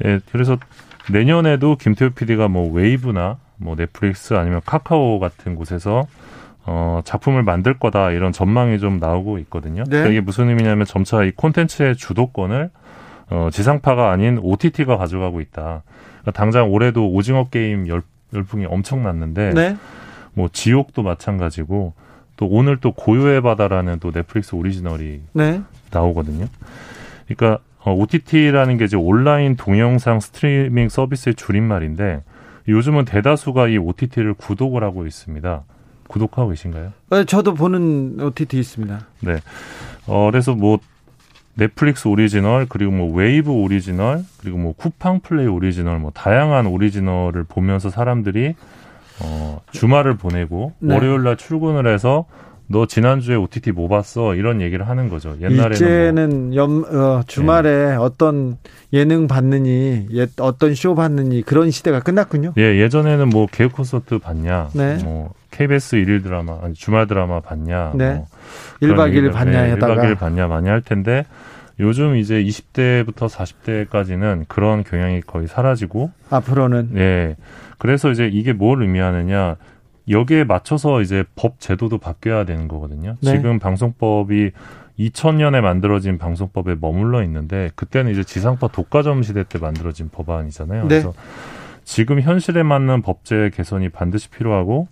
[0.05, 0.57] 예, 그래서
[1.09, 6.05] 내년에도 김태우 PD가 뭐 웨이브나 뭐 넷플릭스 아니면 카카오 같은 곳에서
[6.69, 9.83] 어, 작품을 만들 거다 이런 전망이 좀 나오고 있거든요.
[9.85, 9.89] 네.
[9.89, 12.69] 그러니까 이게 무슨 의미냐면 점차 이 콘텐츠의 주도권을
[13.29, 15.83] 어, 지상파가 아닌 OTT가 가져가고 있다.
[16.21, 18.03] 그러니까 당장 올해도 오징어 게임 열,
[18.33, 19.77] 열풍이 엄청 났는데 네.
[20.33, 21.93] 뭐 지옥도 마찬가지고
[22.35, 25.61] 또 오늘 또 고요의 바다라는 또 넷플릭스 오리지널이 네.
[25.91, 26.47] 나오거든요.
[27.27, 32.23] 그러니까 어, OTT라는 게 이제 온라인 동영상 스트리밍 서비스의 줄임말인데
[32.67, 35.63] 요즘은 대다수가 이 OTT를 구독을 하고 있습니다.
[36.07, 36.93] 구독하고 계신가요?
[37.11, 38.99] 네, 저도 보는 OTT 있습니다.
[39.21, 39.37] 네.
[40.07, 40.79] 어, 그래서 뭐
[41.55, 47.89] 넷플릭스 오리지널 그리고 뭐 웨이브 오리지널 그리고 뭐 쿠팡 플레이 오리지널 뭐 다양한 오리지널을 보면서
[47.89, 48.53] 사람들이
[49.19, 50.93] 어 주말을 보내고 네.
[50.93, 52.25] 월요일 날 출근을 해서
[52.67, 54.35] 너 지난주에 OTT 뭐 봤어?
[54.35, 55.35] 이런 얘기를 하는 거죠.
[55.41, 56.55] 옛날에는 이제는 뭐.
[56.55, 57.95] 염, 어, 주말에 네.
[57.95, 58.57] 어떤
[58.91, 62.53] 예능 봤느니, 예, 어떤 쇼 봤느니 그런 시대가 끝났군요.
[62.57, 64.97] 예, 예전에는 뭐 개그 콘서트 봤냐, 네.
[65.01, 68.13] 뭐 KBS 일일 드라마, 아니 주말 드라마 봤냐, 네.
[68.13, 68.27] 뭐
[68.81, 71.25] 1박 2일 봤냐 네, 하다가 1박 2일 봤냐 많이 할 텐데
[71.79, 77.35] 요즘 이제 20대부터 40대까지는 그런 경향이 거의 사라지고 앞으로는 예.
[77.77, 79.55] 그래서 이제 이게 뭘 의미하느냐?
[80.09, 83.15] 여기에 맞춰서 이제 법 제도도 바뀌어야 되는 거거든요.
[83.21, 83.31] 네.
[83.31, 84.51] 지금 방송법이
[84.97, 90.83] 2000년에 만들어진 방송법에 머물러 있는데 그때는 이제 지상파 독과점 시대 때 만들어진 법안이잖아요.
[90.83, 90.87] 네.
[90.87, 91.13] 그래서
[91.83, 94.87] 지금 현실에 맞는 법제 개선이 반드시 필요하고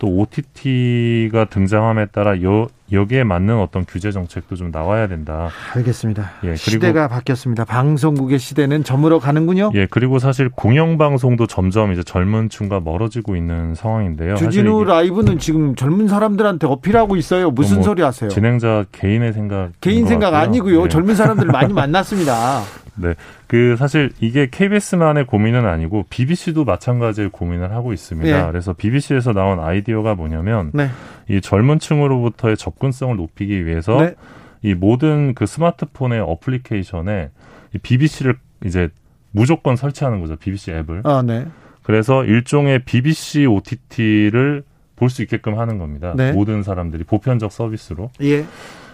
[0.00, 5.50] 또 OTT가 등장함에 따라 여, 여기에 맞는 어떤 규제 정책도 좀 나와야 된다.
[5.76, 6.22] 알겠습니다.
[6.42, 7.66] 예, 그리고 시대가 바뀌었습니다.
[7.66, 9.70] 방송국의 시대는 저물어 가는군요.
[9.74, 14.36] 예, 그리고 사실 공영 방송도 점점 이제 젊은 층과 멀어지고 있는 상황인데요.
[14.36, 17.50] 주진우 라이브는 지금 젊은 사람들한테 어필하고 있어요.
[17.50, 18.30] 무슨 뭐 소리 하세요?
[18.30, 20.84] 진행자 개인의 생각 개인 생각 아니고요.
[20.84, 20.88] 네.
[20.88, 22.62] 젊은 사람들 많이 만났습니다.
[23.00, 23.14] 네.
[23.46, 28.44] 그 사실 이게 KBS만의 고민은 아니고 BBC도 마찬가지의 고민을 하고 있습니다.
[28.44, 28.50] 네.
[28.50, 30.88] 그래서 BBC에서 나온 아이디어가 뭐냐면 네.
[31.28, 34.14] 이 젊은 층으로부터의 접근성을 높이기 위해서 네.
[34.62, 37.30] 이 모든 그 스마트폰의 어플리케이션에
[37.74, 38.88] 이 BBC를 이제
[39.32, 40.36] 무조건 설치하는 거죠.
[40.36, 41.02] BBC 앱을.
[41.04, 41.46] 아, 네.
[41.82, 44.64] 그래서 일종의 BBC OTT를
[44.96, 46.12] 볼 수 있게끔 하는 겁니다.
[46.14, 46.32] 네.
[46.32, 48.10] 모든 사람들이 보편적 서비스로.
[48.20, 48.44] 예.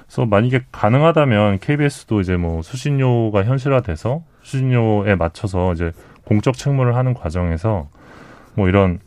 [0.06, 5.92] 그래서 만약에 가능하다면 KBS도 이제 뭐 수신료가 현실화돼서 수신료에 맞춰서 이제
[6.24, 7.88] 공적 책무를 하는 과정에서
[8.54, 9.00] 뭐 이런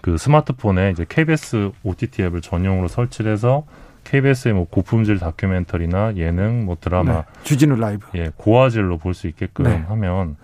[0.00, 3.64] 그 스마트폰에 이제 KBS OTT 앱을 전용으로 설치를 해서
[4.04, 9.64] KBS의 뭐 고품질 다큐멘터리나 예능, 뭐 드라마, 네, 주진우 라이브, 예, 고화질로 볼 수 있게끔
[9.64, 9.82] 네.
[9.88, 10.36] 하면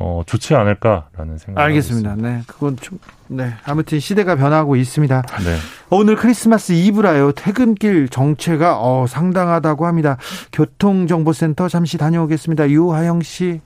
[0.00, 1.60] 어, 좋지 않을까라는 생각.
[1.60, 2.14] 알겠습니다.
[2.16, 5.22] 네, 그건 좀, 네, 아무튼 시대가 변하고 있습니다.
[5.44, 5.56] 네.
[5.90, 7.32] 오늘 크리스마스 이브라요.
[7.32, 10.16] 퇴근길 정체가 어, 상당하다고 합니다.
[10.52, 12.70] 교통정보센터 잠시 다녀오겠습니다.
[12.70, 13.60] 유하영 씨.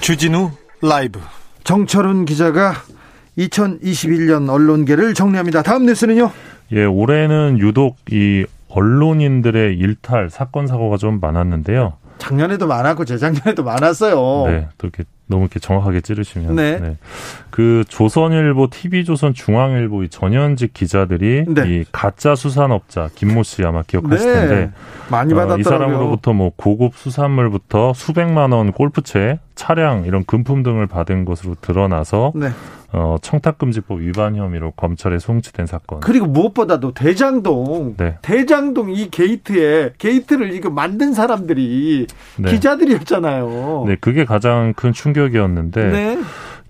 [0.00, 0.50] 주진우
[0.80, 1.20] 라이브.
[1.62, 2.72] 정철훈 기자가
[3.36, 5.62] 2021년 언론계를 정리합니다.
[5.62, 6.30] 다음 뉴스는요?
[6.72, 11.94] 예, 올해는 유독 이 언론인들의 일탈 사건 사고가 좀 많았는데요.
[12.20, 14.50] 작년에도 많았고 재작년에도 많았어요.
[14.50, 16.54] 네, 또 이렇게 너무 이렇게 정확하게 찌르시면.
[16.54, 16.78] 네.
[16.78, 16.96] 네.
[17.50, 21.62] 그 조선일보, TV조선, 중앙일보 이 전현직 기자들이 네.
[21.68, 24.34] 이 가짜 수산업자 김모 씨 아마 기억하실 네.
[24.34, 24.72] 텐데
[25.08, 25.54] 많이 받았더라고요.
[25.54, 31.54] 어, 이 사람으로부터 뭐 고급 수산물부터 수백만 원 골프채, 차량 이런 금품 등을 받은 것으로
[31.60, 32.50] 드러나서 네.
[32.92, 36.00] 어, 청탁금지법 위반 혐의로 검찰에 송치된 사건.
[36.00, 38.16] 그리고 무엇보다도 대장동, 네.
[38.22, 42.06] 대장동 이 게이트에 게이트를 이거 만든 사람들이
[42.38, 42.50] 네.
[42.50, 43.84] 기자들이었잖아요.
[43.86, 45.88] 네, 그게 가장 큰 충격이었는데.
[45.90, 46.18] 네.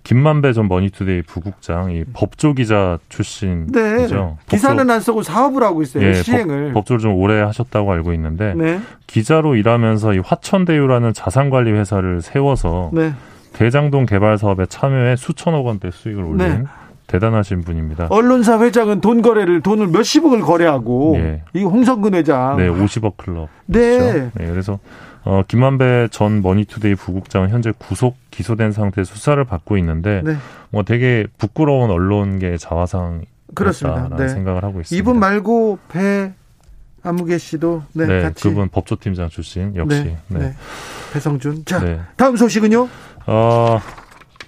[0.03, 3.71] 김만배 전 머니투데이 부국장, 이 법조 기자 출신이죠.
[3.71, 4.07] 네.
[4.47, 6.03] 기사는 안 쓰고 사업을 하고 있어요.
[6.03, 6.73] 예, 시행을.
[6.73, 8.79] 법, 조를 좀 오래 하셨다고 알고 있는데 네.
[9.05, 13.13] 기자로 일하면서 이 화천대유라는 자산관리 회사를 세워서 네.
[13.53, 16.63] 대장동 개발 사업에 참여해 수천억 원대 수익을 올린 네.
[17.07, 18.07] 대단하신 분입니다.
[18.09, 21.43] 언론사 회장은 돈 거래를 돈을 몇십억을 거래하고 예.
[21.53, 24.31] 이 홍선근 회장 네 50억 클럽 네.
[24.33, 24.79] 네 그래서
[25.23, 30.35] 어, 김만배 전 머니투데이 부국장은 현재 구속 기소된 상태 수사를 받고 있는데 네.
[30.69, 34.09] 뭐 되게 부끄러운 언론계 자화상 그렇습니다.
[34.17, 34.29] 네.
[34.29, 34.97] 생각을 하고 있습니다.
[34.97, 36.31] 이분 말고 배
[37.03, 40.39] 아무개 씨도 네, 네 같이 그분 법조팀장 출신 역시 네, 네.
[40.39, 40.55] 네.
[41.13, 41.99] 배성준 자 네.
[42.15, 42.87] 다음 소식은요
[43.27, 43.79] 어,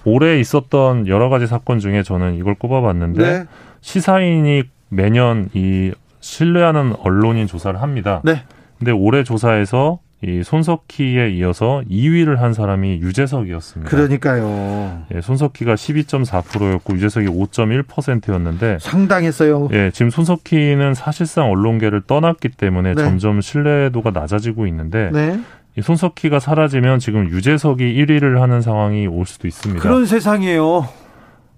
[0.06, 3.46] 올해 있었던 여러 가지 사건 중에 저는 이걸 꼽아봤는데 네.
[3.82, 8.22] 시사인이 매년 이 신뢰하는 언론인 조사를 합니다.
[8.24, 8.44] 네.
[8.80, 13.90] 근데 올해 조사에서 이 손석희에 이어서 2위를 한 사람이 유재석이었습니다.
[13.90, 15.04] 그러니까요.
[15.14, 19.68] 예, 손석희가 12.4%였고 유재석이 5.1%였는데 상당했어요.
[19.74, 23.04] 예, 지금 손석희는 사실상 언론계를 떠났기 때문에 네.
[23.04, 25.40] 점점 신뢰도가 낮아지고 있는데 네.
[25.76, 29.82] 이 손석희가 사라지면 지금 유재석이 1위를 하는 상황이 올 수도 있습니다.
[29.82, 30.88] 그런 세상이에요.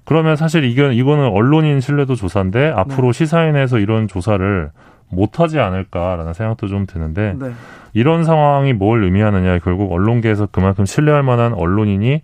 [0.05, 3.17] 그러면 사실 이건 이거는 언론인 신뢰도 조사인데 앞으로 네.
[3.17, 4.71] 시사인에서 이런 조사를
[5.09, 7.51] 못하지 않을까라는 생각도 좀 드는데 네.
[7.93, 12.21] 이런 상황이 뭘 의미하느냐 결국 언론계에서 그만큼 신뢰할 만한 언론인이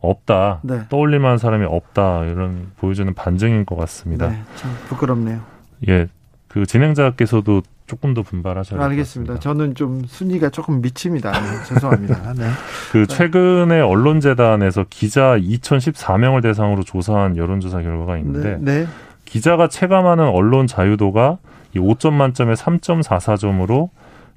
[0.00, 0.80] 없다 네.
[0.88, 4.28] 떠올릴 만한 사람이 없다 이런 보여주는 반증인 것 같습니다.
[4.28, 5.40] 네, 참 부끄럽네요.
[5.88, 6.08] 예,
[6.52, 9.38] 그 진행자께서도 조금 더 분발하셔야 알겠습니다.
[9.38, 11.32] 저는 좀 순위가 조금 미칩니다.
[11.32, 12.32] 네, 죄송합니다.
[12.36, 12.48] 네.
[12.90, 18.86] 그 최근에 언론재단에서 기자 2,014명을 대상으로 조사한 여론조사 결과가 있는데 네, 네.
[19.24, 21.38] 기자가 체감하는 언론 자유도가
[21.74, 23.88] 이 5점 만점에 3.44점으로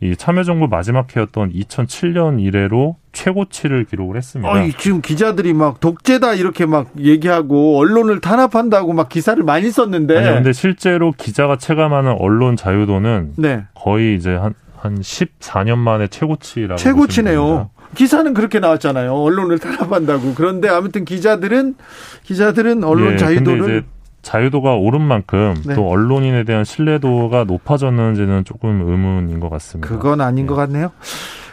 [0.01, 4.51] 이 참여정부 마지막 해였던 2007년 이래로 최고치를 기록을 했습니다.
[4.51, 10.17] 아니, 지금 기자들이 막 독재다 이렇게 막 얘기하고 언론을 탄압한다고 막 기사를 많이 썼는데.
[10.17, 13.63] 아니, 근데 실제로 기자가 체감하는 언론 자유도는 네.
[13.73, 16.75] 거의 이제 한, 한 14년 만에 최고치라고.
[16.75, 17.69] 최고치네요.
[17.95, 19.13] 기사는 그렇게 나왔잖아요.
[19.13, 20.33] 언론을 탄압한다고.
[20.35, 21.75] 그런데 아무튼 기자들은
[22.23, 23.85] 기자들은 언론 예, 자유도를
[24.29, 25.75] 자유도가 오른 만큼 네.
[25.75, 29.87] 또 언론인에 대한 신뢰도가 높아졌는지는 조금 의문인 것 같습니다.
[29.87, 30.49] 그건 아닌 네.
[30.49, 30.91] 것 같네요.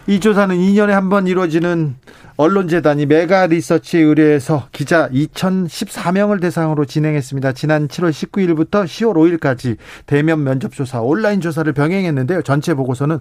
[0.07, 1.94] 이 조사는 2년에 한 번 이루어지는
[2.36, 7.53] 언론재단이 메가 리서치 의뢰해서 기자 2014명을 대상으로 진행했습니다.
[7.53, 9.77] 지난 7월 19일부터 10월 5일까지
[10.07, 12.40] 대면 면접 조사, 온라인 조사를 병행했는데요.
[12.43, 13.19] 전체 보고서는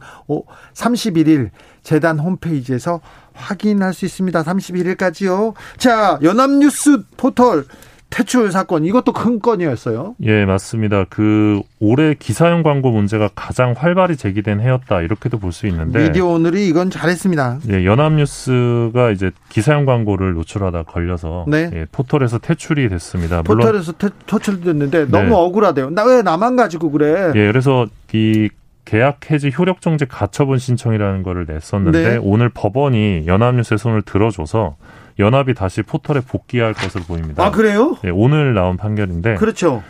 [0.73, 1.49] 31일
[1.83, 3.01] 재단 홈페이지에서
[3.33, 4.41] 확인할 수 있습니다.
[4.41, 5.53] 31일까지요.
[5.77, 7.65] 자, 연합뉴스 포털
[8.11, 10.15] 퇴출 사건 이것도 큰 건이었어요.
[10.23, 11.05] 예, 맞습니다.
[11.09, 16.67] 그 올해 기사형 광고 문제가 가장 활발히 제기된 해였다 이렇게도 볼 수 있는데 미디어 오늘이
[16.67, 17.59] 이건 잘했습니다.
[17.71, 21.69] 예, 연합뉴스가 이제 기사형 광고를 노출하다 걸려서 네.
[21.73, 23.41] 예, 포털에서 퇴출이 됐습니다.
[23.43, 25.33] 포털에서 퇴, 퇴출됐는데 너무 네.
[25.33, 25.89] 억울하대요.
[25.91, 27.31] 나 왜 나만 가지고 그래?
[27.35, 28.49] 예, 그래서 이
[28.83, 32.19] 계약 해지 효력 정지 가처분 신청이라는 거를 냈었는데 네.
[32.21, 34.75] 오늘 법원이 연합뉴스의 손을 들어줘서
[35.21, 37.45] 연합이 다시 포털에 복귀할 것으로 보입니다.
[37.45, 37.95] 아 그래요?
[38.03, 39.35] 네, 오늘 나온 판결인데.
[39.35, 39.81] 그렇죠.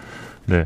[0.45, 0.65] 네.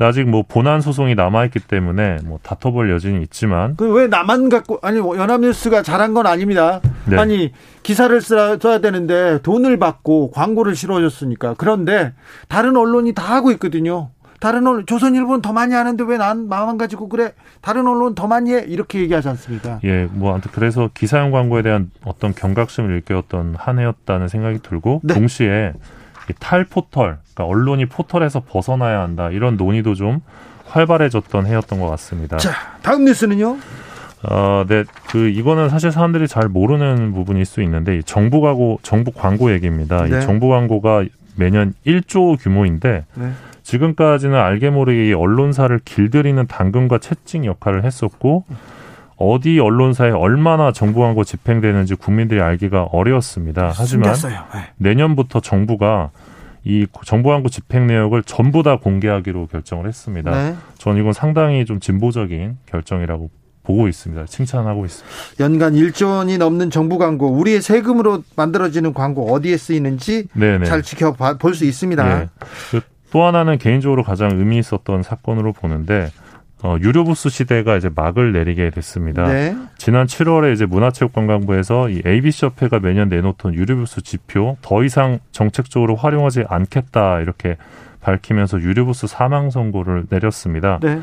[0.00, 4.98] 아직 뭐 본안 소송이 남아있기 때문에 뭐 다퉈볼 여지는 있지만 그 왜 나만 갖고 아니
[4.98, 6.80] 연합뉴스가 잘한 건 아닙니다.
[7.04, 7.18] 네.
[7.18, 7.52] 아니
[7.82, 12.14] 기사를 써야 되는데 돈을 받고 광고를 실어줬으니까 그런데
[12.48, 14.08] 다른 언론이 다 하고 있거든요.
[14.42, 17.32] 다른 언론 조선일보는 더 많이 하는데 왜 난 마음만 가지고 그래?
[17.60, 19.78] 다른 언론 더 많이 해 이렇게 얘기하지 않습니까?
[19.84, 25.14] 예, 뭐 아무튼 그래서 기사형 광고에 대한 어떤 경각심을 일깨웠던 한 해였다는 생각이 들고 네.
[25.14, 25.74] 동시에
[26.40, 30.20] 탈 포털, 그러니까 언론이 포털에서 벗어나야 한다 이런 논의도 좀
[30.66, 32.38] 활발해졌던 해였던 것 같습니다.
[32.38, 32.50] 자,
[32.82, 33.56] 다음 뉴스는요?
[34.28, 39.52] 어, 네, 그 이거는 사실 사람들이 잘 모르는 부분일 수 있는데 정부 광고, 정부 광고
[39.52, 40.02] 얘기입니다.
[40.04, 40.18] 네.
[40.18, 41.04] 이 정부 광고가
[41.36, 43.04] 매년 1조 규모인데.
[43.14, 43.30] 네.
[43.62, 48.44] 지금까지는 알게 모르게 언론사를 길들이는 당근과 채찍 역할을 했었고
[49.16, 53.72] 어디 언론사에 얼마나 정부 광고 집행되는지 국민들이 알기가 어려웠습니다.
[53.72, 54.72] 하지만 네.
[54.76, 56.10] 내년부터 정부가
[56.64, 60.30] 이 정부 광고 집행 내역을 전부 다 공개하기로 결정을 했습니다.
[60.30, 60.56] 네.
[60.78, 63.30] 저는 이건 상당히 좀 진보적인 결정이라고
[63.64, 64.26] 보고 있습니다.
[64.26, 65.44] 칭찬하고 있습니다.
[65.44, 70.66] 연간 1조 원이 넘는 정부 광고, 우리의 세금으로 만들어지는 광고 어디에 쓰이는지 네네.
[70.66, 72.18] 잘 지켜볼 수 있습니다.
[72.18, 72.28] 네.
[73.12, 76.08] 그또 하나는 개인적으로 가장 의미 있었던 사건으로 보는데
[76.62, 79.24] 어, 유료 부스 시대가 이제 막을 내리게 됐습니다.
[79.24, 79.54] 네.
[79.76, 85.94] 지난 7월에 이제 문화체육관광부에서 이 ABC 협회가 매년 내놓던 유료 부스 지표 더 이상 정책적으로
[85.96, 87.56] 활용하지 않겠다 이렇게
[88.00, 90.78] 밝히면서 유료 부스 사망 선고를 내렸습니다.
[90.80, 91.00] 네.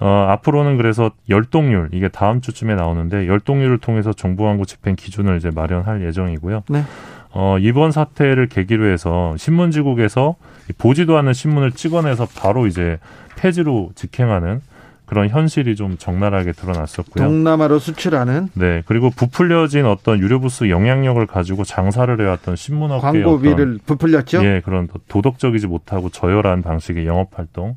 [0.00, 5.50] 어, 앞으로는 그래서 열동률 이게 다음 주쯤에 나오는데 열동률을 통해서 정부 광고 집행 기준을 이제
[5.54, 6.62] 마련할 예정이고요.
[6.70, 6.82] 네.
[7.32, 10.36] 어, 이번 사태를 계기로 해서 신문지국에서
[10.78, 12.98] 보지도 않은 신문을 찍어내서 바로 이제
[13.36, 14.60] 폐지로 직행하는
[15.06, 17.24] 그런 현실이 좀 적나라하게 드러났었고요.
[17.24, 18.48] 동남아로 수출하는.
[18.54, 18.82] 네.
[18.86, 24.42] 그리고 부풀려진 어떤 유료 부스 영향력을 가지고 장사를 해왔던 신문업계 광고비를 부풀렸죠.
[24.44, 27.76] 예, 그런 도덕적이지 못하고 저열한 방식의 영업 활동.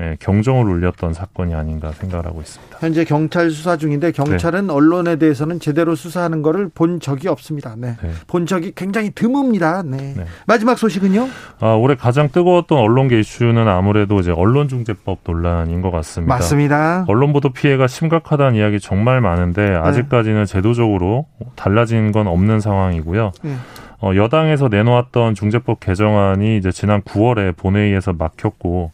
[0.00, 2.78] 예, 경종을 울렸던 사건이 아닌가 생각을 하고 있습니다.
[2.80, 4.72] 현재 경찰 수사 중인데 경찰은 네.
[4.72, 7.74] 언론에 대해서는 제대로 수사하는 것을 본 적이 없습니다.
[7.76, 7.96] 네.
[8.02, 8.10] 네.
[8.26, 9.86] 본 적이 굉장히 드뭅니다.
[9.86, 10.14] 네.
[10.16, 10.24] 네.
[10.46, 11.28] 마지막 소식은요?
[11.60, 16.34] 아, 올해 가장 뜨거웠던 언론계 이슈는 아무래도 이제 언론중재법 논란인 것 같습니다.
[16.34, 17.04] 맞습니다.
[17.06, 19.76] 언론 보도 피해가 심각하다는 이야기 정말 많은데 네.
[19.76, 23.32] 아직까지는 제도적으로 달라진 건 없는 상황이고요.
[23.42, 23.54] 네.
[24.02, 28.92] 어, 여당에서 내놓았던 중재법 개정안이 이제 지난 9월에 본회의에서 막혔고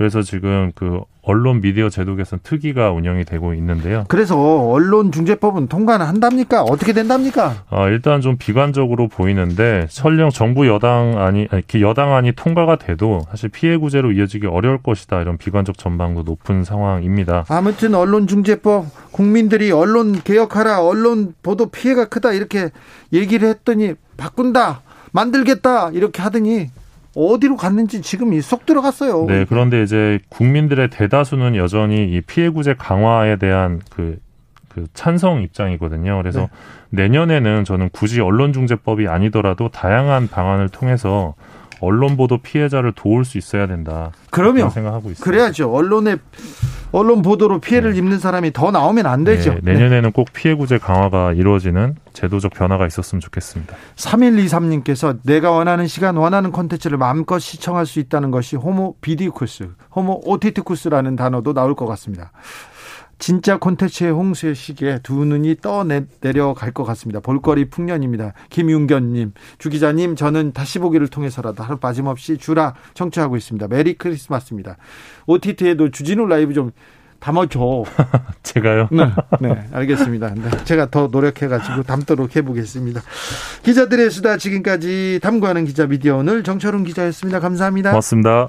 [0.00, 4.06] 그래서 지금 그 언론 미디어 제도 개선 특위가 운영이 되고 있는데요.
[4.08, 4.34] 그래서
[4.70, 6.62] 언론 중재법은 통과는 한답니까?
[6.62, 7.64] 어떻게 된답니까?
[7.68, 11.46] 아, 일단 좀 비관적으로 보이는데 설령 정부 여당 아니
[11.78, 17.44] 여당안이 통과가 돼도 사실 피해 구제로 이어지기 어려울 것이다 이런 비관적 전망도 높은 상황입니다.
[17.50, 22.70] 아무튼 언론 중재법 국민들이 언론 개혁하라 언론 보도 피해가 크다 이렇게
[23.12, 24.80] 얘기를 했더니 바꾼다
[25.12, 26.70] 만들겠다 이렇게 하더니
[27.14, 29.26] 어디로 갔는지 지금 쏙 들어갔어요.
[29.26, 34.18] 네, 그런데 이제 국민들의 대다수는 여전히 이 피해 구제 강화에 대한 그,
[34.68, 36.16] 그 찬성 입장이거든요.
[36.18, 36.48] 그래서 네.
[36.90, 41.34] 내년에는 저는 굳이 언론중재법이 아니더라도 다양한 방안을 통해서
[41.80, 44.12] 언론 보도 피해자를 도울 수 있어야 된다.
[44.30, 45.24] 그러면 생각하고 있습니다.
[45.24, 45.72] 그래야죠.
[45.72, 46.16] 언론에
[46.92, 47.98] 언론 보도로 피해를 네.
[47.98, 49.54] 입는 사람이 더 나오면 안 되죠.
[49.62, 50.10] 네, 내년에는 네.
[50.10, 53.76] 꼭 피해 구제 강화가 이루어지는 제도적 변화가 있었으면 좋겠습니다.
[53.96, 61.16] 3123님께서 내가 원하는 시간 원하는 콘텐츠를 마음껏 시청할 수 있다는 것이 호모 비디쿠스, 호모 오티티쿠스라는
[61.16, 62.32] 단어도 나올 것 같습니다.
[63.20, 65.84] 진짜 콘텐츠의 홍수의 시기에 두 눈이 떠
[66.20, 67.20] 내려갈 것 같습니다.
[67.20, 68.32] 볼거리 풍년입니다.
[68.48, 73.68] 김윤견님, 주 기자님, 저는 다시 보기를 통해서라도 하루 빠짐없이 주라 청취하고 있습니다.
[73.68, 74.78] Merry Christmas입니다.
[75.26, 76.72] OTT에도 주진우 라이브 좀
[77.20, 77.84] 담아줘.
[78.42, 78.88] 제가요?
[78.90, 79.04] 네,
[79.40, 80.34] 네 알겠습니다.
[80.34, 83.02] 네, 제가 더 노력해가지고 담도록 해보겠습니다.
[83.62, 87.40] 기자들의 수다 지금까지 탐구하는 기자 미디어 오늘 정철운 기자였습니다.
[87.40, 87.90] 감사합니다.
[87.90, 88.48] 고맙습니다.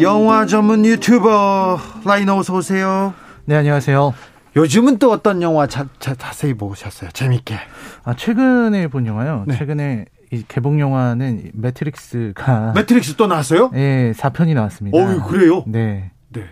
[0.00, 3.14] 영화 전문 유튜버 라이너 어서 오세요.
[3.44, 4.12] 네, 안녕하세요.
[4.56, 7.10] 요즘은 또 어떤 영화 자, 자, 자세히 보셨어요?
[7.12, 7.56] 재밌게.
[8.02, 9.44] 아, 최근에 본 영화요?
[9.46, 9.56] 네.
[9.56, 13.70] 최근에 이 개봉 영화는 매트릭스가 매트릭스 또 나왔어요?
[13.72, 14.98] 네, 4편이 나왔습니다.
[14.98, 15.62] 어, 그래요?
[15.66, 16.10] 네.
[16.28, 16.44] 네.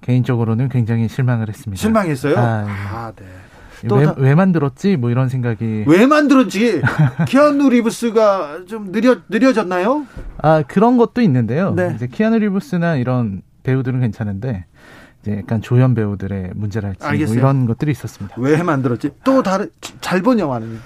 [0.00, 1.80] 개인적으로는 굉장히 실망을 했습니다.
[1.80, 2.36] 실망했어요?
[2.36, 2.70] 아, 네.
[2.72, 3.24] 아, 네.
[3.90, 4.14] 왜, 다...
[4.16, 4.96] 왜 만들었지?
[4.96, 5.84] 뭐 이런 생각이.
[5.86, 6.82] 왜 만들었지?
[7.26, 10.06] 키아누 리브스가 좀 느려, 느려졌나요?
[10.38, 11.74] 아, 그런 것도 있는데요.
[11.74, 11.92] 네.
[11.94, 14.64] 이제 키아누 리브스나 이런 배우들은 괜찮은데,
[15.22, 18.34] 이제 약간 조연 배우들의 문제랄지 뭐 이런 것들이 있었습니다.
[18.38, 19.10] 왜 만들었지?
[19.24, 20.78] 또 다른, 잘 본 영화는?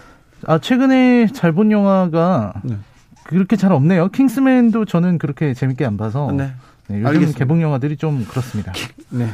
[0.47, 2.77] 아, 최근에 잘 본 영화가 네.
[3.24, 4.09] 그렇게 잘 없네요.
[4.09, 6.31] 킹스맨도 저는 그렇게 재밌게 안 봐서.
[6.31, 6.52] 네.
[6.89, 7.39] 네 요즘 알겠습니다.
[7.39, 8.73] 개봉 영화들이 좀 그렇습니다.
[9.09, 9.28] 네.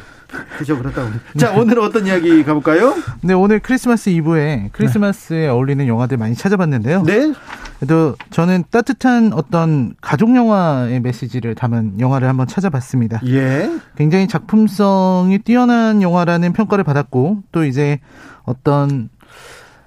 [0.59, 1.11] 그죠 그렇다고.
[1.37, 2.95] 자 오늘 어떤 이야기 가볼까요?
[3.23, 5.49] 네 오늘 크리스마스 이브에 크리스마스에 네.
[5.49, 7.03] 어울리는 영화들 많이 찾아봤는데요.
[7.03, 7.33] 네.
[7.79, 13.21] 그래도 저는 따뜻한 어떤 가족 영화의 메시지를 담은 영화를 한번 찾아봤습니다.
[13.27, 13.71] 예.
[13.97, 17.99] 굉장히 작품성이 뛰어난 영화라는 평가를 받았고 또 이제
[18.45, 19.09] 어떤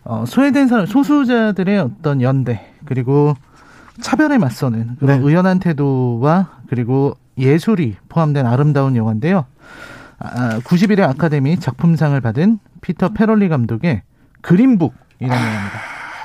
[0.04, 3.34] 어, 소외된 사람 소수자들의 어떤 연대 그리고
[4.02, 5.28] 차별에 맞서는 그런 네.
[5.28, 9.46] 의연한 태도와 그리고 예술이 포함된 아름다운 영화인데요.
[10.20, 14.04] 91회 아, 아카데미 작품상을 받은 피터 페럴리 감독의
[14.42, 15.80] 그린북이라는 아, 영화입니다.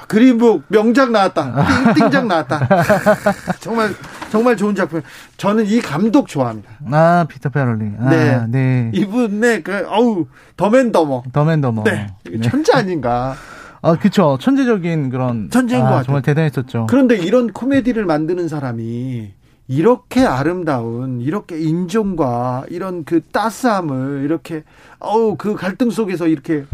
[0.09, 1.93] 그린북 명작 나왔다.
[1.95, 2.69] 띵띵작 나왔다.
[3.61, 3.91] 정말
[4.31, 5.03] 정말 좋은 작품.
[5.37, 6.69] 저는 이 감독 좋아합니다.
[6.91, 7.93] 아 피터 페럴리.
[8.01, 8.47] 아, 네.
[8.49, 8.91] 네.
[8.93, 10.27] 이분의 그 어우
[10.57, 11.23] 더맨더머.
[11.33, 11.85] 더맨더머.
[11.85, 12.09] 네.
[12.25, 12.41] 네.
[12.41, 13.35] 천재 아닌가.
[13.83, 14.37] 아, 그쵸.
[14.41, 15.49] 천재적인 그런.
[15.51, 16.05] 천재인 아, 것 같아요.
[16.05, 16.87] 정말 대단했었죠.
[16.91, 19.33] 그런데 이런 코미디를 만드는 사람이
[19.81, 24.65] 이렇게 아름다운 이렇게 인종과 이런 그 따스함을 이렇게
[24.99, 26.65] 어우 그 갈등 속에서 이렇게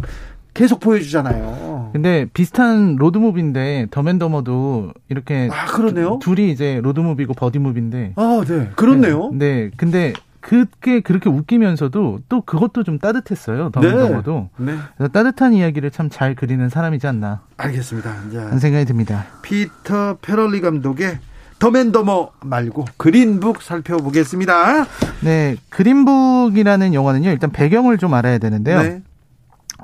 [0.55, 1.91] 계속 보여주잖아요.
[1.93, 6.21] 근데 비슷한 로드무비인데 더맨더머도 이렇게 아 그러네요.
[6.23, 9.31] 둘이 이제 로드무비고 버디무비인데 아네 그렇네요.
[9.35, 9.71] 네, 네.
[9.77, 13.69] 근데 그게 그렇게 웃기면서도 또 그것도 좀 따뜻했어요.
[13.73, 14.75] 더맨더머도 네.
[14.99, 15.09] 네.
[15.09, 17.43] 따뜻한 이야기를 참 잘 그리는 사람이지 않나.
[17.59, 18.15] 알겠습니다.
[18.31, 19.27] 그런 생각이 듭니다.
[19.43, 21.19] 피터 페럴리 감독의
[21.59, 24.87] 더맨더머 말고 그린북 살펴보겠습니다.
[25.23, 27.31] 네, 그린북이라는 영화는요.
[27.31, 28.83] 일단 배경을 좀 알아야 되는데요.
[28.83, 29.03] 네.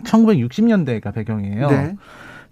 [0.05, 1.71] 1960년대가 배경이에요.
[1.71, 1.97] 네.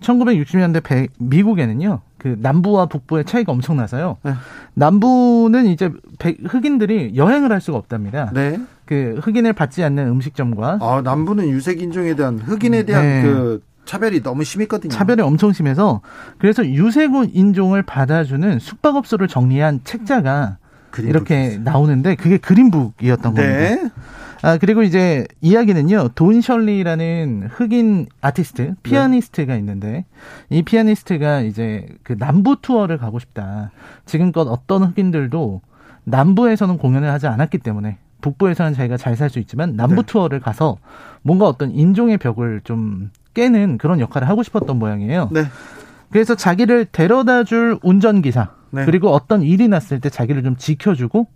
[0.01, 2.01] 1960년대 배, 미국에는요.
[2.17, 4.19] 그 남부와 북부의 차이가 엄청나서요.
[4.23, 4.33] 네.
[4.75, 8.31] 남부는 이제 백, 흑인들이 여행을 할 수가 없답니다.
[8.33, 8.59] 네.
[8.85, 13.23] 그 흑인을 받지 않는 음식점과 아, 남부는 유색 인종에 대한 흑인에 대한 네.
[13.23, 14.93] 그 차별이 너무 심했거든요.
[14.93, 16.01] 차별이 엄청 심해서
[16.39, 20.59] 그래서 유세군 인종을 받아주는 숙박업소를 정리한 책자가
[20.99, 23.43] 이렇게 나오는데 그게 그린북이었던 네.
[23.43, 23.95] 겁니다.
[24.43, 29.59] 아, 그리고 이제 이야기는요, 돈 셜리라는 흑인 아티스트, 피아니스트가 네.
[29.59, 30.05] 있는데,
[30.49, 33.71] 이 피아니스트가 이제 그 남부 투어를 가고 싶다.
[34.07, 35.61] 지금껏 어떤 흑인들도
[36.05, 40.03] 남부에서는 공연을 하지 않았기 때문에, 북부에서는 자기가 잘 살 수 있지만, 남부 네.
[40.07, 40.79] 투어를 가서
[41.23, 45.29] 뭔가 어떤 인종의 벽을 좀 깨는 그런 역할을 하고 싶었던 모양이에요.
[45.33, 45.45] 네.
[46.11, 48.85] 그래서 자기를 데려다 줄 운전기사, 네.
[48.85, 51.27] 그리고 어떤 일이 났을 때 자기를 좀 지켜주고,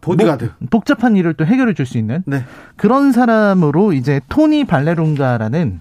[0.00, 0.44] 보디가드.
[0.58, 2.44] 뭐, 복잡한 일을 또 해결해 줄 수 있는 네.
[2.76, 5.80] 그런 사람으로 이제 토니 발레룬가라는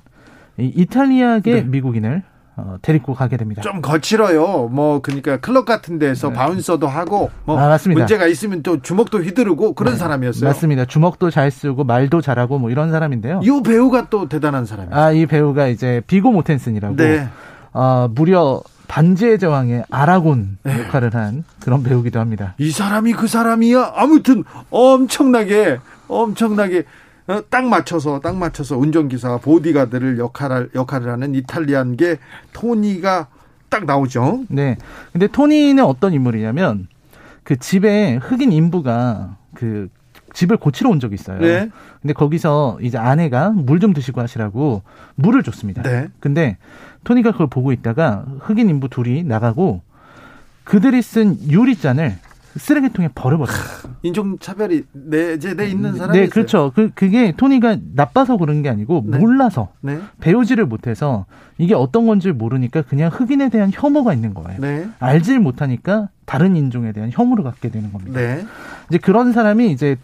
[0.60, 1.62] 이 이탈리아계 네.
[1.64, 2.24] 미국인을
[2.58, 3.62] 어, 데리고 가게 됩니다.
[3.62, 4.68] 좀 거칠어요.
[4.72, 6.34] 뭐 그러니까 클럽 같은 데서 네.
[6.36, 8.00] 바운서도 하고 뭐 아, 맞습니다.
[8.00, 10.00] 문제가 있으면 또 주먹도 휘두르고 그런 네.
[10.00, 10.50] 사람이었어요.
[10.50, 10.86] 맞습니다.
[10.86, 13.42] 주먹도 잘 쓰고 말도 잘하고 뭐 이런 사람인데요.
[13.44, 14.96] 이 배우가 또 대단한 사람이에요.
[14.96, 17.30] 아, 이 배우가 이제 비고 모텐슨이라고 네.
[17.74, 20.80] 어, 무려 반지의 제왕의 아라곤 네.
[20.80, 22.56] 역할을 한 그런 배우기도 합니다.
[22.58, 23.94] 이 사람이 그 사람이야.
[23.96, 25.80] 아무튼 엄청나게
[26.10, 26.84] 엄청나게 어,
[27.50, 32.18] 딱 맞춰서 딱 맞춰서 운전기사 보디가드를 역할을 역할을 하는 이탈리안계
[32.54, 33.28] 토니가
[33.70, 34.44] 딱 나오죠.
[34.50, 34.78] 네.
[35.14, 36.88] 근데 토니는 어떤 인물이냐면
[37.44, 39.90] 그 집에 흑인 인부가 그
[40.34, 41.40] 집을 고치러 온 적이 있어요.
[41.40, 41.70] 네.
[42.02, 44.82] 근데 거기서 이제 아내가 물 좀 드시고 하시라고
[45.16, 45.82] 물을 줬습니다.
[45.84, 46.08] 네.
[46.20, 46.58] 근데
[47.04, 49.82] 토니가 그걸 보고 있다가 흑인 인부 둘이 나가고
[50.64, 52.16] 그들이 쓴 유리잔을
[52.58, 53.58] 쓰레기통에 버려버려요.
[54.04, 56.72] 인종 차별이 내제 내 있는 사람이 네, 그렇죠.
[56.76, 59.18] 그 그게 토니가 나빠서 그런 게 아니고 네.
[59.18, 60.00] 몰라서 네.
[60.20, 61.26] 배우지를 못해서
[61.58, 64.60] 이게 어떤 건지 모르니까 그냥 흑인에 대한 혐오가 있는 거예요.
[64.60, 64.88] 네.
[65.00, 68.20] 알질 못하니까 다른 인종에 대한 혐오를 갖게 되는 겁니다.
[68.20, 68.46] 네.
[68.90, 69.98] 이제 그런 사람이 이제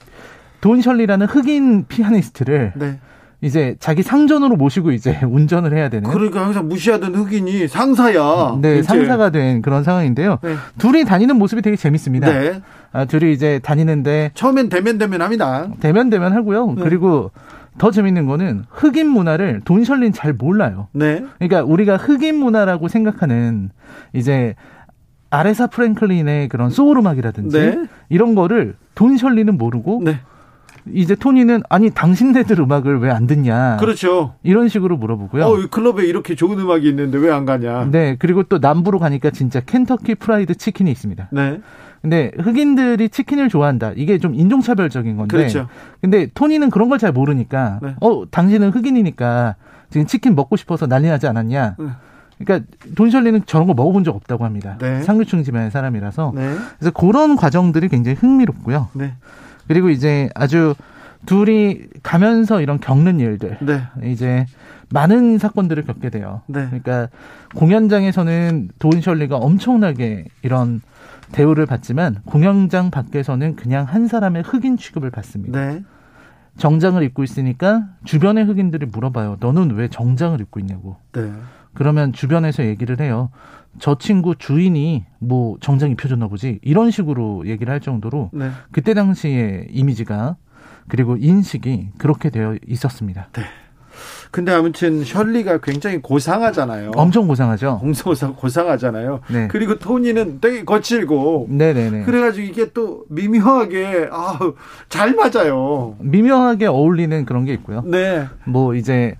[0.61, 2.99] 돈 셜리라는 흑인 피아니스트를 네.
[3.41, 6.09] 이제 자기 상전으로 모시고 이제 운전을 해야 되는.
[6.09, 8.57] 그러니까 항상 무시하던 흑인이 상사야.
[8.61, 8.83] 네, 이제.
[8.83, 10.39] 상사가 된 그런 상황인데요.
[10.41, 10.55] 네.
[10.79, 12.27] 둘이 다니는 모습이 되게 재밌습니다.
[12.31, 12.61] 네.
[12.91, 15.67] 아, 둘이 이제 다니는데 처음엔 대면 대면 합니다.
[15.79, 16.73] 대면 대면 하고요.
[16.73, 16.81] 네.
[16.83, 17.31] 그리고
[17.77, 20.87] 더 재밌는 거는 흑인 문화를 돈셜린 잘 몰라요.
[20.93, 21.23] 네.
[21.37, 23.69] 그러니까 우리가 흑인 문화라고 생각하는
[24.13, 24.55] 이제
[25.29, 27.83] 아레사 프랭클린의 그런 소울 음악이라든지 네.
[28.09, 30.19] 이런 거를 돈셜리는 모르고 네.
[30.93, 33.77] 이제 토니는 아니 당신네들 음악을 왜 안 듣냐.
[33.79, 34.33] 그렇죠.
[34.43, 35.43] 이런 식으로 물어보고요.
[35.45, 37.89] 어, 클럽에 이렇게 좋은 음악이 있는데 왜 안 가냐.
[37.91, 38.15] 네.
[38.19, 41.29] 그리고 또 남부로 가니까 진짜 켄터키 프라이드 치킨이 있습니다.
[41.31, 41.59] 네.
[42.01, 43.93] 근데 흑인들이 치킨을 좋아한다.
[43.95, 45.37] 이게 좀 인종차별적인 건데.
[45.37, 45.67] 그렇죠.
[46.01, 47.95] 근데 토니는 그런 걸 잘 모르니까 네.
[48.01, 49.55] 어, 당신은 흑인이니까
[49.89, 51.75] 지금 치킨 먹고 싶어서 난리 나지 않았냐.
[51.79, 51.85] 네.
[52.39, 54.77] 그러니까 돈셜리는 저런 거 먹어본 적 없다고 합니다.
[54.79, 55.01] 네.
[55.01, 56.33] 상류층 집안의 사람이라서.
[56.35, 56.55] 네.
[56.77, 58.89] 그래서 그런 과정들이 굉장히 흥미롭고요.
[59.67, 59.73] 네.
[59.73, 60.75] 그리고 이제 아주
[61.25, 63.83] 둘이 가면서 이런 겪는 일들, 네.
[64.03, 64.45] 이제
[64.89, 66.41] 많은 사건들을 겪게 돼요.
[66.47, 66.65] 네.
[66.67, 67.09] 그러니까
[67.55, 70.81] 공연장에서는 도인 셜리가 엄청나게 이런
[71.33, 75.59] 대우를 받지만 공연장 밖에서는 그냥 한 사람의 흑인 취급을 받습니다.
[75.59, 75.83] 네.
[76.57, 79.37] 정장을 입고 있으니까 주변의 흑인들이 물어봐요.
[79.39, 80.95] 너는 왜 정장을 입고 있냐고.
[81.11, 81.31] 네.
[81.73, 83.29] 그러면 주변에서 얘기를 해요.
[83.79, 88.49] 저 친구 주인이 뭐 정장 입혀줬나 보지 이런 식으로 얘기를 할 정도로 네.
[88.71, 90.35] 그때 당시의 이미지가
[90.87, 93.29] 그리고 인식이 그렇게 되어 있었습니다.
[93.33, 93.43] 네.
[94.29, 96.91] 근데 아무튼 셜리가 굉장히 고상하잖아요.
[96.95, 97.79] 엄청 고상하죠.
[97.81, 99.21] 엄청 고상하잖아요.
[99.31, 99.47] 네.
[99.47, 101.47] 그리고 토니는 되게 거칠고.
[101.49, 102.03] 네네네.
[102.03, 105.95] 그래가지고 이게 또 미묘하게 아잘 맞아요.
[105.99, 107.81] 미묘하게 어울리는 그런 게 있고요.
[107.85, 108.27] 네.
[108.45, 109.15] 뭐 이제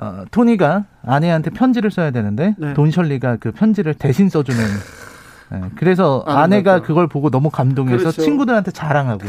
[0.00, 2.74] 어, 토니가 아내한테 편지를 써야 되는데 네.
[2.74, 4.60] 돈 셜리가 그 편지를 대신 써주는.
[5.50, 6.86] 네, 그래서 아, 아내가 맞다.
[6.86, 8.22] 그걸 보고 너무 감동해서 그렇죠.
[8.22, 9.26] 친구들한테 자랑하고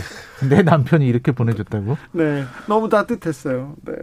[0.49, 1.97] 내 남편이 이렇게 보내줬다고.
[2.11, 3.75] 네, 너무 따뜻했어요.
[3.85, 3.93] 네.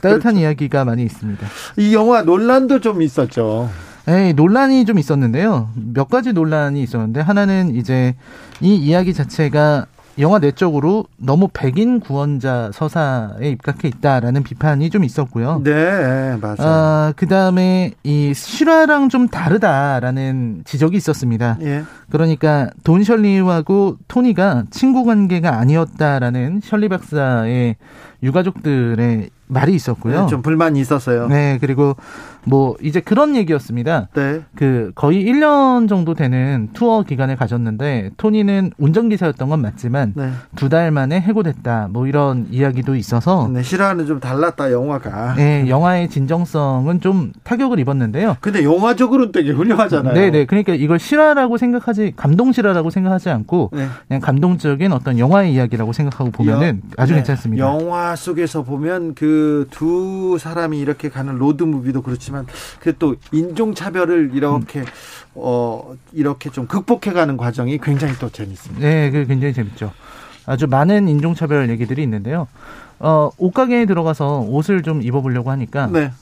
[0.00, 0.38] 따뜻한 그렇죠.
[0.38, 1.46] 이야기가 많이 있습니다.
[1.78, 3.68] 이 영화 논란도 좀 있었죠.
[4.06, 5.70] 네, 논란이 좀 있었는데요.
[5.74, 8.14] 몇 가지 논란이 있었는데 하나는 이제
[8.60, 9.86] 이 이야기 자체가
[10.18, 15.60] 영화 내적으로 너무 백인 구원자 서사에 입각해 있다라는 비판이 좀 있었고요.
[15.62, 16.56] 네, 맞아요.
[16.58, 21.58] 아, 그 다음에 이 실화랑 좀 다르다라는 지적이 있었습니다.
[21.62, 21.84] 예.
[22.10, 27.76] 그러니까 돈 셜리하고 토니가 친구 관계가 아니었다라는 셜리 박사의
[28.22, 30.22] 유가족들의 말이 있었고요.
[30.22, 31.28] 네, 좀 불만이 있었어요.
[31.28, 31.96] 네, 그리고
[32.44, 34.08] 뭐 이제 그런 얘기였습니다.
[34.14, 34.42] 네.
[34.54, 40.30] 그 거의 1년 정도 되는 투어 기간을 가졌는데 토니는 운전기사였던 건 맞지만 네.
[40.54, 41.88] 두달 만에 해고됐다.
[41.90, 45.34] 뭐 이런 이야기도 있어서 네, 실화는 좀 달랐다 영화가.
[45.34, 48.36] 네, 영화의 진정성은 좀 타격을 입었는데요.
[48.40, 50.14] 근데 영화적으로는 되게 훌륭하잖아요.
[50.14, 50.46] 네, 네.
[50.46, 53.88] 그러니까 이걸 실화라고 생각하지 감동 실화라고 생각하지 않고 네.
[54.06, 57.18] 그냥 감동적인 어떤 영화의 이야기라고 생각하고 보면은 영, 아주 네.
[57.18, 57.64] 괜찮습니다.
[57.64, 59.35] 영화 속에서 보면 그
[59.70, 62.46] 두 사람이 이렇게 가는 로드 무비도 그렇지만
[62.80, 64.84] 그 또 인종 차별을 이렇게 음.
[65.34, 68.86] 어 이렇게 좀 극복해 가는 과정이 굉장히 또 재밌습니다.
[68.86, 69.92] 네, 그 굉장히 재밌죠.
[70.46, 72.48] 아주 많은 인종 차별 얘기들이 있는데요.
[72.98, 76.12] 어, 옷가게에 들어가서 옷을 좀 입어보려고 하니까 네.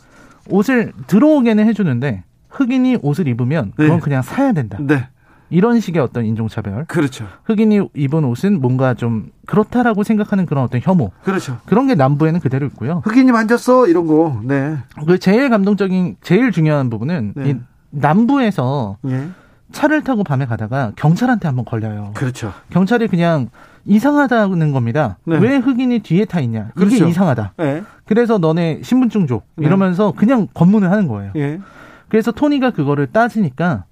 [0.48, 4.00] 옷을 들어오게는 해주는데 흑인이 옷을 입으면 그건 네.
[4.02, 4.78] 그냥 사야 된다.
[4.80, 5.06] 네.
[5.50, 6.86] 이런 식의 어떤 인종차별.
[6.86, 7.26] 그렇죠.
[7.44, 11.10] 흑인이 입은 옷은 뭔가 좀 그렇다라고 생각하는 그런 어떤 혐오.
[11.22, 11.58] 그렇죠.
[11.66, 13.02] 그런 게 남부에는 그대로 있고요.
[13.04, 14.40] 흑인이 만졌어 이런 거.
[14.42, 14.76] 네.
[15.06, 17.50] 그 제일 감동적인 제일 중요한 부분은 네.
[17.50, 17.56] 이
[17.90, 19.28] 남부에서 예.
[19.72, 22.12] 차를 타고 밤에 가다가 경찰한테 한번 걸려요.
[22.14, 22.52] 그렇죠.
[22.70, 23.48] 경찰이 그냥
[23.84, 25.18] 이상하다는 겁니다.
[25.24, 25.38] 네.
[25.38, 26.70] 왜 흑인이 뒤에 타 있냐?
[26.74, 26.96] 그렇죠.
[26.96, 27.54] 이게 이상하다.
[27.58, 27.82] 네.
[28.06, 29.42] 그래서 너네 신분증 줘.
[29.56, 29.66] 네.
[29.66, 31.32] 이러면서 그냥 검문을 하는 거예요.
[31.36, 31.60] 예.
[32.08, 33.84] 그래서 토니가 그거를 따지니까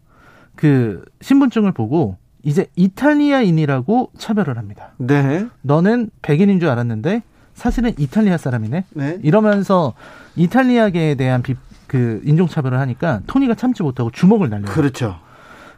[0.56, 4.90] 그 신분증을 보고 이제 이탈리아인이라고 차별을 합니다.
[4.98, 5.46] 네.
[5.62, 7.22] 너는 백인인 줄 알았는데
[7.54, 8.84] 사실은 이탈리아 사람이네.
[8.90, 9.18] 네.
[9.22, 9.94] 이러면서
[10.36, 11.54] 이탈리아계에 대한 비,
[11.86, 14.66] 그 인종 차별을 하니까 토니가 참지 못하고 주먹을 날려요.
[14.66, 15.16] 그렇죠.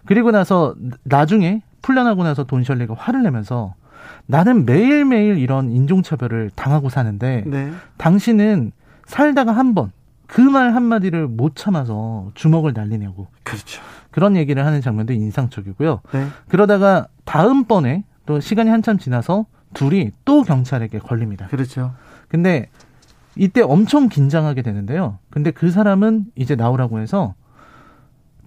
[0.06, 3.74] 그리고 나서 나중에 풀려나고 나서 돈 셜리가 화를 내면서
[4.26, 7.72] 나는 매일매일 이런 인종차별을 당하고 사는데 네.
[7.98, 8.72] 당신은
[9.06, 9.92] 살다가 한 번
[10.26, 13.28] 그 말 한마디를 못 참아서 주먹을 날리냐고.
[13.44, 13.82] 그렇죠.
[14.14, 16.00] 그런 얘기를 하는 장면도 인상적이고요.
[16.12, 16.26] 네.
[16.46, 21.48] 그러다가 다음번에 또 시간이 한참 지나서 둘이 또 경찰에게 걸립니다.
[21.48, 21.94] 그렇죠.
[22.28, 22.68] 근데
[23.34, 25.18] 이때 엄청 긴장하게 되는데요.
[25.30, 27.34] 근데 그 사람은 이제 나오라고 해서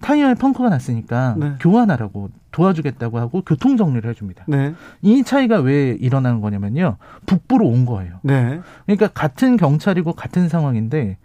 [0.00, 1.52] 타이어에 펑크가 났으니까 네.
[1.60, 4.46] 교환하라고 도와주겠다고 하고 교통 정리를 해줍니다.
[4.48, 4.72] 네.
[5.02, 6.96] 이 차이가 왜 일어나는 거냐면요.
[7.26, 8.20] 북부로 온 거예요.
[8.22, 8.62] 네.
[8.86, 11.18] 그러니까 같은 경찰이고 같은 상황인데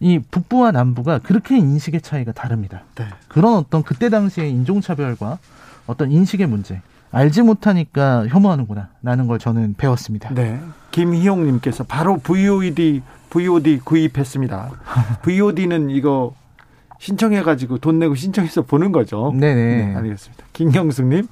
[0.00, 2.82] 이 북부와 남부가 그렇게 인식의 차이가 다릅니다.
[2.94, 3.06] 네.
[3.26, 5.38] 그런 어떤 그때 당시의 인종차별과
[5.86, 6.80] 어떤 인식의 문제
[7.10, 10.32] 알지 못하니까 혐오하는구나 라는 걸 저는 배웠습니다.
[10.34, 10.60] 네.
[10.90, 14.70] 김희용 님께서 바로 VOD VOD 구입했습니다.
[15.22, 16.34] VOD는 이거
[16.98, 19.32] 신청해 가지고 돈 내고 신청해서 보는 거죠.
[19.34, 19.86] 네네.
[19.86, 20.44] 네, 알겠습니다.
[20.52, 21.28] 김경숙 님,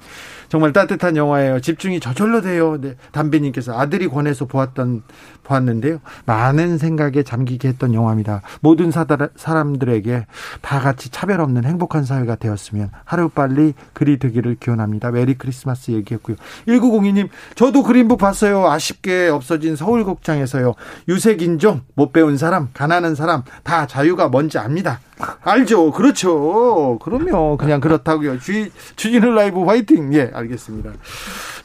[0.49, 1.59] 정말 따뜻한 영화예요.
[1.59, 2.79] 집중이 저절로 돼요.
[2.79, 5.03] 네, 담비님께서 아들이 권해서 보았던
[5.43, 5.99] 보았는데요.
[6.25, 8.41] 많은 생각에 잠기게 했던 영화입니다.
[8.61, 10.25] 모든 사다, 사람들에게
[10.61, 15.11] 다 같이 차별 없는 행복한 사회가 되었으면 하루 빨리 그리 되기를 기원합니다.
[15.11, 16.35] Merry Christmas 얘기했고요.
[16.67, 18.69] 1902님, 저도 그린북 봤어요.
[18.69, 20.75] 아쉽게 없어진 서울 극장에서요.
[21.07, 24.99] 유색 인종, 못 배운 사람, 가난한 사람 다 자유가 뭔지 압니다.
[25.41, 25.91] 알죠.
[25.91, 26.99] 그렇죠.
[27.01, 28.39] 그러면 그냥 그렇다고요.
[28.39, 30.13] 주, 주진우 라이브 화이팅.
[30.13, 30.91] 예, 알겠습니다.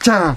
[0.01, 0.37] 자,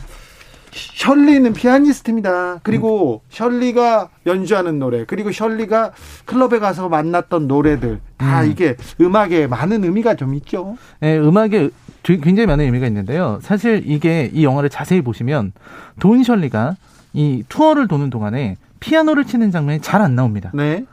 [0.72, 2.60] 셜리는 피아니스트입니다.
[2.64, 3.28] 그리고 음.
[3.30, 5.92] 셜리가 연주하는 노래, 그리고 셜리가
[6.26, 8.52] 클럽에 가서 만났던 노래들 다 음.
[8.52, 10.78] 이게 음악에 많은 의미가 좀 있죠.
[11.00, 11.70] 네, 음악에
[12.04, 13.40] 굉장히 많은 의미가 있는데요.
[13.42, 15.54] 사실 이게 이 영화를 자세히 보시면
[16.00, 16.76] 돈 셜리가
[17.14, 20.52] 이 투어를 도는 동안에 피아노를 치는 장면이 잘 안 나옵니다.
[20.54, 20.86] 네.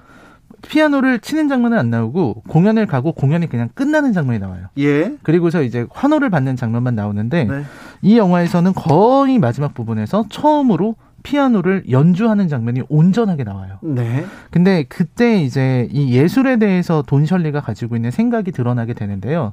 [0.69, 4.67] 피아노를 치는 장면은 안 나오고 공연을 가고 공연이 그냥 끝나는 장면이 나와요.
[4.79, 5.17] 예.
[5.23, 7.65] 그리고서 이제 환호를 받는 장면만 나오는데 네.
[8.01, 13.79] 이 영화에서는 거의 마지막 부분에서 처음으로 피아노를 연주하는 장면이 온전하게 나와요.
[13.83, 14.25] 네.
[14.51, 19.53] 근데 그때 이제 이 예술에 대해서 돈 셜리가 가지고 있는 생각이 드러나게 되는데요.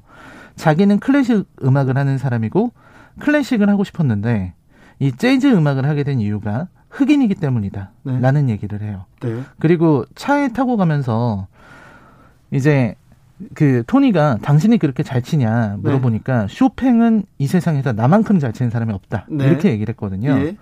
[0.55, 2.71] 자기는 클래식 음악을 하는 사람이고
[3.19, 4.53] 클래식을 하고 싶었는데
[4.99, 7.91] 이 재즈 음악을 하게 된 이유가 흑인이기 때문이다.
[8.03, 8.19] 네.
[8.19, 9.05] 라는 얘기를 해요.
[9.21, 9.41] 네.
[9.59, 11.47] 그리고 차에 타고 가면서
[12.51, 12.95] 이제
[13.53, 16.47] 그 토니가 당신이 그렇게 잘 치냐 물어보니까 네.
[16.49, 19.27] 쇼팽은 이 세상에서 나만큼 잘 치는 사람이 없다.
[19.29, 19.45] 네.
[19.45, 20.31] 이렇게 얘기를 했거든요.
[20.31, 20.57] 예.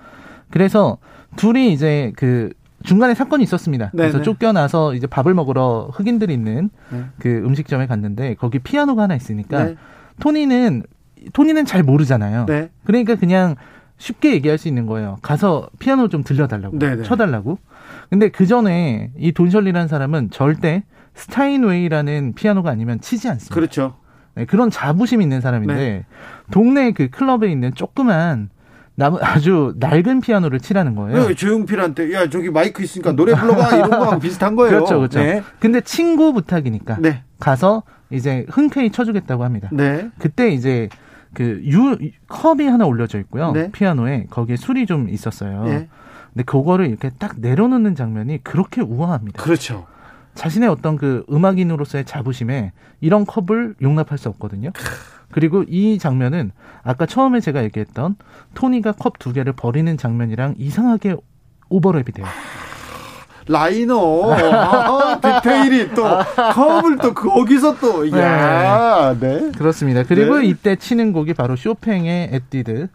[0.50, 0.98] 그래서
[1.38, 2.52] 둘이 이제 그
[2.84, 3.86] 중간에 사건이 있었습니다.
[3.94, 4.24] 네, 그래서 네.
[4.24, 7.06] 쫓겨나서 이제 밥을 먹으러 흑인들이 있는 네.
[7.18, 9.76] 그 음식점에 갔는데 거기 피아노가 하나 있으니까 네.
[10.20, 10.84] 토니는
[11.34, 12.46] 토니는 잘 모르잖아요.
[12.46, 12.70] 네.
[12.84, 13.56] 그러니까 그냥
[13.98, 15.18] 쉽게 얘기할 수 있는 거예요.
[15.22, 17.04] 가서 피아노 좀 들려달라고, 네네.
[17.04, 17.58] 쳐달라고.
[18.10, 20.84] 근데 그 전에 이 돈셜리라는 사람은 절대
[21.16, 23.54] 스타인웨이라는 피아노가 아니면 치지 않습니다.
[23.56, 23.96] 그렇죠.
[24.36, 26.06] 네, 그런 자부심 있는 사람인데 네.
[26.52, 28.50] 동네 그 클럽에 있는 조그만
[28.94, 31.28] 남 아주 낡은 피아노를 치라는 거예요.
[31.28, 34.76] 네, 조용필한테 야 저기 마이크 있으니까 노래 불러봐 이런 거랑 비슷한 거예요.
[34.78, 35.20] 그렇죠, 그렇죠.
[35.20, 35.44] 네.
[35.60, 37.24] 근데 친구 부탁이니까 네.
[37.40, 39.70] 가서 이제 흔쾌히 쳐주겠다고 합니다.
[39.72, 40.10] 네.
[40.18, 40.88] 그때 이제
[41.34, 41.98] 그 유
[42.28, 43.52] 컵이 하나 올려져 있고요.
[43.52, 43.72] 네.
[43.72, 45.64] 피아노에 거기에 술이 좀 있었어요.
[45.64, 45.88] 네.
[46.34, 49.42] 근데 그거를 이렇게 딱 내려놓는 장면이 그렇게 우아합니다.
[49.42, 49.86] 그렇죠.
[50.36, 52.72] 자신의 어떤 그 음악인으로서의 자부심에
[53.02, 54.70] 이런 컵을 용납할 수 없거든요.
[55.32, 56.52] 그리고 이 장면은
[56.84, 58.16] 아까 처음에 제가 얘기했던
[58.54, 61.16] 토니가 컵 두 개를 버리는 장면이랑 이상하게
[61.70, 62.26] 오버랩이 돼요.
[63.48, 66.04] 라이너 아, 디테일이 또
[66.54, 69.40] 컵을 또 거기서 또 야, 네.
[69.40, 69.52] 네.
[69.52, 70.04] 그렇습니다.
[70.04, 70.48] 그리고 네.
[70.48, 72.88] 이때 치는 곡이 바로 쇼팽의 에뛰드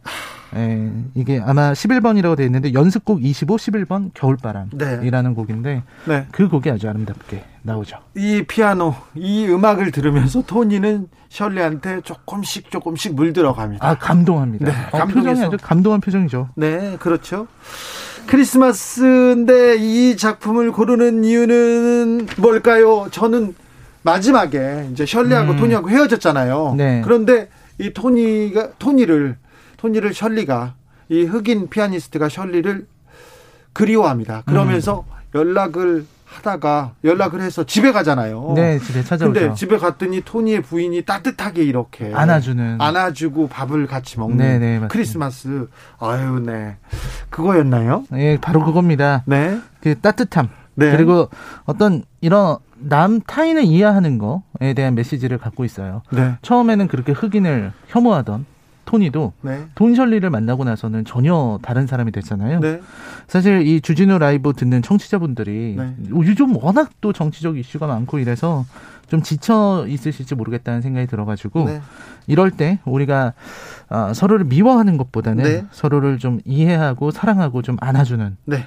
[0.55, 5.35] 예, 이게 아마 11번이라고 되어 있는데 연습곡 25, 11번 겨울바람이라는 네.
[5.35, 6.27] 곡인데 네.
[6.31, 7.97] 그 곡이 아주 아름답게 나오죠.
[8.17, 13.89] 이 피아노, 이 음악을 들으면서 토니는 셜리한테 조금씩 조금씩 물들어갑니다.
[13.89, 14.67] 아 감동합니다.
[14.67, 16.51] 네, 어, 표정이 아주 감동한 표정이죠.
[16.57, 17.47] 네, 그렇죠.
[18.27, 23.09] 크리스마스인데 이 작품을 고르는 이유는 뭘까요?
[23.11, 23.55] 저는
[24.03, 25.57] 마지막에 이제 셜리하고 음.
[25.57, 26.75] 토니하고 헤어졌잖아요.
[26.77, 27.03] 네.
[27.05, 29.37] 그런데 이 토니가 토니를
[29.77, 30.75] 토니를 셜리가
[31.09, 32.87] 이 흑인 피아니스트가 셜리를
[33.73, 34.43] 그리워합니다.
[34.47, 35.39] 그러면서 음.
[35.39, 38.55] 연락을 하다가 연락을 해서 집에 가잖아요.
[38.57, 39.33] 네, 집에 찾아오죠.
[39.33, 45.69] 근데 집에 갔더니 토니의 부인이 따뜻하게 이렇게 안아주는 안아주고 밥을 같이 먹는 네, 네, 크리스마스.
[45.99, 46.77] 아유, 네.
[47.31, 48.05] 그거였나요?
[48.11, 49.23] 네, 바로 그겁니다.
[49.27, 49.61] 네.
[49.81, 50.49] 그 따뜻함.
[50.75, 50.91] 네.
[50.93, 51.29] 그리고
[51.65, 56.03] 어떤 이런 남 타인을 이해하는 거에 대한 메시지를 갖고 있어요.
[56.11, 56.37] 네.
[56.43, 58.47] 처음에는 그렇게 흑인을 혐오하던
[58.85, 59.67] 토니도 네.
[59.75, 62.61] 돈셜리를 만나고 나서는 전혀 다른 사람이 됐잖아요.
[62.61, 62.81] 네.
[63.27, 65.97] 사실 이 주진우 라이브 듣는 청취자분들이 네.
[66.11, 68.65] 요즘 워낙 또 정치적 이슈가 많고 이래서
[69.09, 71.83] 좀 지쳐 있으실지 모르겠다는 생각이 들어가지고 네.
[72.27, 73.35] 이럴 때 우리가
[73.91, 75.65] 어, 서로를 미워하는 것보다는 네.
[75.71, 78.67] 서로를 좀 이해하고 사랑하고 좀 안아주는 네.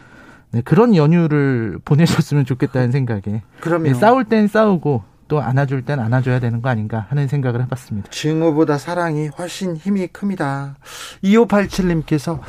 [0.52, 6.62] 네, 그런 연휴를 보내셨으면 좋겠다는 생각에 그러면 싸울 땐 싸우고 또 안아줄 땐 안아줘야 되는
[6.62, 8.10] 거 아닌가 하는 생각을 해봤습니다.
[8.12, 10.76] 증오보다 사랑이 훨씬 힘이 큽니다.
[11.24, 12.40] 2587님께서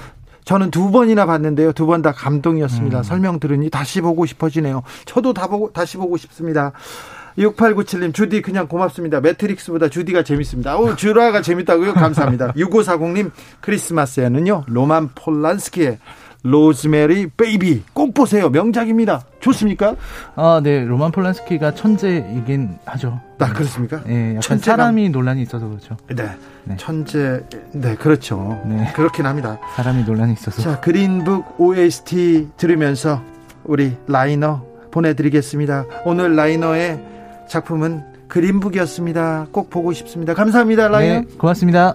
[0.44, 1.72] 저는 두 번이나 봤는데요.
[1.72, 2.98] 두 번 다 감동이었습니다.
[2.98, 3.02] 음.
[3.02, 4.82] 설명 들으니 다시 보고 싶어지네요.
[5.06, 6.72] 저도 다 보고 다시 보고 싶습니다.
[7.38, 9.20] 6897님, 주디 그냥 고맙습니다.
[9.20, 10.78] 매트릭스보다 주디가 재밌습니다.
[10.78, 11.92] 오, 주라가 재밌다고요?
[11.94, 12.52] 감사합니다.
[12.56, 13.30] 6540님,
[13.60, 15.98] 크리스마스에는요, 로만 폴란스키의
[16.46, 18.48] Rosemary Baby 꼭 보세요.
[18.50, 19.22] 명작입니다.
[19.40, 19.96] 좋습니까?
[20.36, 20.84] 아, 네.
[20.84, 23.20] 로만 폴란스키가 천재이긴 하죠.
[23.38, 24.02] 아, 그렇습니까?
[24.04, 24.78] 네, 약간 천재감...
[24.78, 25.96] 사람이 논란이 있어서 그렇죠.
[26.08, 26.28] 네.
[26.64, 26.76] 네.
[26.78, 27.42] 천재
[27.72, 28.60] 네, 그렇죠.
[28.66, 28.92] 네.
[28.94, 29.58] 그렇긴 합니다.
[29.74, 30.62] 사람이 논란이 있어서.
[30.62, 33.22] 자, 그린북 OST 들으면서
[33.64, 35.84] 우리 라이너 보내 드리겠습니다.
[36.04, 37.00] 오늘 라이너의
[37.48, 39.48] 작품은 그린북이었습니다.
[39.52, 40.34] 꼭 보고 싶습니다.
[40.34, 41.20] 감사합니다, 라이너.
[41.20, 41.94] 네, 고맙습니다.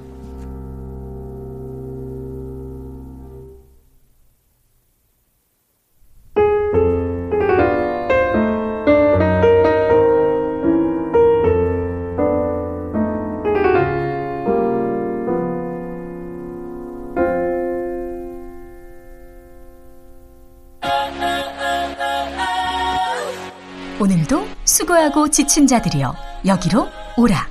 [25.02, 26.16] 수고하고 지친 자들이여
[26.46, 26.88] 여기로
[27.18, 27.48] 오라.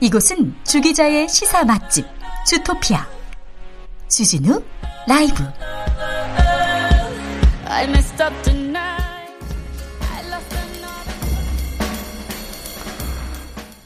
[0.00, 2.06] 이곳은 주기자의 시사 맛집
[2.46, 3.06] 주토피아.
[4.08, 4.62] 주진우
[5.08, 5.42] 라이브.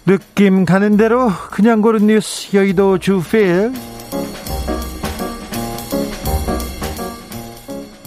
[0.05, 3.73] 느낌 가는 대로 그냥 고른 뉴스 여의도 주필.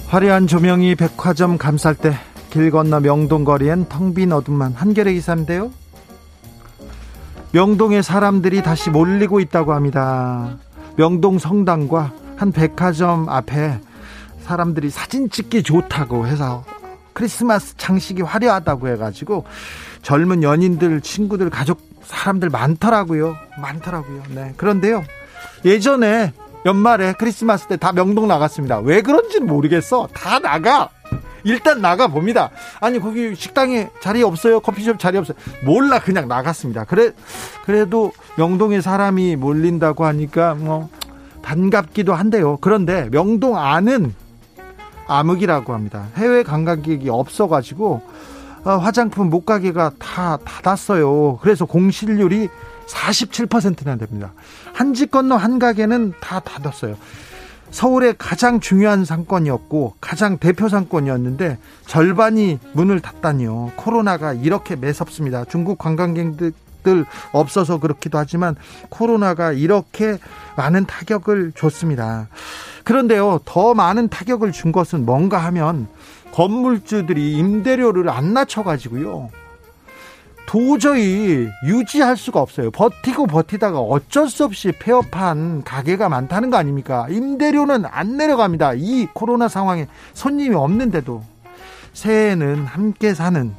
[0.08, 2.18] 화려한 조명이 백화점 감쌀 때
[2.52, 5.72] 길 건너 명동 거리엔 텅 빈 어둠만 한겨레 기사인데요.
[7.54, 10.58] 명동에 사람들이 다시 몰리고 있다고 합니다.
[10.96, 13.80] 명동 성당과 한 백화점 앞에
[14.44, 16.64] 사람들이 사진 찍기 좋다고 해서
[17.14, 19.46] 크리스마스 장식이 화려하다고 해가지고
[20.02, 23.36] 젊은 연인들, 친구들, 가족, 사람들 많더라고요.
[23.62, 24.24] 많더라고요.
[24.34, 24.54] 네.
[24.58, 25.04] 그런데요.
[25.64, 26.34] 예전에
[26.66, 28.80] 연말에 크리스마스 때 다 명동 나갔습니다.
[28.80, 30.08] 왜 그런지는 모르겠어.
[30.14, 30.90] 다 나가.
[31.44, 32.50] 일단 나가 봅니다.
[32.80, 34.60] 아니 거기 식당에 자리 없어요.
[34.60, 35.38] 커피숍 자리 없어요.
[35.64, 36.86] 몰라 그냥 나갔습니다.
[36.86, 37.12] 그래
[37.66, 40.90] 그래도 명동에 사람이 몰린다고 하니까 뭐
[41.42, 42.58] 반갑기도 한데요.
[42.62, 44.14] 그런데 명동 안은
[45.08, 46.08] 암흑이라고 합니다.
[46.16, 48.02] 해외 관광객이 없어가지고
[48.64, 51.40] 어, 화장품 목가게가 다 닫았어요.
[51.42, 52.48] 그래서 공실률이
[52.88, 54.34] 47%나 됩니다.
[54.74, 56.96] 한 집 건너 한 가게는 다 닫았어요.
[57.72, 61.58] 서울의 가장 중요한 상권이었고 가장 대표 상권이었는데
[61.88, 63.72] 절반이 문을 닫다니요.
[63.76, 65.46] 코로나가 이렇게 매섭습니다.
[65.46, 68.56] 중국 관광객들 없어서 그렇기도 하지만
[68.90, 70.18] 코로나가 이렇게
[70.58, 72.28] 많은 타격을 줬습니다.
[72.84, 75.88] 그런데요, 더 많은 타격을 준 것은 뭔가 하면
[76.32, 79.30] 건물주들이 임대료를 안 낮춰가지고요.
[80.46, 82.72] 도저히 유지할 수가 없어요.
[82.72, 87.08] 버티고 버티다가 어쩔 수 없이 폐업한 가게가 많다는 거 아닙니까?
[87.10, 88.74] 임대료는 안 내려갑니다.
[88.76, 91.24] 이 코로나 상황에 손님이 없는데도
[91.94, 93.54] 새해에는 함께 사는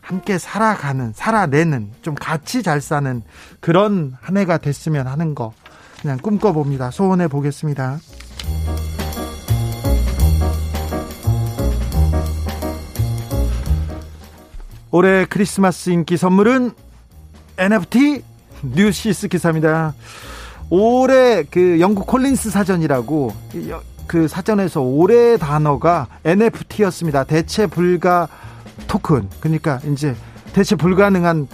[0.00, 3.22] 함께 살아가는 살아내는 좀 같이 잘 사는
[3.60, 5.52] 그런 한 해가 됐으면 하는 거
[6.00, 6.90] 그냥 꿈꿔봅니다.
[6.90, 7.98] 소원해 보겠습니다.
[14.90, 16.70] 올해 크리스마스 인기 선물은
[17.58, 18.22] NFT
[18.74, 19.94] 뉴시스 기사입니다.
[20.70, 23.32] 올해 그 영국 콜린스 사전이라고
[24.06, 27.24] 그 사전에서 올해 단어가 NFT였습니다.
[27.24, 28.28] 대체 불가
[28.86, 29.28] 토큰.
[29.40, 30.16] 그러니까 이제
[30.52, 31.48] 대체 불가능한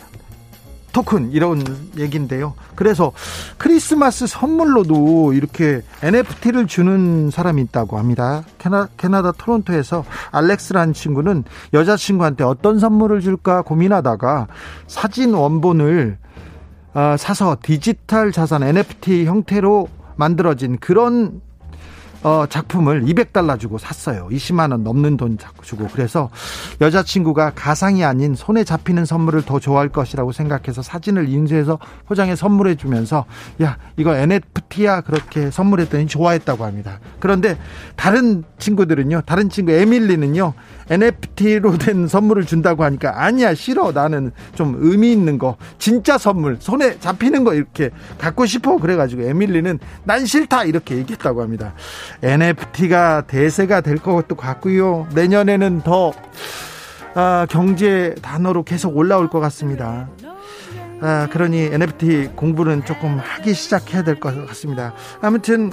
[0.94, 1.62] 토큰 이런
[1.98, 2.54] 얘기인데요.
[2.76, 3.12] 그래서
[3.58, 8.44] 크리스마스 선물로도 이렇게 NFT를 주는 사람이 있다고 합니다.
[8.58, 11.44] 캐나, 캐나다 토론토에서 알렉스라는 친구는
[11.74, 14.46] 여자친구한테 어떤 선물을 줄까 고민하다가
[14.86, 16.16] 사진 원본을
[16.94, 21.40] 어, 사서 디지털 자산 NFT 형태로 만들어진 그런
[22.24, 24.28] 어, 작품을 200달러 주고 샀어요.
[24.32, 25.88] 20만 원 넘는 돈 주고.
[25.92, 26.30] 그래서
[26.80, 33.26] 여자친구가 가상이 아닌 손에 잡히는 선물을 더 좋아할 것이라고 생각해서 사진을 인쇄해서 포장해 선물해 주면서
[33.62, 36.98] 야, 이거 NFT야 그렇게 선물했더니 좋아했다고 합니다.
[37.20, 37.58] 그런데
[37.94, 39.22] 다른 친구들은요.
[39.26, 40.54] 다른 친구 에밀리는요.
[40.90, 43.92] NFT로 된 선물을 준다고 하니까 아니야 싫어.
[43.92, 48.76] 나는 좀 의미 있는 거 진짜 선물 손에 잡히는 거 이렇게 갖고 싶어.
[48.78, 50.64] 그래가지고 에밀리는 난 싫다.
[50.64, 51.74] 이렇게 얘기했다고 합니다.
[52.22, 55.06] NFT가 대세가 될 것도 같고요.
[55.14, 56.12] 내년에는 더
[57.16, 60.08] 아, 경제 단어로 계속 올라올 것 같습니다.
[61.00, 64.94] 아, 그러니 NFT 공부는 조금 하기 시작해야 될 것 같습니다.
[65.20, 65.70] 아무튼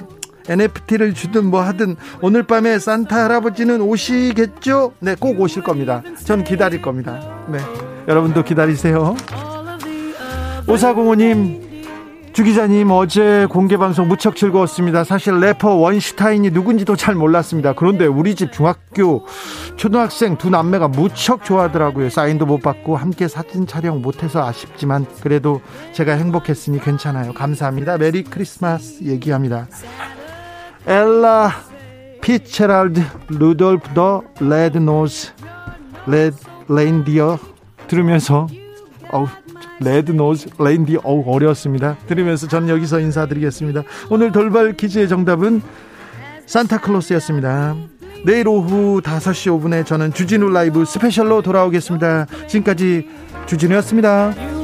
[0.47, 4.93] NFT를 주든 뭐 하든 오늘 밤에 산타 할아버지는 오시겠죠?
[4.99, 6.01] 네, 꼭 오실 겁니다.
[6.23, 7.19] 전 기다릴 겁니다.
[7.47, 7.59] 네.
[8.07, 9.15] 여러분도 기다리세요.
[10.67, 11.71] 오사공호님,
[12.33, 15.03] 주 기자님 어제 공개 방송 무척 즐거웠습니다.
[15.03, 17.73] 사실 래퍼 원슈타인이 누군지도 잘 몰랐습니다.
[17.73, 19.25] 그런데 우리 집 중학교
[19.75, 22.09] 초등학생 두 남매가 무척 좋아하더라고요.
[22.09, 25.59] 사인도 못 받고 함께 사진 촬영 못해서 아쉽지만 그래도
[25.91, 27.33] 제가 행복했으니 괜찮아요.
[27.33, 27.97] 감사합니다.
[27.97, 29.67] Merry Christmas 얘기합니다.
[30.85, 31.51] 엘라
[32.21, 35.29] 피츠제럴드 Rudolph the Red Nosed
[36.07, 36.37] Red
[36.69, 37.37] Reindeer
[37.87, 38.47] 들으면서
[39.11, 39.27] 어우
[39.79, 41.97] Red Nosed Reindeer 어우 어려웠습니다.
[42.07, 43.83] 들으면서 전 여기서 인사드리겠습니다.
[44.09, 45.61] 오늘 돌발 퀴즈의 정답은
[46.45, 47.75] 산타클로스였습니다.
[48.25, 52.27] 내일 오후 5시 5분에 저는 주진우 라이브 스페셜로 돌아오겠습니다.
[52.47, 53.07] 지금까지
[53.47, 54.60] 주진우였습니다.